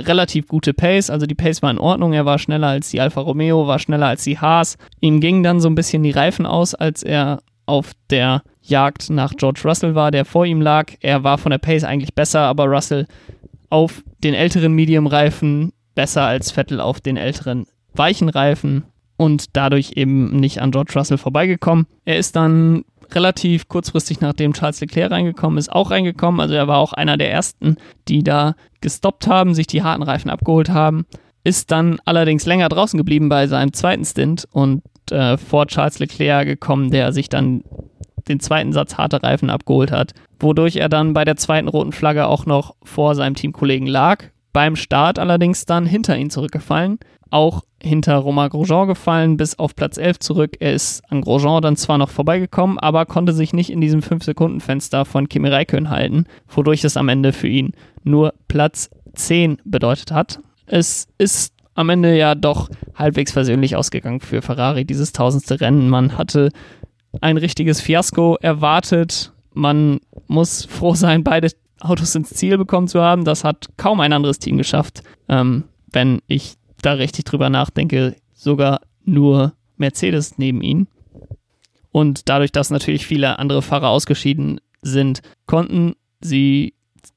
relativ 0.00 0.46
gute 0.46 0.74
Pace, 0.74 1.10
also 1.10 1.26
die 1.26 1.34
Pace 1.34 1.60
war 1.60 1.70
in 1.70 1.78
Ordnung, 1.78 2.12
er 2.12 2.24
war 2.24 2.38
schneller 2.38 2.68
als 2.68 2.90
die 2.90 3.00
Alfa 3.00 3.20
Romeo, 3.20 3.66
war 3.66 3.78
schneller 3.78 4.06
als 4.06 4.22
die 4.22 4.38
Haas. 4.38 4.76
Ihm 5.00 5.20
gingen 5.20 5.42
dann 5.42 5.60
so 5.60 5.68
ein 5.68 5.74
bisschen 5.74 6.02
die 6.02 6.12
Reifen 6.12 6.46
aus, 6.46 6.74
als 6.74 7.02
er 7.02 7.40
auf 7.66 7.92
der 8.08 8.42
Jagd 8.62 9.10
nach 9.10 9.32
George 9.34 9.62
Russell 9.64 9.94
war, 9.94 10.10
der 10.10 10.24
vor 10.24 10.46
ihm 10.46 10.60
lag. 10.60 10.92
Er 11.00 11.24
war 11.24 11.36
von 11.36 11.50
der 11.50 11.58
Pace 11.58 11.84
eigentlich 11.84 12.14
besser, 12.14 12.40
aber 12.40 12.66
Russell 12.66 13.06
auf 13.70 14.02
den 14.22 14.34
älteren 14.34 14.72
Medium-Reifen 14.72 15.72
besser 15.98 16.22
als 16.22 16.52
Vettel 16.52 16.80
auf 16.80 17.00
den 17.00 17.16
älteren 17.16 17.66
weichen 17.92 18.28
Reifen 18.28 18.84
und 19.16 19.56
dadurch 19.56 19.94
eben 19.96 20.30
nicht 20.36 20.62
an 20.62 20.70
George 20.70 20.92
Russell 20.94 21.18
vorbeigekommen. 21.18 21.88
Er 22.04 22.18
ist 22.18 22.36
dann 22.36 22.84
relativ 23.10 23.66
kurzfristig 23.66 24.20
nachdem 24.20 24.52
Charles 24.52 24.80
Leclerc 24.80 25.10
reingekommen 25.10 25.58
ist, 25.58 25.72
auch 25.72 25.90
reingekommen. 25.90 26.40
Also 26.40 26.54
er 26.54 26.68
war 26.68 26.78
auch 26.78 26.92
einer 26.92 27.16
der 27.16 27.32
ersten, 27.32 27.78
die 28.06 28.22
da 28.22 28.54
gestoppt 28.80 29.26
haben, 29.26 29.54
sich 29.54 29.66
die 29.66 29.82
harten 29.82 30.04
Reifen 30.04 30.30
abgeholt 30.30 30.70
haben. 30.70 31.04
Ist 31.42 31.72
dann 31.72 31.98
allerdings 32.04 32.46
länger 32.46 32.68
draußen 32.68 32.96
geblieben 32.96 33.28
bei 33.28 33.48
seinem 33.48 33.72
zweiten 33.72 34.04
Stint 34.04 34.46
und 34.52 34.82
äh, 35.10 35.36
vor 35.36 35.66
Charles 35.66 35.98
Leclerc 35.98 36.46
gekommen, 36.46 36.92
der 36.92 37.12
sich 37.12 37.28
dann 37.28 37.64
den 38.28 38.38
zweiten 38.38 38.72
Satz 38.72 38.94
harte 38.94 39.20
Reifen 39.20 39.50
abgeholt 39.50 39.90
hat, 39.90 40.12
wodurch 40.38 40.76
er 40.76 40.88
dann 40.88 41.12
bei 41.12 41.24
der 41.24 41.34
zweiten 41.34 41.66
roten 41.66 41.90
Flagge 41.90 42.28
auch 42.28 42.46
noch 42.46 42.76
vor 42.84 43.16
seinem 43.16 43.34
Teamkollegen 43.34 43.88
lag. 43.88 44.26
Beim 44.52 44.76
Start 44.76 45.18
allerdings 45.18 45.66
dann 45.66 45.86
hinter 45.86 46.16
ihn 46.16 46.30
zurückgefallen, 46.30 46.98
auch 47.30 47.62
hinter 47.82 48.16
Romain 48.16 48.48
Grosjean 48.48 48.88
gefallen, 48.88 49.36
bis 49.36 49.58
auf 49.58 49.76
Platz 49.76 49.98
11 49.98 50.18
zurück. 50.18 50.56
Er 50.60 50.72
ist 50.72 51.02
an 51.10 51.20
Grosjean 51.20 51.62
dann 51.62 51.76
zwar 51.76 51.98
noch 51.98 52.10
vorbeigekommen, 52.10 52.78
aber 52.78 53.06
konnte 53.06 53.32
sich 53.32 53.52
nicht 53.52 53.70
in 53.70 53.80
diesem 53.80 54.00
5-Sekunden-Fenster 54.00 55.04
von 55.04 55.28
Kimi 55.28 55.48
Räikkönen 55.48 55.90
halten, 55.90 56.24
wodurch 56.48 56.84
es 56.84 56.96
am 56.96 57.08
Ende 57.08 57.32
für 57.32 57.48
ihn 57.48 57.72
nur 58.04 58.34
Platz 58.48 58.90
10 59.14 59.58
bedeutet 59.64 60.10
hat. 60.10 60.40
Es 60.66 61.06
ist 61.18 61.54
am 61.74 61.90
Ende 61.90 62.16
ja 62.16 62.34
doch 62.34 62.68
halbwegs 62.94 63.32
versöhnlich 63.32 63.76
ausgegangen 63.76 64.20
für 64.20 64.42
Ferrari, 64.42 64.84
dieses 64.84 65.12
tausendste 65.12 65.60
Rennen. 65.60 65.88
Man 65.88 66.18
hatte 66.18 66.50
ein 67.20 67.36
richtiges 67.36 67.80
Fiasko 67.80 68.36
erwartet. 68.40 69.32
Man 69.54 70.00
muss 70.26 70.64
froh 70.64 70.94
sein, 70.94 71.22
beide 71.22 71.50
Autos 71.80 72.14
ins 72.14 72.30
Ziel 72.30 72.58
bekommen 72.58 72.88
zu 72.88 73.00
haben. 73.00 73.24
Das 73.24 73.44
hat 73.44 73.68
kaum 73.76 74.00
ein 74.00 74.12
anderes 74.12 74.38
Team 74.38 74.58
geschafft. 74.58 75.02
Ähm, 75.28 75.64
wenn 75.90 76.20
ich 76.26 76.54
da 76.82 76.92
richtig 76.92 77.24
drüber 77.24 77.50
nachdenke, 77.50 78.16
sogar 78.34 78.80
nur 79.04 79.54
Mercedes 79.76 80.38
neben 80.38 80.62
ihnen. 80.62 80.88
Und 81.90 82.28
dadurch, 82.28 82.52
dass 82.52 82.70
natürlich 82.70 83.06
viele 83.06 83.38
andere 83.38 83.62
Fahrer 83.62 83.88
ausgeschieden 83.88 84.60
sind, 84.82 85.20
konnten 85.46 85.94
sie 86.20 86.74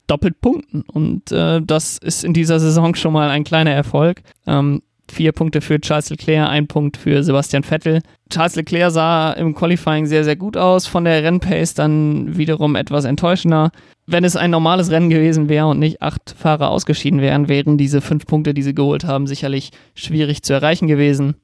doppelt 0.07 0.41
punkten. 0.41 0.81
Und 0.81 1.31
äh, 1.31 1.61
das 1.61 1.97
ist 1.97 2.23
in 2.23 2.33
dieser 2.33 2.59
Saison 2.59 2.95
schon 2.95 3.13
mal 3.13 3.29
ein 3.29 3.43
kleiner 3.43 3.71
Erfolg. 3.71 4.23
Ähm, 4.47 4.81
vier 5.09 5.31
Punkte 5.31 5.61
für 5.61 5.79
Charles 5.79 6.09
Leclerc, 6.09 6.49
ein 6.49 6.67
Punkt 6.67 6.97
für 6.97 7.23
Sebastian 7.23 7.63
Vettel. 7.63 8.01
Charles 8.29 8.55
Leclerc 8.55 8.91
sah 8.91 9.33
im 9.33 9.53
Qualifying 9.53 10.05
sehr, 10.05 10.23
sehr 10.23 10.35
gut 10.35 10.57
aus, 10.57 10.87
von 10.87 11.03
der 11.03 11.23
Rennpace 11.23 11.73
dann 11.73 12.37
wiederum 12.37 12.75
etwas 12.75 13.05
enttäuschender. 13.05 13.71
Wenn 14.07 14.23
es 14.23 14.35
ein 14.35 14.51
normales 14.51 14.91
Rennen 14.91 15.09
gewesen 15.09 15.49
wäre 15.49 15.67
und 15.67 15.79
nicht 15.79 16.01
acht 16.01 16.35
Fahrer 16.37 16.69
ausgeschieden 16.69 17.21
wären, 17.21 17.47
wären 17.47 17.77
diese 17.77 18.01
fünf 18.01 18.25
Punkte, 18.25 18.53
die 18.53 18.63
sie 18.63 18.75
geholt 18.75 19.05
haben, 19.05 19.27
sicherlich 19.27 19.71
schwierig 19.95 20.43
zu 20.43 20.53
erreichen 20.53 20.87
gewesen. 20.87 21.35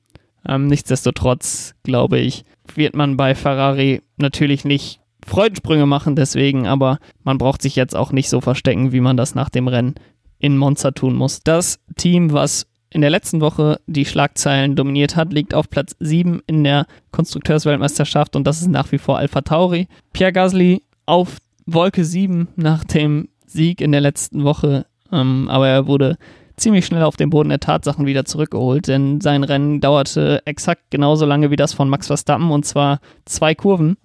Ähm, 0.48 0.68
nichtsdestotrotz, 0.68 1.76
glaube 1.84 2.20
ich, 2.20 2.44
wird 2.74 2.96
man 2.96 3.18
bei 3.18 3.36
Ferrari 3.36 4.02
natürlich 4.18 4.66
nicht 4.66 5.00
Freudensprünge 5.26 5.86
machen 5.86 6.16
deswegen, 6.16 6.68
aber 6.68 7.00
man 7.24 7.38
braucht 7.38 7.62
sich 7.62 7.76
jetzt 7.76 7.96
auch 7.96 8.14
nicht 8.14 8.30
so 8.30 8.40
verstecken, 8.40 8.94
wie 8.94 9.02
man 9.02 9.18
das 9.18 9.36
nach 9.36 9.50
dem 9.50 9.68
Rennen 9.68 9.96
in 10.40 10.58
Monza 10.58 10.92
tun 10.92 11.16
muss. 11.16 11.42
Das 11.44 11.80
Team, 11.98 12.32
was 12.32 12.68
in 12.90 13.02
der 13.02 13.10
letzten 13.10 13.42
Woche 13.42 13.80
die 13.88 14.06
Schlagzeilen 14.06 14.76
dominiert 14.76 15.16
hat, 15.16 15.34
liegt 15.34 15.54
auf 15.54 15.70
Platz 15.70 15.96
7 16.00 16.42
in 16.48 16.64
der 16.64 16.86
Konstrukteursweltmeisterschaft 17.12 18.36
und 18.36 18.46
das 18.46 18.62
ist 18.62 18.70
nach 18.70 18.92
wie 18.92 18.98
vor 18.98 19.18
Alpha 19.18 19.42
Tauri. 19.42 19.88
Pierre 20.14 20.34
Gasly 20.34 20.84
auf 21.06 21.38
Wolke 21.66 22.06
7 22.06 22.48
nach 22.56 22.84
dem 22.84 23.30
Sieg 23.46 23.82
in 23.82 23.92
der 23.92 24.02
letzten 24.02 24.44
Woche, 24.44 24.86
ähm, 25.12 25.50
aber 25.50 25.68
er 25.68 25.88
wurde 25.88 26.18
ziemlich 26.56 26.86
schnell 26.86 27.04
auf 27.04 27.18
den 27.18 27.30
Boden 27.30 27.50
der 27.50 27.60
Tatsachen 27.60 28.06
wieder 28.06 28.26
zurückgeholt, 28.26 28.88
denn 28.88 29.22
sein 29.22 29.44
Rennen 29.44 29.80
dauerte 29.80 30.42
exakt 30.46 30.84
genauso 30.90 31.26
lange 31.26 31.52
wie 31.52 31.56
das 31.56 31.74
von 31.74 31.90
Max 31.90 32.08
Verstappen 32.08 32.52
und 32.52 32.66
zwar 32.66 33.00
zwei 33.26 33.54
Kurven. 33.54 33.98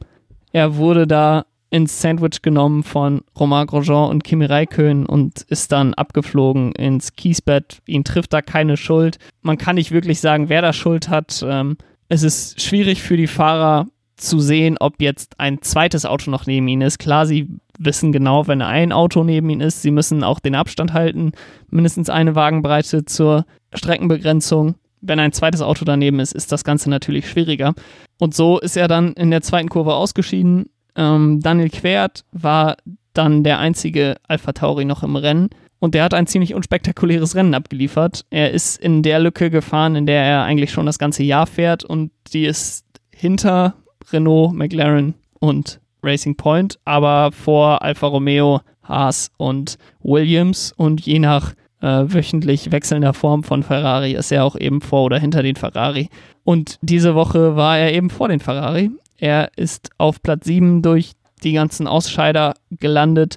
Er 0.52 0.76
wurde 0.76 1.06
da 1.06 1.46
ins 1.72 2.02
Sandwich 2.02 2.42
genommen 2.42 2.82
von 2.82 3.22
Romain 3.40 3.66
Grosjean 3.66 4.10
und 4.10 4.24
Kimi 4.24 4.44
Räikkönen 4.44 5.06
und 5.06 5.40
ist 5.48 5.72
dann 5.72 5.94
abgeflogen 5.94 6.72
ins 6.72 7.14
Kiesbett. 7.14 7.78
Ihn 7.86 8.04
trifft 8.04 8.34
da 8.34 8.42
keine 8.42 8.76
Schuld. 8.76 9.18
Man 9.40 9.56
kann 9.56 9.76
nicht 9.76 9.90
wirklich 9.90 10.20
sagen, 10.20 10.50
wer 10.50 10.60
da 10.60 10.74
Schuld 10.74 11.08
hat. 11.08 11.42
Ähm, 11.48 11.78
es 12.10 12.22
ist 12.22 12.60
schwierig 12.60 13.00
für 13.00 13.16
die 13.16 13.26
Fahrer 13.26 13.86
zu 14.16 14.38
sehen, 14.38 14.76
ob 14.80 15.00
jetzt 15.00 15.40
ein 15.40 15.62
zweites 15.62 16.04
Auto 16.04 16.30
noch 16.30 16.46
neben 16.46 16.68
ihnen 16.68 16.82
ist. 16.82 16.98
Klar, 16.98 17.24
sie 17.24 17.48
wissen 17.78 18.12
genau, 18.12 18.46
wenn 18.46 18.60
ein 18.60 18.92
Auto 18.92 19.24
neben 19.24 19.48
ihnen 19.48 19.62
ist, 19.62 19.80
sie 19.80 19.90
müssen 19.90 20.22
auch 20.22 20.40
den 20.40 20.54
Abstand 20.54 20.92
halten, 20.92 21.32
mindestens 21.70 22.10
eine 22.10 22.34
Wagenbreite 22.34 23.06
zur 23.06 23.46
Streckenbegrenzung. 23.72 24.74
Wenn 25.00 25.18
ein 25.20 25.32
zweites 25.32 25.62
Auto 25.62 25.86
daneben 25.86 26.20
ist, 26.20 26.34
ist 26.34 26.52
das 26.52 26.64
Ganze 26.64 26.90
natürlich 26.90 27.30
schwieriger. 27.30 27.72
Und 28.20 28.34
so 28.34 28.60
ist 28.60 28.76
er 28.76 28.88
dann 28.88 29.14
in 29.14 29.30
der 29.30 29.40
zweiten 29.40 29.70
Kurve 29.70 29.94
ausgeschieden. 29.94 30.66
Ähm, 30.96 31.40
Daniel 31.40 31.70
Quert 31.70 32.24
war 32.32 32.76
dann 33.12 33.44
der 33.44 33.58
einzige 33.58 34.16
Alpha 34.26 34.52
Tauri 34.52 34.84
noch 34.84 35.02
im 35.02 35.16
Rennen. 35.16 35.50
Und 35.78 35.94
der 35.94 36.04
hat 36.04 36.14
ein 36.14 36.28
ziemlich 36.28 36.54
unspektakuläres 36.54 37.34
Rennen 37.34 37.54
abgeliefert. 37.54 38.24
Er 38.30 38.52
ist 38.52 38.80
in 38.80 39.02
der 39.02 39.18
Lücke 39.18 39.50
gefahren, 39.50 39.96
in 39.96 40.06
der 40.06 40.22
er 40.22 40.44
eigentlich 40.44 40.70
schon 40.70 40.86
das 40.86 40.98
ganze 40.98 41.24
Jahr 41.24 41.46
fährt. 41.46 41.82
Und 41.82 42.12
die 42.32 42.44
ist 42.44 42.84
hinter 43.14 43.74
Renault, 44.12 44.54
McLaren 44.54 45.14
und 45.40 45.80
Racing 46.02 46.36
Point, 46.36 46.78
aber 46.84 47.32
vor 47.32 47.82
Alfa 47.82 48.06
Romeo, 48.06 48.60
Haas 48.84 49.30
und 49.38 49.76
Williams. 50.02 50.72
Und 50.76 51.00
je 51.00 51.18
nach 51.18 51.54
äh, 51.80 52.04
wöchentlich 52.06 52.70
wechselnder 52.70 53.12
Form 53.12 53.42
von 53.42 53.62
Ferrari 53.62 54.12
ist 54.12 54.30
er 54.30 54.44
auch 54.44 54.56
eben 54.56 54.80
vor 54.80 55.02
oder 55.02 55.18
hinter 55.18 55.42
den 55.42 55.56
Ferrari. 55.56 56.08
Und 56.44 56.78
diese 56.80 57.14
Woche 57.14 57.56
war 57.56 57.78
er 57.78 57.92
eben 57.92 58.08
vor 58.08 58.28
den 58.28 58.40
Ferrari. 58.40 58.90
Er 59.22 59.52
ist 59.54 59.90
auf 59.98 60.20
Platz 60.20 60.46
7 60.46 60.82
durch 60.82 61.12
die 61.44 61.52
ganzen 61.52 61.86
Ausscheider 61.86 62.54
gelandet 62.70 63.36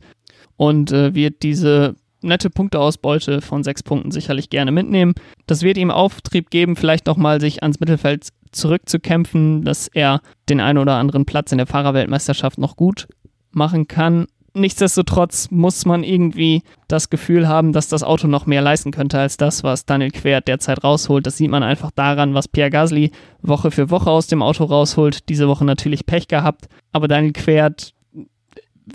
und 0.58 0.92
äh, 0.92 1.14
wird 1.14 1.44
diese 1.44 1.94
nette 2.24 2.50
Punkteausbeute 2.50 3.40
von 3.40 3.64
sechs 3.64 3.84
Punkten 3.84 4.10
sicherlich 4.10 4.50
gerne 4.50 4.72
mitnehmen. 4.72 5.14
Das 5.46 5.62
wird 5.62 5.78
ihm 5.78 5.92
Auftrieb 5.92 6.50
geben, 6.50 6.76
vielleicht 6.76 7.06
nochmal 7.06 7.40
sich 7.40 7.62
ans 7.62 7.80
Mittelfeld 7.80 8.30
zurückzukämpfen, 8.52 9.64
dass 9.64 9.88
er 9.88 10.22
den 10.50 10.60
einen 10.60 10.80
oder 10.80 10.96
anderen 10.96 11.26
Platz 11.26 11.52
in 11.52 11.60
der 11.60 11.68
Fahrerweltmeisterschaft 11.68 12.58
noch 12.58 12.78
gut 12.78 13.08
machen 13.52 13.88
kann. 13.88 14.26
Nichtsdestotrotz 14.58 15.52
muss 15.52 15.86
man 15.86 16.04
irgendwie 16.04 16.64
das 16.88 17.10
Gefühl 17.10 17.50
haben, 17.50 17.74
dass 17.74 17.90
das 17.90 18.04
Auto 18.04 18.28
noch 18.28 18.46
mehr 18.46 18.62
leisten 18.62 18.92
könnte 18.92 19.20
als 19.20 19.36
das, 19.36 19.66
was 19.66 19.86
Daniel 19.86 20.12
Quert 20.12 20.48
derzeit 20.48 20.82
rausholt. 20.82 21.28
Das 21.28 21.36
sieht 21.36 21.52
man 21.52 21.62
einfach 21.62 21.92
daran, 21.92 22.34
was 22.34 22.48
Pierre 22.48 22.70
Gasly 22.70 23.12
Woche 23.42 23.70
für 23.70 23.90
Woche 23.90 24.10
aus 24.10 24.28
dem 24.28 24.42
Auto 24.42 24.64
rausholt. 24.64 25.28
Diese 25.28 25.50
Woche 25.50 25.66
natürlich 25.66 26.06
Pech 26.06 26.30
gehabt, 26.30 26.68
aber 26.94 27.10
Daniel 27.10 27.34
Quert 27.34 27.94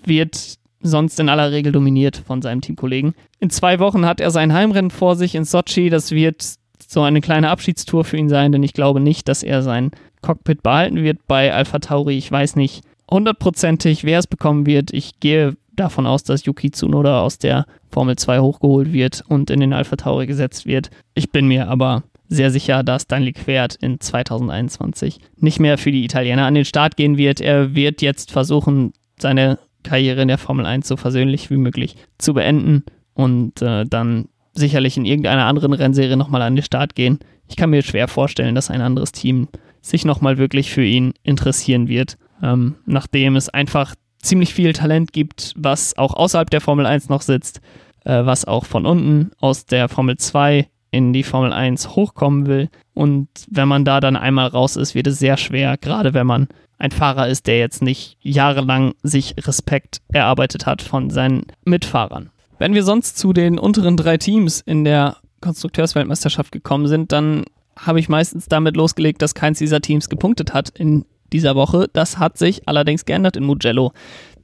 wird 0.06 0.56
sonst 0.80 1.20
in 1.20 1.28
aller 1.28 1.52
Regel 1.52 1.72
dominiert 1.72 2.16
von 2.16 2.40
seinem 2.40 2.62
Teamkollegen. 2.62 3.12
In 3.38 3.50
zwei 3.50 3.78
Wochen 3.80 4.06
hat 4.06 4.22
er 4.22 4.30
sein 4.30 4.54
Heimrennen 4.54 4.90
vor 4.90 5.14
sich 5.14 5.34
in 5.34 5.44
Sochi. 5.44 5.90
Das 5.90 6.10
wird 6.10 6.54
so 6.88 7.02
eine 7.02 7.20
kleine 7.20 7.50
Abschiedstour 7.50 8.04
für 8.04 8.16
ihn 8.16 8.30
sein, 8.30 8.52
denn 8.52 8.62
ich 8.62 8.72
glaube 8.72 9.00
nicht, 9.00 9.28
dass 9.28 9.42
er 9.42 9.60
sein 9.62 9.90
Cockpit 10.22 10.62
behalten 10.62 11.02
wird 11.02 11.26
bei 11.26 11.52
Alpha 11.52 11.80
Tauri. 11.80 12.16
Ich 12.16 12.32
weiß 12.32 12.56
nicht, 12.56 12.82
hundertprozentig, 13.10 14.04
wer 14.04 14.18
es 14.18 14.26
bekommen 14.26 14.66
wird. 14.66 14.92
Ich 14.92 15.20
gehe 15.20 15.56
davon 15.74 16.06
aus, 16.06 16.22
dass 16.22 16.44
Yuki 16.44 16.70
Tsunoda 16.70 17.22
aus 17.22 17.38
der 17.38 17.66
Formel 17.90 18.16
2 18.16 18.40
hochgeholt 18.40 18.92
wird 18.92 19.22
und 19.28 19.50
in 19.50 19.60
den 19.60 19.72
Alpha 19.72 19.96
Tauri 19.96 20.26
gesetzt 20.26 20.66
wird. 20.66 20.90
Ich 21.14 21.30
bin 21.30 21.48
mir 21.48 21.68
aber 21.68 22.04
sehr 22.28 22.50
sicher, 22.50 22.82
dass 22.82 23.02
Stanley 23.02 23.32
Quert 23.32 23.74
in 23.76 23.98
2021 23.98 25.18
nicht 25.36 25.58
mehr 25.58 25.78
für 25.78 25.90
die 25.90 26.04
Italiener 26.04 26.46
an 26.46 26.54
den 26.54 26.64
Start 26.64 26.96
gehen 26.96 27.16
wird. 27.16 27.40
Er 27.40 27.74
wird 27.74 28.02
jetzt 28.02 28.30
versuchen, 28.30 28.92
seine 29.18 29.58
Karriere 29.82 30.22
in 30.22 30.28
der 30.28 30.38
Formel 30.38 30.66
1 30.66 30.86
so 30.86 30.96
versöhnlich 30.96 31.50
wie 31.50 31.56
möglich 31.56 31.96
zu 32.18 32.34
beenden 32.34 32.84
und 33.14 33.60
äh, 33.62 33.84
dann 33.84 34.28
sicherlich 34.52 34.96
in 34.96 35.06
irgendeiner 35.06 35.46
anderen 35.46 35.72
Rennserie 35.72 36.16
nochmal 36.16 36.42
an 36.42 36.54
den 36.54 36.64
Start 36.64 36.94
gehen. 36.94 37.18
Ich 37.48 37.56
kann 37.56 37.70
mir 37.70 37.82
schwer 37.82 38.06
vorstellen, 38.06 38.54
dass 38.54 38.70
ein 38.70 38.80
anderes 38.80 39.12
Team 39.12 39.48
sich 39.82 40.04
nochmal 40.04 40.38
wirklich 40.38 40.70
für 40.70 40.84
ihn 40.84 41.14
interessieren 41.22 41.88
wird 41.88 42.16
ähm, 42.42 42.76
nachdem 42.86 43.36
es 43.36 43.48
einfach 43.48 43.94
ziemlich 44.22 44.54
viel 44.54 44.72
Talent 44.72 45.12
gibt, 45.12 45.54
was 45.56 45.96
auch 45.96 46.14
außerhalb 46.14 46.50
der 46.50 46.60
Formel 46.60 46.86
1 46.86 47.08
noch 47.08 47.22
sitzt, 47.22 47.60
äh, 48.04 48.24
was 48.24 48.44
auch 48.44 48.64
von 48.64 48.86
unten 48.86 49.32
aus 49.40 49.66
der 49.66 49.88
Formel 49.88 50.16
2 50.16 50.68
in 50.90 51.12
die 51.12 51.22
Formel 51.22 51.52
1 51.52 51.90
hochkommen 51.90 52.46
will. 52.46 52.68
Und 52.94 53.28
wenn 53.50 53.68
man 53.68 53.84
da 53.84 54.00
dann 54.00 54.16
einmal 54.16 54.48
raus 54.48 54.76
ist, 54.76 54.94
wird 54.94 55.06
es 55.06 55.18
sehr 55.18 55.36
schwer, 55.36 55.76
gerade 55.78 56.14
wenn 56.14 56.26
man 56.26 56.48
ein 56.78 56.90
Fahrer 56.90 57.28
ist, 57.28 57.46
der 57.46 57.58
jetzt 57.58 57.82
nicht 57.82 58.16
jahrelang 58.20 58.94
sich 59.02 59.34
Respekt 59.46 60.00
erarbeitet 60.08 60.66
hat 60.66 60.82
von 60.82 61.10
seinen 61.10 61.46
Mitfahrern. 61.64 62.30
Wenn 62.58 62.74
wir 62.74 62.82
sonst 62.82 63.18
zu 63.18 63.32
den 63.32 63.58
unteren 63.58 63.96
drei 63.96 64.16
Teams 64.16 64.60
in 64.60 64.84
der 64.84 65.16
Konstrukteursweltmeisterschaft 65.40 66.52
gekommen 66.52 66.88
sind, 66.88 67.12
dann 67.12 67.44
habe 67.76 68.00
ich 68.00 68.08
meistens 68.08 68.46
damit 68.46 68.76
losgelegt, 68.76 69.22
dass 69.22 69.34
keins 69.34 69.58
dieser 69.58 69.80
Teams 69.80 70.08
gepunktet 70.08 70.52
hat 70.52 70.70
in 70.70 71.04
dieser 71.32 71.54
Woche. 71.54 71.88
Das 71.92 72.18
hat 72.18 72.38
sich 72.38 72.68
allerdings 72.68 73.04
geändert 73.04 73.36
in 73.36 73.44
Mugello. 73.44 73.92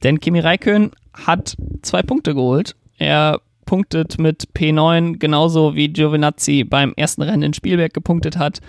Denn 0.03 0.19
Kimi 0.19 0.39
Räikkönen 0.39 0.91
hat 1.13 1.55
zwei 1.81 2.01
Punkte 2.01 2.35
geholt. 2.35 2.75
Er 2.97 3.41
punktet 3.65 4.17
mit 4.17 4.49
P9 4.55 5.17
genauso 5.19 5.75
wie 5.75 5.89
Giovinazzi 5.89 6.63
beim 6.63 6.93
ersten 6.95 7.21
Rennen 7.21 7.43
in 7.43 7.53
Spielberg 7.53 7.93
gepunktet 7.93 8.37
hat. 8.37 8.59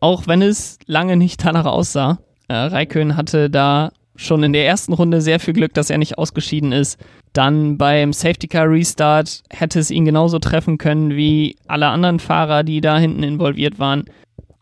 Auch 0.00 0.26
wenn 0.26 0.42
es 0.42 0.78
lange 0.86 1.16
nicht 1.16 1.44
danach 1.44 1.66
aussah. 1.66 2.18
Äh, 2.48 2.54
Raikön 2.54 3.16
hatte 3.16 3.48
da 3.48 3.90
schon 4.16 4.42
in 4.42 4.52
der 4.52 4.66
ersten 4.66 4.92
Runde 4.92 5.20
sehr 5.20 5.40
viel 5.40 5.54
Glück, 5.54 5.74
dass 5.74 5.90
er 5.90 5.98
nicht 5.98 6.18
ausgeschieden 6.18 6.72
ist. 6.72 6.98
Dann 7.32 7.78
beim 7.78 8.12
Safety 8.12 8.46
Car 8.46 8.70
Restart 8.70 9.42
hätte 9.50 9.80
es 9.80 9.90
ihn 9.90 10.04
genauso 10.04 10.38
treffen 10.38 10.78
können 10.78 11.16
wie 11.16 11.56
alle 11.66 11.88
anderen 11.88 12.20
Fahrer, 12.20 12.62
die 12.62 12.80
da 12.80 12.98
hinten 12.98 13.22
involviert 13.22 13.78
waren. 13.78 14.04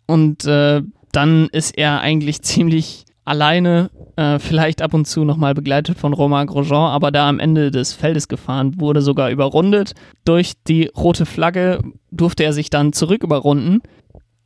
Und 0.06 0.44
äh, 0.46 0.82
dann 1.12 1.48
ist 1.52 1.76
er 1.78 2.00
eigentlich 2.00 2.42
ziemlich 2.42 3.04
alleine, 3.24 3.90
äh, 4.16 4.38
vielleicht 4.38 4.82
ab 4.82 4.94
und 4.94 5.06
zu 5.06 5.24
nochmal 5.24 5.54
begleitet 5.54 5.96
von 5.96 6.12
Romain 6.12 6.46
Grosjean, 6.46 6.90
aber 6.90 7.12
da 7.12 7.28
am 7.28 7.38
Ende 7.38 7.70
des 7.70 7.92
Feldes 7.92 8.26
gefahren, 8.26 8.80
wurde 8.80 9.00
sogar 9.00 9.30
überrundet. 9.30 9.94
Durch 10.24 10.54
die 10.66 10.90
rote 10.96 11.24
Flagge 11.24 11.80
durfte 12.10 12.42
er 12.42 12.52
sich 12.52 12.68
dann 12.68 12.92
zurück 12.92 13.22
überrunden, 13.22 13.80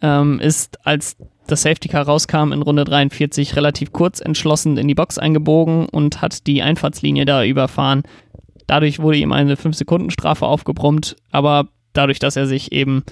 ähm, 0.02 0.40
ist 0.40 0.86
als 0.86 1.16
das 1.46 1.62
Safety 1.62 1.88
Car 1.88 2.06
rauskam 2.06 2.52
in 2.52 2.62
Runde 2.62 2.84
43 2.84 3.56
relativ 3.56 3.92
kurz 3.92 4.20
entschlossen 4.20 4.76
in 4.76 4.88
die 4.88 4.94
Box 4.94 5.16
eingebogen 5.16 5.88
und 5.88 6.20
hat 6.20 6.46
die 6.46 6.62
Einfahrtslinie 6.62 7.24
da 7.24 7.44
überfahren. 7.44 8.02
Dadurch 8.66 8.98
wurde 8.98 9.18
ihm 9.18 9.32
eine 9.32 9.54
5-Sekunden-Strafe 9.54 10.44
aufgebrummt, 10.44 11.16
aber 11.30 11.68
dadurch, 11.92 12.18
dass 12.18 12.36
er 12.36 12.46
sich 12.46 12.72
eben 12.72 13.04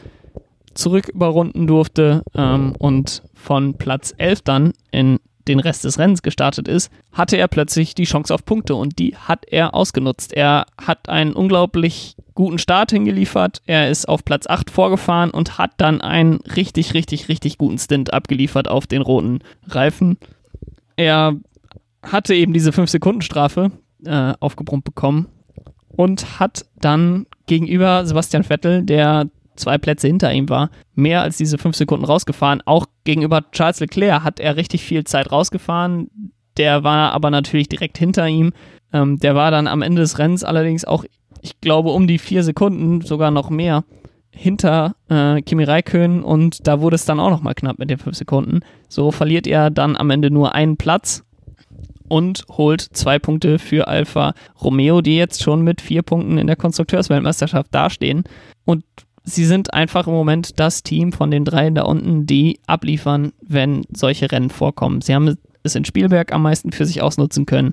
zurück 0.75 1.09
überrunden 1.09 1.69
durfte 1.69 2.23
ähm, 2.35 2.75
und 2.79 3.23
von 3.45 3.75
Platz 3.75 4.15
11 4.17 4.43
dann 4.43 4.73
in 4.91 5.21
den 5.47 5.61
Rest 5.61 5.85
des 5.85 5.99
Rennens 5.99 6.23
gestartet 6.23 6.69
ist, 6.69 6.91
hatte 7.13 7.37
er 7.37 7.49
plötzlich 7.49 7.95
die 7.95 8.05
Chance 8.05 8.33
auf 8.33 8.45
Punkte 8.45 8.75
und 8.75 8.99
die 8.99 9.15
hat 9.17 9.45
er 9.47 9.75
ausgenutzt. 9.75 10.33
Er 10.33 10.67
hat 10.81 11.09
einen 11.09 11.35
unglaublich 11.35 12.17
guten 12.35 12.59
Start 12.59 12.91
hingeliefert. 12.91 13.61
Er 13.67 13.91
ist 13.91 14.09
auf 14.09 14.25
Platz 14.25 14.47
8 14.47 14.71
vorgefahren 14.71 15.31
und 15.31 15.59
hat 15.59 15.73
dann 15.77 16.01
einen 16.01 16.37
richtig, 16.57 16.95
richtig, 16.95 17.29
richtig 17.29 17.59
guten 17.59 17.79
Stint 17.79 18.13
abgeliefert 18.13 18.69
auf 18.69 18.87
den 18.87 19.03
roten 19.03 19.41
Reifen. 19.69 20.17
Er 20.97 21.37
hatte 22.03 22.35
eben 22.35 22.55
diese 22.55 22.71
5-Sekunden-Strafe 22.71 23.71
äh, 24.05 24.33
aufgebrummt 24.41 24.85
bekommen 24.85 25.29
und 25.89 26.41
hat 26.41 26.65
dann 26.77 27.27
gegenüber 27.47 28.07
Sebastian 28.07 28.45
Vettel, 28.45 28.83
der 28.83 29.29
zwei 29.57 29.79
Plätze 29.79 30.07
hinter 30.07 30.33
ihm 30.33 30.49
war, 30.49 30.71
mehr 30.95 31.23
als 31.23 31.37
diese 31.37 31.59
fünf 31.59 31.77
Sekunden 31.77 32.05
rausgefahren. 32.05 32.63
Auch 32.65 32.87
gegenüber 33.05 33.51
Charles 33.53 33.81
Leclerc 33.81 34.23
hat 34.23 34.41
er 34.41 34.57
richtig 34.57 34.83
viel 34.83 35.05
Zeit 35.05 35.31
rausgefahren. 35.31 36.11
Der 36.57 36.85
war 36.85 37.13
aber 37.13 37.31
natürlich 37.31 37.69
direkt 37.69 37.99
hinter 37.99 38.29
ihm. 38.29 38.53
Ähm, 38.93 39.19
der 39.19 39.35
war 39.35 39.51
dann 39.51 39.67
am 39.67 39.83
Ende 39.83 40.03
des 40.03 40.19
Rennens 40.19 40.45
allerdings 40.45 40.85
auch, 40.85 41.05
ich 41.41 41.61
glaube, 41.61 41.91
um 41.91 42.07
die 42.07 42.19
vier 42.19 42.43
Sekunden, 42.43 43.01
sogar 43.01 43.31
noch 43.31 43.51
mehr, 43.51 43.85
hinter 44.31 44.97
äh, 45.09 45.41
Kimi 45.43 45.65
Räikkönen 45.65 46.23
und 46.23 46.67
da 46.67 46.81
wurde 46.81 46.97
es 46.97 47.05
dann 47.05 47.21
auch 47.21 47.31
nochmal 47.31 47.55
knapp 47.55 47.79
mit 47.79 47.91
den 47.91 47.99
fünf 47.99 48.17
Sekunden. 48.17 48.61
So 48.89 49.13
verliert 49.13 49.47
er 49.47 49.71
dann 49.71 49.97
am 49.97 50.11
Ende 50.11 50.31
nur 50.31 50.55
einen 50.55 50.77
Platz 50.77 51.25
und 52.09 52.45
holt 52.51 52.81
zwei 52.81 53.19
Punkte 53.19 53.59
für 53.59 53.89
Alfa 53.89 54.35
Romeo, 54.63 55.01
die 55.01 55.17
jetzt 55.17 55.43
schon 55.43 55.63
mit 55.63 55.81
vier 55.81 56.03
Punkten 56.03 56.39
in 56.39 56.47
der 56.47 56.57
Konstrukteursweltmeisterschaft 56.57 57.75
dastehen. 57.75 58.25
Und 58.65 58.85
sie 59.25 59.45
sind 59.45 59.75
einfach 59.75 60.07
im 60.07 60.13
Moment 60.13 60.61
das 60.61 60.83
Team 60.83 61.13
von 61.13 61.31
den 61.31 61.45
dreien 61.45 61.75
da 61.75 61.83
unten, 61.83 62.27
die 62.27 62.61
abliefern, 62.67 63.33
wenn 63.41 63.83
solche 63.93 64.31
Rennen 64.31 64.51
vorkommen. 64.51 65.01
Sie 65.01 65.15
haben 65.15 65.37
es 65.63 65.75
in 65.75 65.85
Spielberg 65.85 66.33
am 66.33 66.43
meisten 66.43 66.73
für 66.73 66.87
sich 66.87 67.03
ausnutzen 67.03 67.47
können 67.47 67.73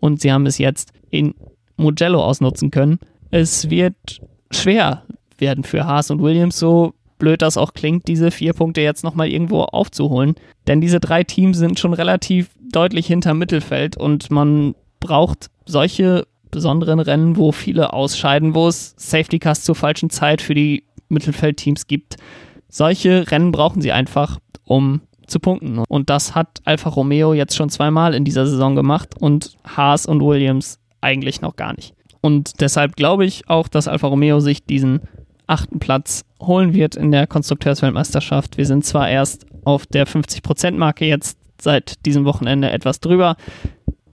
und 0.00 0.20
sie 0.20 0.32
haben 0.32 0.46
es 0.46 0.58
jetzt 0.58 0.92
in 1.10 1.34
Mugello 1.76 2.24
ausnutzen 2.24 2.70
können. 2.70 2.98
Es 3.30 3.68
wird 3.68 4.20
schwer 4.50 5.02
werden 5.38 5.64
für 5.64 5.84
Haas 5.84 6.10
und 6.10 6.22
Williams, 6.22 6.58
so 6.58 6.94
blöd 7.18 7.42
das 7.42 7.56
auch 7.56 7.74
klingt, 7.74 8.08
diese 8.08 8.30
vier 8.30 8.52
Punkte 8.52 8.80
jetzt 8.80 9.04
nochmal 9.04 9.28
irgendwo 9.28 9.60
aufzuholen. 9.62 10.34
Denn 10.66 10.80
diese 10.80 11.00
drei 11.00 11.24
Teams 11.24 11.58
sind 11.58 11.78
schon 11.78 11.94
relativ 11.94 12.50
deutlich 12.72 13.06
hinter 13.06 13.34
Mittelfeld 13.34 13.96
und 13.96 14.30
man 14.30 14.74
braucht 15.00 15.50
solche 15.66 16.26
besonderen 16.50 17.00
Rennen, 17.00 17.36
wo 17.36 17.50
viele 17.50 17.92
ausscheiden, 17.92 18.54
wo 18.54 18.68
es 18.68 18.94
Safety 18.96 19.38
Cars 19.38 19.64
zur 19.64 19.74
falschen 19.74 20.10
Zeit 20.10 20.42
für 20.42 20.54
die 20.54 20.84
Mittelfeldteams 21.12 21.86
gibt. 21.86 22.16
Solche 22.68 23.30
Rennen 23.30 23.52
brauchen 23.52 23.82
sie 23.82 23.92
einfach, 23.92 24.38
um 24.64 25.02
zu 25.26 25.40
punkten. 25.40 25.78
Und 25.88 26.10
das 26.10 26.34
hat 26.34 26.60
Alfa 26.64 26.90
Romeo 26.90 27.32
jetzt 27.32 27.56
schon 27.56 27.70
zweimal 27.70 28.14
in 28.14 28.24
dieser 28.24 28.46
Saison 28.46 28.74
gemacht 28.74 29.14
und 29.20 29.56
Haas 29.64 30.06
und 30.06 30.20
Williams 30.20 30.78
eigentlich 31.00 31.40
noch 31.40 31.56
gar 31.56 31.74
nicht. 31.74 31.94
Und 32.20 32.60
deshalb 32.60 32.96
glaube 32.96 33.24
ich 33.24 33.48
auch, 33.48 33.68
dass 33.68 33.88
Alfa 33.88 34.06
Romeo 34.06 34.40
sich 34.40 34.64
diesen 34.64 35.00
achten 35.46 35.80
Platz 35.80 36.24
holen 36.40 36.72
wird 36.74 36.94
in 36.96 37.10
der 37.10 37.26
Konstrukteursweltmeisterschaft. 37.26 38.56
Wir 38.56 38.66
sind 38.66 38.84
zwar 38.84 39.08
erst 39.08 39.46
auf 39.64 39.86
der 39.86 40.06
50%-Marke 40.06 41.04
jetzt 41.04 41.38
seit 41.60 42.04
diesem 42.06 42.24
Wochenende 42.24 42.70
etwas 42.70 43.00
drüber, 43.00 43.36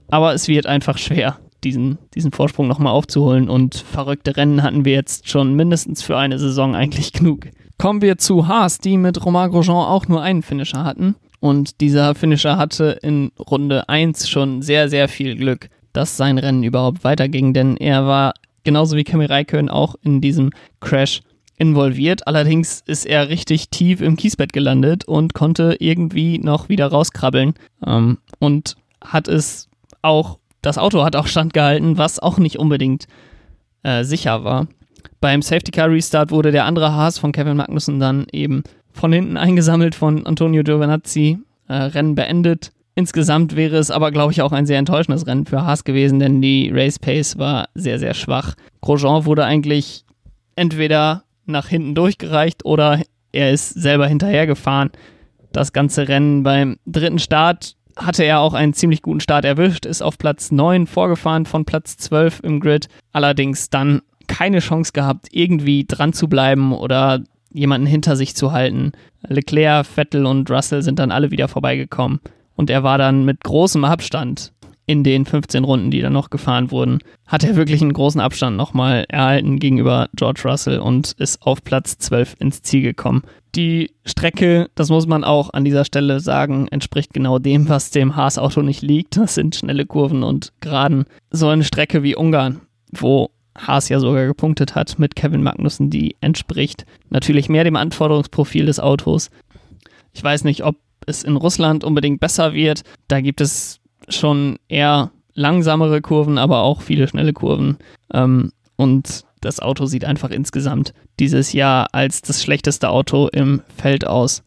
aber 0.08 0.34
es 0.34 0.48
wird 0.48 0.66
einfach 0.66 0.98
schwer, 0.98 1.38
diesen, 1.64 1.98
diesen 2.14 2.32
Vorsprung 2.32 2.68
nochmal 2.68 2.92
aufzuholen. 2.92 3.48
Und 3.48 3.74
verrückte 3.74 4.36
Rennen 4.36 4.62
hatten 4.62 4.84
wir 4.84 4.92
jetzt 4.92 5.28
schon 5.28 5.54
mindestens 5.54 6.02
für 6.02 6.16
eine 6.16 6.38
Saison 6.38 6.74
eigentlich 6.74 7.12
genug. 7.14 7.48
Kommen 7.78 8.02
wir 8.02 8.18
zu 8.18 8.46
Haas, 8.46 8.78
die 8.78 8.96
mit 8.96 9.24
Romain 9.24 9.50
Grosjean 9.50 9.86
auch 9.86 10.08
nur 10.08 10.22
einen 10.22 10.42
Finisher 10.42 10.84
hatten. 10.84 11.16
Und 11.40 11.80
dieser 11.80 12.14
Finisher 12.14 12.58
hatte 12.58 12.98
in 13.02 13.32
Runde 13.38 13.88
1 13.88 14.28
schon 14.28 14.60
sehr, 14.60 14.88
sehr 14.90 15.08
viel 15.08 15.36
Glück, 15.36 15.68
dass 15.92 16.16
sein 16.16 16.38
Rennen 16.38 16.62
überhaupt 16.62 17.02
weiterging, 17.02 17.54
denn 17.54 17.78
er 17.78 18.06
war 18.06 18.34
genauso 18.64 18.96
wie 18.96 19.04
Kimi 19.04 19.24
Räikkönen 19.24 19.70
auch 19.70 19.94
in 20.02 20.20
diesem 20.20 20.50
Crash 20.80 21.22
involviert. 21.56 22.26
Allerdings 22.26 22.82
ist 22.86 23.06
er 23.06 23.28
richtig 23.28 23.68
tief 23.70 24.00
im 24.00 24.16
Kiesbett 24.16 24.52
gelandet 24.52 25.04
und 25.06 25.34
konnte 25.34 25.76
irgendwie 25.78 26.38
noch 26.38 26.68
wieder 26.68 26.86
rauskrabbeln 26.86 27.54
ähm, 27.86 28.18
und 28.38 28.76
hat 29.02 29.28
es 29.28 29.68
auch 30.02 30.38
das 30.62 30.78
Auto 30.78 31.04
hat 31.04 31.16
auch 31.16 31.26
standgehalten, 31.26 31.98
was 31.98 32.18
auch 32.18 32.38
nicht 32.38 32.58
unbedingt 32.58 33.06
äh, 33.82 34.04
sicher 34.04 34.44
war. 34.44 34.66
Beim 35.20 35.42
Safety 35.42 35.70
Car 35.70 35.90
Restart 35.90 36.30
wurde 36.30 36.52
der 36.52 36.64
andere 36.64 36.92
Haas 36.92 37.18
von 37.18 37.32
Kevin 37.32 37.56
Magnussen 37.56 38.00
dann 38.00 38.26
eben 38.32 38.62
von 38.92 39.12
hinten 39.12 39.36
eingesammelt 39.36 39.94
von 39.94 40.26
Antonio 40.26 40.62
Giovinazzi, 40.62 41.38
äh, 41.68 41.74
Rennen 41.74 42.14
beendet. 42.14 42.72
Insgesamt 42.94 43.56
wäre 43.56 43.76
es 43.76 43.90
aber, 43.90 44.10
glaube 44.10 44.32
ich, 44.32 44.42
auch 44.42 44.52
ein 44.52 44.66
sehr 44.66 44.78
enttäuschendes 44.78 45.26
Rennen 45.26 45.46
für 45.46 45.64
Haas 45.64 45.84
gewesen, 45.84 46.18
denn 46.18 46.42
die 46.42 46.70
Race 46.72 46.98
Pace 46.98 47.38
war 47.38 47.68
sehr, 47.74 47.98
sehr 47.98 48.14
schwach. 48.14 48.54
Grosjean 48.80 49.24
wurde 49.24 49.44
eigentlich 49.44 50.04
entweder 50.56 51.24
nach 51.46 51.68
hinten 51.68 51.94
durchgereicht 51.94 52.64
oder 52.64 53.00
er 53.32 53.52
ist 53.52 53.70
selber 53.70 54.06
hinterhergefahren. 54.06 54.90
Das 55.52 55.72
ganze 55.72 56.08
Rennen 56.08 56.42
beim 56.42 56.76
dritten 56.86 57.18
Start 57.18 57.76
hatte 58.00 58.24
er 58.24 58.40
auch 58.40 58.54
einen 58.54 58.72
ziemlich 58.72 59.02
guten 59.02 59.20
Start 59.20 59.44
erwischt, 59.44 59.86
ist 59.86 60.02
auf 60.02 60.18
Platz 60.18 60.50
9 60.50 60.86
vorgefahren 60.86 61.46
von 61.46 61.64
Platz 61.64 61.96
12 61.98 62.40
im 62.42 62.60
Grid, 62.60 62.88
allerdings 63.12 63.70
dann 63.70 64.02
keine 64.26 64.60
Chance 64.60 64.92
gehabt, 64.92 65.28
irgendwie 65.32 65.84
dran 65.86 66.12
zu 66.12 66.28
bleiben 66.28 66.72
oder 66.72 67.20
jemanden 67.52 67.86
hinter 67.86 68.16
sich 68.16 68.34
zu 68.36 68.52
halten. 68.52 68.92
Leclerc, 69.26 69.86
Vettel 69.86 70.24
und 70.24 70.50
Russell 70.50 70.82
sind 70.82 70.98
dann 70.98 71.10
alle 71.10 71.30
wieder 71.30 71.48
vorbeigekommen 71.48 72.20
und 72.56 72.70
er 72.70 72.82
war 72.82 72.96
dann 72.96 73.24
mit 73.24 73.42
großem 73.42 73.84
Abstand 73.84 74.52
in 74.86 75.04
den 75.04 75.24
15 75.24 75.64
Runden, 75.64 75.90
die 75.90 76.00
dann 76.00 76.12
noch 76.12 76.30
gefahren 76.30 76.70
wurden, 76.70 76.98
hat 77.26 77.44
er 77.44 77.56
wirklich 77.56 77.80
einen 77.80 77.92
großen 77.92 78.20
Abstand 78.20 78.56
nochmal 78.56 79.04
erhalten 79.08 79.58
gegenüber 79.58 80.08
George 80.14 80.42
Russell 80.44 80.80
und 80.80 81.12
ist 81.12 81.42
auf 81.42 81.62
Platz 81.62 81.98
12 81.98 82.36
ins 82.40 82.62
Ziel 82.62 82.82
gekommen. 82.82 83.22
Die 83.54 83.92
Strecke, 84.04 84.70
das 84.74 84.90
muss 84.90 85.06
man 85.06 85.24
auch 85.24 85.52
an 85.52 85.64
dieser 85.64 85.84
Stelle 85.84 86.20
sagen, 86.20 86.68
entspricht 86.68 87.12
genau 87.12 87.38
dem, 87.38 87.68
was 87.68 87.90
dem 87.90 88.16
Haas-Auto 88.16 88.62
nicht 88.62 88.82
liegt. 88.82 89.16
Das 89.16 89.34
sind 89.34 89.56
schnelle 89.56 89.86
Kurven 89.86 90.22
und 90.22 90.52
Geraden. 90.60 91.04
So 91.30 91.48
eine 91.48 91.64
Strecke 91.64 92.02
wie 92.02 92.16
Ungarn, 92.16 92.60
wo 92.92 93.30
Haas 93.56 93.88
ja 93.88 93.98
sogar 93.98 94.26
gepunktet 94.26 94.74
hat 94.74 94.98
mit 94.98 95.16
Kevin 95.16 95.42
Magnussen, 95.42 95.90
die 95.90 96.16
entspricht 96.20 96.86
natürlich 97.10 97.48
mehr 97.48 97.64
dem 97.64 97.76
Anforderungsprofil 97.76 98.66
des 98.66 98.80
Autos. 98.80 99.30
Ich 100.12 100.22
weiß 100.22 100.44
nicht, 100.44 100.64
ob 100.64 100.76
es 101.06 101.24
in 101.24 101.36
Russland 101.36 101.84
unbedingt 101.84 102.20
besser 102.20 102.52
wird. 102.52 102.82
Da 103.08 103.20
gibt 103.20 103.40
es 103.40 103.79
schon 104.14 104.58
eher 104.68 105.10
langsamere 105.34 106.00
Kurven, 106.00 106.38
aber 106.38 106.62
auch 106.62 106.82
viele 106.82 107.08
schnelle 107.08 107.32
Kurven. 107.32 107.78
Ähm, 108.12 108.52
und 108.76 109.24
das 109.40 109.60
Auto 109.60 109.86
sieht 109.86 110.04
einfach 110.04 110.30
insgesamt 110.30 110.92
dieses 111.18 111.52
Jahr 111.52 111.88
als 111.92 112.22
das 112.22 112.42
schlechteste 112.42 112.90
Auto 112.90 113.28
im 113.28 113.62
Feld 113.76 114.06
aus. 114.06 114.42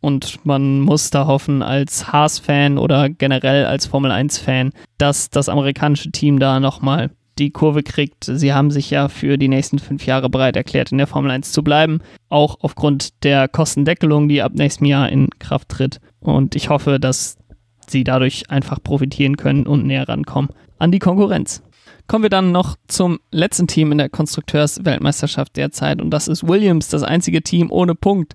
Und 0.00 0.44
man 0.44 0.80
muss 0.80 1.08
da 1.08 1.26
hoffen, 1.26 1.62
als 1.62 2.12
Haas-Fan 2.12 2.76
oder 2.76 3.08
generell 3.08 3.64
als 3.64 3.86
Formel 3.86 4.10
1-Fan, 4.10 4.72
dass 4.98 5.30
das 5.30 5.48
amerikanische 5.48 6.10
Team 6.10 6.38
da 6.38 6.60
nochmal 6.60 7.10
die 7.38 7.50
Kurve 7.50 7.82
kriegt. 7.82 8.24
Sie 8.24 8.52
haben 8.52 8.70
sich 8.70 8.90
ja 8.90 9.08
für 9.08 9.38
die 9.38 9.48
nächsten 9.48 9.78
fünf 9.78 10.06
Jahre 10.06 10.28
bereit 10.28 10.56
erklärt, 10.56 10.92
in 10.92 10.98
der 10.98 11.06
Formel 11.06 11.30
1 11.30 11.52
zu 11.52 11.64
bleiben, 11.64 12.00
auch 12.28 12.58
aufgrund 12.60 13.24
der 13.24 13.48
Kostendeckelung, 13.48 14.28
die 14.28 14.42
ab 14.42 14.52
nächstem 14.54 14.86
Jahr 14.86 15.08
in 15.08 15.30
Kraft 15.38 15.70
tritt. 15.70 16.00
Und 16.20 16.54
ich 16.54 16.68
hoffe, 16.68 17.00
dass 17.00 17.36
sie 17.90 18.04
dadurch 18.04 18.50
einfach 18.50 18.82
profitieren 18.82 19.36
können 19.36 19.66
und 19.66 19.86
näher 19.86 20.08
rankommen 20.08 20.50
an 20.78 20.92
die 20.92 20.98
Konkurrenz. 20.98 21.62
Kommen 22.06 22.24
wir 22.24 22.30
dann 22.30 22.52
noch 22.52 22.76
zum 22.86 23.18
letzten 23.30 23.66
Team 23.66 23.92
in 23.92 23.98
der 23.98 24.10
Konstrukteursweltmeisterschaft 24.10 25.56
derzeit 25.56 26.02
und 26.02 26.10
das 26.10 26.28
ist 26.28 26.46
Williams, 26.46 26.88
das 26.88 27.02
einzige 27.02 27.42
Team 27.42 27.70
ohne 27.70 27.94
Punkt. 27.94 28.34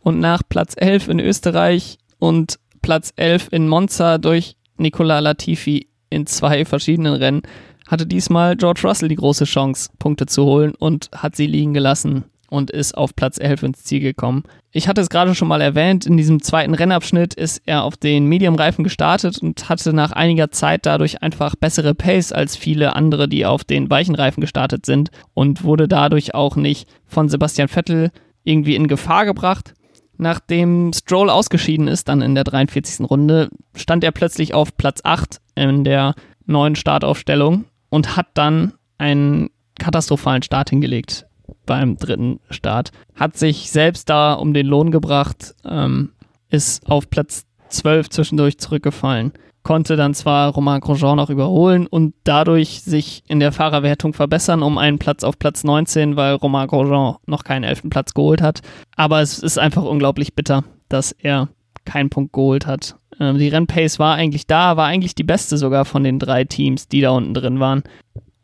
Und 0.00 0.18
nach 0.18 0.42
Platz 0.48 0.74
11 0.76 1.08
in 1.08 1.20
Österreich 1.20 1.98
und 2.18 2.58
Platz 2.80 3.12
11 3.16 3.48
in 3.52 3.68
Monza 3.68 4.18
durch 4.18 4.56
Nicola 4.76 5.20
Latifi 5.20 5.88
in 6.10 6.26
zwei 6.26 6.64
verschiedenen 6.64 7.14
Rennen 7.14 7.42
hatte 7.86 8.06
diesmal 8.06 8.56
George 8.56 8.80
Russell 8.84 9.08
die 9.08 9.16
große 9.16 9.44
Chance, 9.44 9.90
Punkte 9.98 10.26
zu 10.26 10.44
holen 10.44 10.74
und 10.78 11.10
hat 11.14 11.36
sie 11.36 11.46
liegen 11.46 11.74
gelassen. 11.74 12.24
Und 12.52 12.70
ist 12.70 12.98
auf 12.98 13.16
Platz 13.16 13.38
11 13.40 13.62
ins 13.62 13.84
Ziel 13.84 14.00
gekommen. 14.00 14.42
Ich 14.72 14.86
hatte 14.86 15.00
es 15.00 15.08
gerade 15.08 15.34
schon 15.34 15.48
mal 15.48 15.62
erwähnt, 15.62 16.04
in 16.04 16.18
diesem 16.18 16.42
zweiten 16.42 16.74
Rennabschnitt 16.74 17.32
ist 17.32 17.62
er 17.64 17.82
auf 17.82 17.96
den 17.96 18.26
Medium-Reifen 18.26 18.84
gestartet 18.84 19.38
und 19.38 19.70
hatte 19.70 19.94
nach 19.94 20.12
einiger 20.12 20.50
Zeit 20.50 20.84
dadurch 20.84 21.22
einfach 21.22 21.56
bessere 21.56 21.94
Pace 21.94 22.30
als 22.30 22.54
viele 22.54 22.94
andere, 22.94 23.26
die 23.26 23.46
auf 23.46 23.64
den 23.64 23.88
weichen 23.88 24.14
Reifen 24.14 24.42
gestartet 24.42 24.84
sind 24.84 25.10
und 25.32 25.64
wurde 25.64 25.88
dadurch 25.88 26.34
auch 26.34 26.56
nicht 26.56 26.90
von 27.06 27.30
Sebastian 27.30 27.68
Vettel 27.68 28.10
irgendwie 28.44 28.76
in 28.76 28.86
Gefahr 28.86 29.24
gebracht. 29.24 29.72
Nachdem 30.18 30.92
Stroll 30.92 31.30
ausgeschieden 31.30 31.88
ist, 31.88 32.08
dann 32.08 32.20
in 32.20 32.34
der 32.34 32.44
43. 32.44 33.08
Runde, 33.08 33.48
stand 33.74 34.04
er 34.04 34.12
plötzlich 34.12 34.52
auf 34.52 34.76
Platz 34.76 35.00
8 35.04 35.38
in 35.54 35.84
der 35.84 36.14
neuen 36.44 36.76
Startaufstellung 36.76 37.64
und 37.88 38.14
hat 38.14 38.26
dann 38.34 38.74
einen 38.98 39.48
katastrophalen 39.78 40.42
Start 40.42 40.68
hingelegt 40.68 41.26
beim 41.66 41.96
dritten 41.96 42.40
Start. 42.50 42.90
Hat 43.14 43.36
sich 43.36 43.70
selbst 43.70 44.08
da 44.10 44.34
um 44.34 44.54
den 44.54 44.66
Lohn 44.66 44.90
gebracht, 44.90 45.54
ähm, 45.64 46.10
ist 46.50 46.88
auf 46.88 47.08
Platz 47.10 47.46
12 47.68 48.10
zwischendurch 48.10 48.58
zurückgefallen. 48.58 49.32
Konnte 49.62 49.96
dann 49.96 50.12
zwar 50.12 50.52
Romain 50.52 50.80
Grosjean 50.80 51.16
noch 51.16 51.30
überholen 51.30 51.86
und 51.86 52.14
dadurch 52.24 52.82
sich 52.82 53.22
in 53.28 53.38
der 53.38 53.52
Fahrerwertung 53.52 54.12
verbessern 54.12 54.62
um 54.62 54.76
einen 54.76 54.98
Platz 54.98 55.22
auf 55.22 55.38
Platz 55.38 55.62
19, 55.62 56.16
weil 56.16 56.34
Romain 56.34 56.66
Grosjean 56.66 57.16
noch 57.26 57.44
keinen 57.44 57.62
elften 57.62 57.88
Platz 57.88 58.12
geholt 58.12 58.42
hat. 58.42 58.60
Aber 58.96 59.20
es 59.20 59.38
ist 59.38 59.58
einfach 59.58 59.84
unglaublich 59.84 60.34
bitter, 60.34 60.64
dass 60.88 61.12
er 61.12 61.48
keinen 61.84 62.10
Punkt 62.10 62.32
geholt 62.32 62.66
hat. 62.66 62.96
Ähm, 63.20 63.38
die 63.38 63.48
Rennpace 63.48 63.98
war 63.98 64.16
eigentlich 64.16 64.46
da, 64.46 64.76
war 64.76 64.86
eigentlich 64.86 65.14
die 65.14 65.22
beste 65.22 65.56
sogar 65.56 65.84
von 65.84 66.02
den 66.02 66.18
drei 66.18 66.44
Teams, 66.44 66.88
die 66.88 67.00
da 67.00 67.10
unten 67.10 67.34
drin 67.34 67.60
waren. 67.60 67.82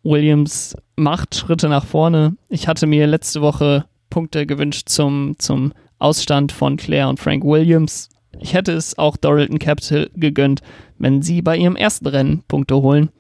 Williams 0.08 0.74
macht 0.96 1.34
Schritte 1.34 1.68
nach 1.68 1.84
vorne. 1.84 2.36
Ich 2.48 2.66
hatte 2.66 2.86
mir 2.86 3.06
letzte 3.06 3.42
Woche 3.42 3.84
Punkte 4.10 4.46
gewünscht 4.46 4.88
zum, 4.88 5.36
zum 5.38 5.72
Ausstand 5.98 6.52
von 6.52 6.76
Claire 6.76 7.08
und 7.08 7.20
Frank 7.20 7.44
Williams. 7.44 8.08
Ich 8.40 8.54
hätte 8.54 8.72
es 8.72 8.96
auch 8.98 9.16
Doralton 9.16 9.58
Capital 9.58 10.10
gegönnt, 10.14 10.60
wenn 10.98 11.22
sie 11.22 11.42
bei 11.42 11.56
ihrem 11.56 11.76
ersten 11.76 12.06
Rennen 12.06 12.42
Punkte 12.48 12.76
holen. 12.76 13.10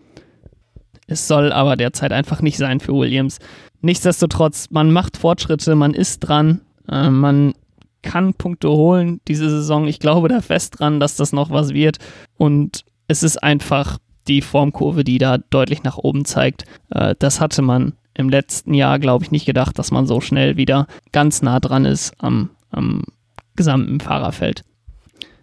Es 1.06 1.28
soll 1.28 1.52
aber 1.52 1.76
derzeit 1.76 2.12
einfach 2.12 2.42
nicht 2.42 2.56
sein 2.56 2.80
für 2.80 2.94
Williams. 2.94 3.38
Nichtsdestotrotz, 3.80 4.68
man 4.70 4.90
macht 4.90 5.16
Fortschritte, 5.16 5.74
man 5.74 5.94
ist 5.94 6.20
dran, 6.20 6.60
äh, 6.88 7.10
man 7.10 7.54
kann 8.02 8.34
Punkte 8.34 8.70
holen 8.70 9.20
diese 9.28 9.50
Saison. 9.50 9.86
Ich 9.86 9.98
glaube 9.98 10.28
da 10.28 10.40
fest 10.40 10.78
dran, 10.78 11.00
dass 11.00 11.16
das 11.16 11.32
noch 11.32 11.50
was 11.50 11.74
wird. 11.74 11.98
Und 12.36 12.84
es 13.08 13.22
ist 13.22 13.42
einfach 13.42 13.98
die 14.28 14.42
Formkurve, 14.42 15.04
die 15.04 15.18
da 15.18 15.38
deutlich 15.38 15.82
nach 15.82 15.98
oben 15.98 16.24
zeigt. 16.24 16.64
Äh, 16.90 17.14
das 17.18 17.40
hatte 17.40 17.62
man 17.62 17.94
im 18.14 18.28
letzten 18.28 18.74
Jahr, 18.74 18.98
glaube 18.98 19.24
ich, 19.24 19.30
nicht 19.30 19.46
gedacht, 19.46 19.78
dass 19.78 19.90
man 19.90 20.06
so 20.06 20.20
schnell 20.20 20.56
wieder 20.56 20.86
ganz 21.12 21.40
nah 21.40 21.60
dran 21.60 21.84
ist 21.84 22.12
am, 22.18 22.50
am 22.70 23.04
gesamten 23.54 24.00
Fahrerfeld. 24.00 24.62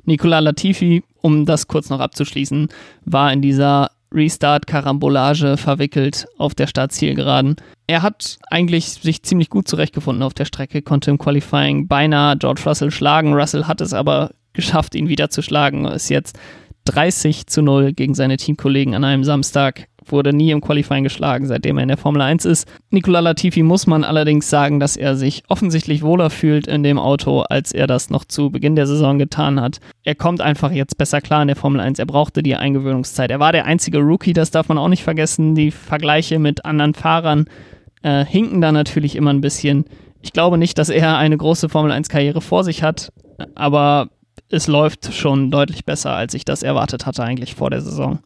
Nicola 0.04 0.40
Latifi, 0.40 1.04
um 1.22 1.46
das 1.46 1.68
kurz 1.68 1.90
noch 1.90 2.00
abzuschließen, 2.00 2.70
war 3.06 3.34
in 3.34 3.42
dieser 3.42 3.90
Restart-Karambolage 4.14 5.58
verwickelt 5.58 6.28
auf 6.38 6.54
der 6.54 6.68
Startzielgeraden. 6.68 7.56
Er 7.88 8.02
hat 8.02 8.38
eigentlich 8.50 8.86
sich 8.86 9.24
ziemlich 9.24 9.50
gut 9.50 9.68
zurechtgefunden 9.68 10.24
auf 10.24 10.34
der 10.34 10.46
Strecke, 10.46 10.82
konnte 10.82 11.12
im 11.12 11.18
Qualifying 11.18 11.88
beinahe 11.88 12.38
George 12.38 12.62
Russell 12.66 12.92
schlagen. 12.92 13.34
Russell 13.34 13.66
hat 13.66 13.82
es 13.82 13.94
aber 13.94 14.32
geschafft, 14.54 14.96
ihn 14.96 15.10
wieder 15.10 15.30
zu 15.30 15.42
schlagen, 15.42 15.86
ist 15.86 16.10
jetzt 16.10 16.38
30 16.86 17.48
zu 17.48 17.62
0 17.62 17.94
gegen 17.94 18.14
seine 18.14 18.38
Teamkollegen 18.38 18.96
an 18.96 19.04
einem 19.04 19.24
Samstag. 19.24 19.88
Wurde 20.08 20.34
nie 20.34 20.52
im 20.52 20.62
Qualifying 20.62 21.04
geschlagen, 21.04 21.48
seitdem 21.48 21.78
er 21.78 21.84
in 21.84 21.88
der 21.88 21.98
Formel 21.98 22.22
1 22.22 22.46
ist. 22.46 22.68
Nicola 22.92 23.22
Latifi 23.22 23.64
muss 23.64 23.88
man 23.88 24.04
allerdings 24.04 24.50
sagen, 24.52 24.80
dass 24.80 24.96
er 24.96 25.16
sich 25.16 25.44
offensichtlich 25.48 26.04
wohler 26.04 26.30
fühlt 26.30 26.68
in 26.68 26.84
dem 26.84 27.00
Auto, 27.00 27.42
als 27.42 27.72
er 27.72 27.88
das 27.88 28.12
noch 28.12 28.24
zu 28.24 28.52
Beginn 28.52 28.76
der 28.76 28.86
Saison 28.86 29.18
getan 29.18 29.60
hat. 29.60 29.80
Er 30.04 30.14
kommt 30.14 30.42
einfach 30.42 30.72
jetzt 30.72 31.00
besser 31.00 31.22
klar 31.22 31.42
in 31.42 31.48
der 31.48 31.58
Formel 31.58 31.82
1. 31.82 31.98
Er 31.98 32.06
brauchte 32.06 32.44
die 32.44 32.56
Eingewöhnungszeit. 32.56 33.32
Er 33.32 33.40
war 33.40 33.52
der 33.52 33.66
einzige 33.66 33.98
Rookie, 33.98 34.34
das 34.34 34.52
darf 34.52 34.68
man 34.70 34.78
auch 34.78 34.90
nicht 34.90 35.04
vergessen. 35.04 35.56
Die 35.56 35.72
Vergleiche 35.72 36.38
mit 36.38 36.66
anderen 36.66 36.94
Fahrern 36.94 37.46
äh, 38.04 38.24
hinken 38.24 38.62
da 38.62 38.72
natürlich 38.72 39.16
immer 39.16 39.34
ein 39.34 39.42
bisschen. 39.42 39.86
Ich 40.22 40.34
glaube 40.34 40.60
nicht, 40.60 40.78
dass 40.78 40.90
er 40.90 41.18
eine 41.18 41.38
große 41.38 41.68
Formel 41.68 41.92
1-Karriere 41.92 42.42
vor 42.42 42.64
sich 42.64 42.84
hat, 42.84 43.12
aber 43.56 44.10
es 44.50 44.68
läuft 44.68 45.14
schon 45.14 45.52
deutlich 45.52 45.86
besser, 45.86 46.14
als 46.14 46.34
ich 46.34 46.46
das 46.46 46.64
erwartet 46.64 47.06
hatte 47.06 47.24
eigentlich 47.24 47.56
vor 47.56 47.70
der 47.70 47.82
Saison. 47.82 48.20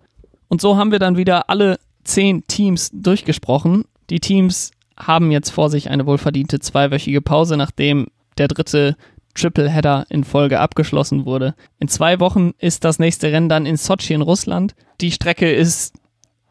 Und 0.48 0.62
so 0.62 0.78
haben 0.78 0.92
wir 0.92 1.00
dann 1.00 1.18
wieder 1.18 1.50
alle 1.50 1.80
zehn 2.04 2.46
Teams 2.48 2.90
durchgesprochen. 2.94 3.86
Die 4.10 4.20
Teams 4.20 4.72
haben 4.98 5.32
jetzt 5.32 5.52
vor 5.52 5.70
sich 5.70 5.90
eine 5.90 6.06
wohlverdiente 6.06 6.60
zweiwöchige 6.60 7.22
Pause, 7.22 7.56
nachdem 7.56 8.08
der 8.38 8.48
dritte 8.48 8.98
Triple-Header 9.36 10.08
in 10.10 10.24
Folge 10.24 10.60
abgeschlossen 10.60 11.26
wurde. 11.26 11.56
In 11.80 11.88
zwei 11.88 12.20
Wochen 12.20 12.52
ist 12.58 12.84
das 12.84 13.00
nächste 13.00 13.32
Rennen 13.32 13.48
dann 13.48 13.66
in 13.66 13.78
Sochi 13.78 14.14
in 14.14 14.22
Russland. 14.22 14.76
Die 15.02 15.12
Strecke 15.12 15.52
ist 15.52 15.94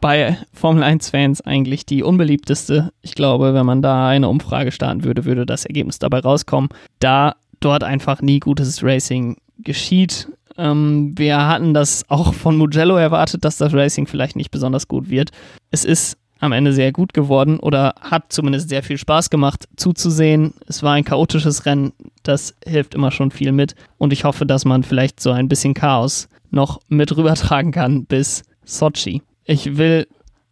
bei 0.01 0.39
Formel 0.53 0.85
1-Fans 0.85 1.41
eigentlich 1.41 1.85
die 1.85 2.03
unbeliebteste. 2.03 2.93
Ich 3.03 3.15
glaube, 3.15 3.53
wenn 3.53 3.67
man 3.67 3.83
da 3.83 4.09
eine 4.09 4.29
Umfrage 4.29 4.71
starten 4.71 5.05
würde, 5.05 5.25
würde 5.25 5.45
das 5.45 5.67
Ergebnis 5.67 5.99
dabei 5.99 6.21
rauskommen, 6.21 6.71
da 7.01 7.35
dort 7.61 7.83
einfach 7.83 8.23
nie 8.23 8.39
gutes 8.39 8.83
Racing 8.85 9.37
geschieht. 9.59 10.29
Ähm, 10.57 11.13
wir 11.17 11.47
hatten 11.47 11.75
das 11.75 12.05
auch 12.09 12.35
von 12.35 12.57
Mugello 12.57 12.97
erwartet, 12.97 13.45
dass 13.45 13.59
das 13.59 13.73
Racing 13.73 14.07
vielleicht 14.07 14.37
nicht 14.37 14.51
besonders 14.51 14.89
gut 14.89 15.09
wird. 15.09 15.31
Es 15.71 15.85
ist 15.85 16.19
am 16.41 16.53
Ende 16.53 16.73
sehr 16.73 16.93
gut 16.93 17.15
geworden 17.15 17.59
oder 17.59 17.95
hat 18.01 18.33
zumindest 18.33 18.69
sehr 18.69 18.83
viel 18.83 18.99
Spaß 18.99 19.31
gemacht 19.31 19.69
zuzusehen. 19.77 20.55
Es 20.67 20.83
war 20.83 20.95
ein 20.95 21.05
chaotisches 21.05 21.67
Rennen, 21.67 21.93
das 22.23 22.55
hilft 22.65 22.95
immer 22.95 23.11
schon 23.11 23.31
viel 23.31 23.53
mit 23.53 23.75
und 23.99 24.13
ich 24.13 24.25
hoffe, 24.25 24.47
dass 24.47 24.65
man 24.65 24.85
vielleicht 24.85 25.21
so 25.21 25.31
ein 25.31 25.49
bisschen 25.49 25.75
Chaos 25.75 26.29
noch 26.51 26.81
mit 26.89 27.17
rübertragen 27.17 27.73
kann 27.73 28.05
bis 28.05 28.43
Sochi. 28.65 29.23
Ich 29.45 29.77
will 29.77 30.07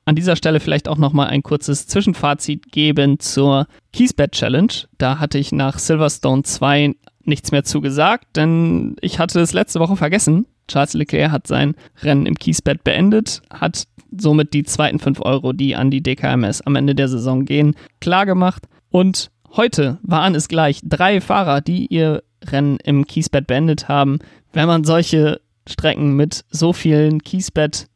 an 0.05 0.15
dieser 0.15 0.37
Stelle 0.37 0.61
vielleicht 0.61 0.89
auch 0.89 0.99
nochmal 0.99 1.29
ein 1.29 1.43
kurzes 1.43 1.87
Zwischenfazit 1.89 2.71
geben 2.71 3.19
zur 3.19 3.67
Keysbed 3.93 4.33
Challenge. 4.33 4.73
Da 4.99 5.19
hatte 5.19 5.39
ich 5.39 5.53
nach 5.53 5.79
Silverstone 5.79 6.45
2 6.45 6.95
nichts 7.27 7.53
mehr 7.53 7.65
zugesagt, 7.65 8.37
denn 8.37 8.97
ich 9.01 9.19
hatte 9.19 9.41
es 9.41 9.53
letzte 9.53 9.81
Woche 9.81 9.97
vergessen. 9.97 10.47
Charles 10.69 10.95
Leclerc 10.95 11.31
hat 11.31 11.47
sein 11.47 11.75
Rennen 12.03 12.27
im 12.27 12.35
Kiesbett 12.35 12.85
beendet, 12.85 13.43
hat 13.51 13.85
somit 14.17 14.53
die 14.53 14.65
zweiten 14.65 14.99
5 14.99 15.21
Euro, 15.21 15.53
die 15.53 15.77
an 15.77 15.91
die 15.91 16.03
DKMS 16.03 16.61
am 16.63 16.77
Ende 16.77 16.95
der 16.95 17.09
Saison 17.09 17.45
gehen, 17.45 17.75
klargemacht. 18.01 18.65
Und 18.91 19.31
heute 19.57 19.99
waren 20.03 20.35
es 20.35 20.49
gleich 20.49 20.81
drei 20.83 21.21
Fahrer, 21.21 21.61
die 21.61 21.87
ihr 21.87 22.23
Rennen 22.45 22.79
im 22.83 23.07
Kiesbett 23.07 23.47
beendet 23.47 23.89
haben. 23.89 24.19
Wenn 24.53 24.67
man 24.67 24.85
solche 24.85 25.41
Strecken 25.69 26.15
mit 26.15 26.45
so 26.51 26.73
vielen 26.73 27.23
Kiesbett 27.23 27.89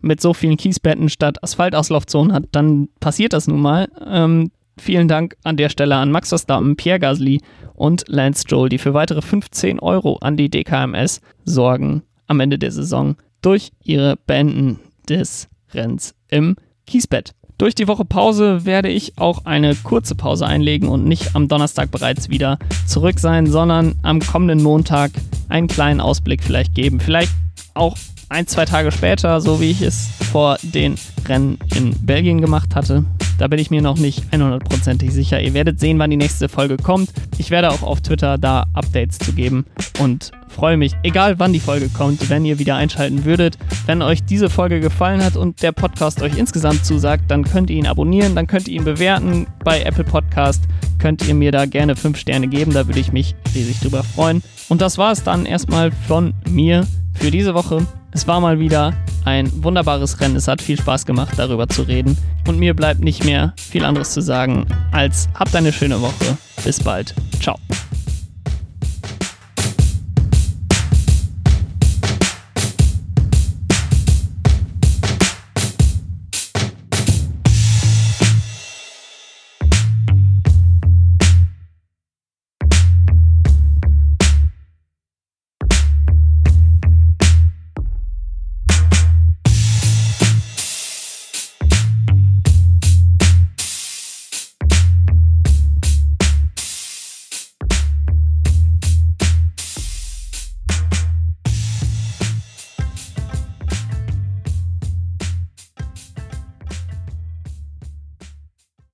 mit 0.00 0.20
so 0.20 0.34
vielen 0.34 0.56
Kiesbetten 0.56 1.08
statt 1.08 1.42
Asphaltauslaufzonen 1.42 2.32
hat, 2.32 2.44
dann 2.52 2.88
passiert 3.00 3.32
das 3.32 3.48
nun 3.48 3.60
mal. 3.60 3.88
Ähm, 4.06 4.50
vielen 4.78 5.08
Dank 5.08 5.36
an 5.44 5.56
der 5.56 5.68
Stelle 5.68 5.96
an 5.96 6.10
Max 6.10 6.28
Verstappen, 6.30 6.76
Pierre 6.76 7.00
Gasly 7.00 7.40
und 7.74 8.04
Lance 8.08 8.42
Stroll, 8.42 8.68
die 8.68 8.78
für 8.78 8.94
weitere 8.94 9.22
15 9.22 9.80
Euro 9.80 10.16
an 10.20 10.36
die 10.36 10.50
DKMS 10.50 11.20
sorgen 11.44 12.02
am 12.26 12.40
Ende 12.40 12.58
der 12.58 12.72
Saison 12.72 13.16
durch 13.42 13.70
ihre 13.82 14.16
Beenden 14.26 14.80
des 15.08 15.48
Rennens 15.72 16.14
im 16.28 16.56
Kiesbett. 16.86 17.32
Durch 17.58 17.74
die 17.74 17.88
Woche 17.88 18.04
Pause 18.04 18.66
werde 18.66 18.90
ich 18.90 19.16
auch 19.16 19.46
eine 19.46 19.74
kurze 19.76 20.14
Pause 20.14 20.46
einlegen 20.46 20.88
und 20.88 21.06
nicht 21.06 21.34
am 21.34 21.48
Donnerstag 21.48 21.90
bereits 21.90 22.28
wieder 22.28 22.58
zurück 22.86 23.18
sein, 23.18 23.46
sondern 23.46 23.94
am 24.02 24.20
kommenden 24.20 24.62
Montag 24.62 25.12
einen 25.48 25.66
kleinen 25.66 26.00
Ausblick 26.00 26.42
vielleicht 26.42 26.74
geben. 26.74 27.00
Vielleicht 27.00 27.32
auch 27.72 27.96
ein, 28.28 28.46
zwei 28.46 28.66
Tage 28.66 28.92
später, 28.92 29.40
so 29.40 29.60
wie 29.60 29.70
ich 29.70 29.80
es 29.80 30.08
vor 30.30 30.58
den 30.62 30.96
Rennen 31.26 31.58
in 31.74 31.94
Belgien 32.04 32.42
gemacht 32.42 32.74
hatte. 32.74 33.04
Da 33.38 33.48
bin 33.48 33.58
ich 33.58 33.70
mir 33.70 33.82
noch 33.82 33.98
nicht 33.98 34.24
100%ig 34.32 35.10
sicher. 35.10 35.40
Ihr 35.40 35.54
werdet 35.54 35.78
sehen, 35.78 35.98
wann 35.98 36.10
die 36.10 36.16
nächste 36.16 36.48
Folge 36.48 36.76
kommt. 36.76 37.10
Ich 37.38 37.50
werde 37.50 37.70
auch 37.70 37.82
auf 37.82 38.00
Twitter 38.00 38.38
da 38.38 38.66
Updates 38.72 39.18
zu 39.18 39.32
geben 39.32 39.66
und 40.00 40.32
freue 40.48 40.76
mich, 40.76 40.94
egal 41.02 41.38
wann 41.38 41.52
die 41.52 41.60
Folge 41.60 41.88
kommt, 41.90 42.30
wenn 42.30 42.44
ihr 42.44 42.58
wieder 42.58 42.76
einschalten 42.76 43.24
würdet. 43.24 43.58
Wenn 43.84 44.00
euch 44.00 44.24
diese 44.24 44.48
Folge 44.48 44.80
gefallen 44.80 45.22
hat 45.22 45.36
und 45.36 45.62
der 45.62 45.72
Podcast 45.72 46.22
euch 46.22 46.38
insgesamt 46.38 46.86
zusagt, 46.86 47.30
dann 47.30 47.44
könnt 47.44 47.68
ihr 47.68 47.76
ihn 47.76 47.86
abonnieren, 47.86 48.34
dann 48.34 48.46
könnt 48.46 48.68
ihr 48.68 48.76
ihn 48.76 48.84
bewerten 48.84 49.46
bei 49.64 49.82
Apple 49.82 50.04
Podcast. 50.04 50.64
Könnt 50.98 51.28
ihr 51.28 51.34
mir 51.34 51.52
da 51.52 51.66
gerne 51.66 51.94
5 51.94 52.16
Sterne 52.16 52.48
geben, 52.48 52.72
da 52.72 52.86
würde 52.86 53.00
ich 53.00 53.12
mich 53.12 53.34
riesig 53.54 53.80
drüber 53.80 54.02
freuen. 54.02 54.42
Und 54.68 54.80
das 54.80 54.96
war 54.96 55.12
es 55.12 55.22
dann 55.22 55.44
erstmal 55.44 55.92
von 55.92 56.32
mir 56.48 56.86
für 57.14 57.30
diese 57.30 57.54
Woche. 57.54 57.86
Es 58.16 58.26
war 58.26 58.40
mal 58.40 58.58
wieder 58.58 58.94
ein 59.26 59.62
wunderbares 59.62 60.18
Rennen. 60.20 60.36
Es 60.36 60.48
hat 60.48 60.62
viel 60.62 60.78
Spaß 60.78 61.04
gemacht, 61.04 61.34
darüber 61.36 61.68
zu 61.68 61.82
reden. 61.82 62.16
Und 62.48 62.58
mir 62.58 62.72
bleibt 62.72 63.00
nicht 63.00 63.26
mehr 63.26 63.52
viel 63.58 63.84
anderes 63.84 64.14
zu 64.14 64.22
sagen, 64.22 64.66
als 64.90 65.28
habt 65.34 65.54
eine 65.54 65.70
schöne 65.70 66.00
Woche. 66.00 66.38
Bis 66.64 66.82
bald. 66.82 67.14
Ciao. 67.42 67.58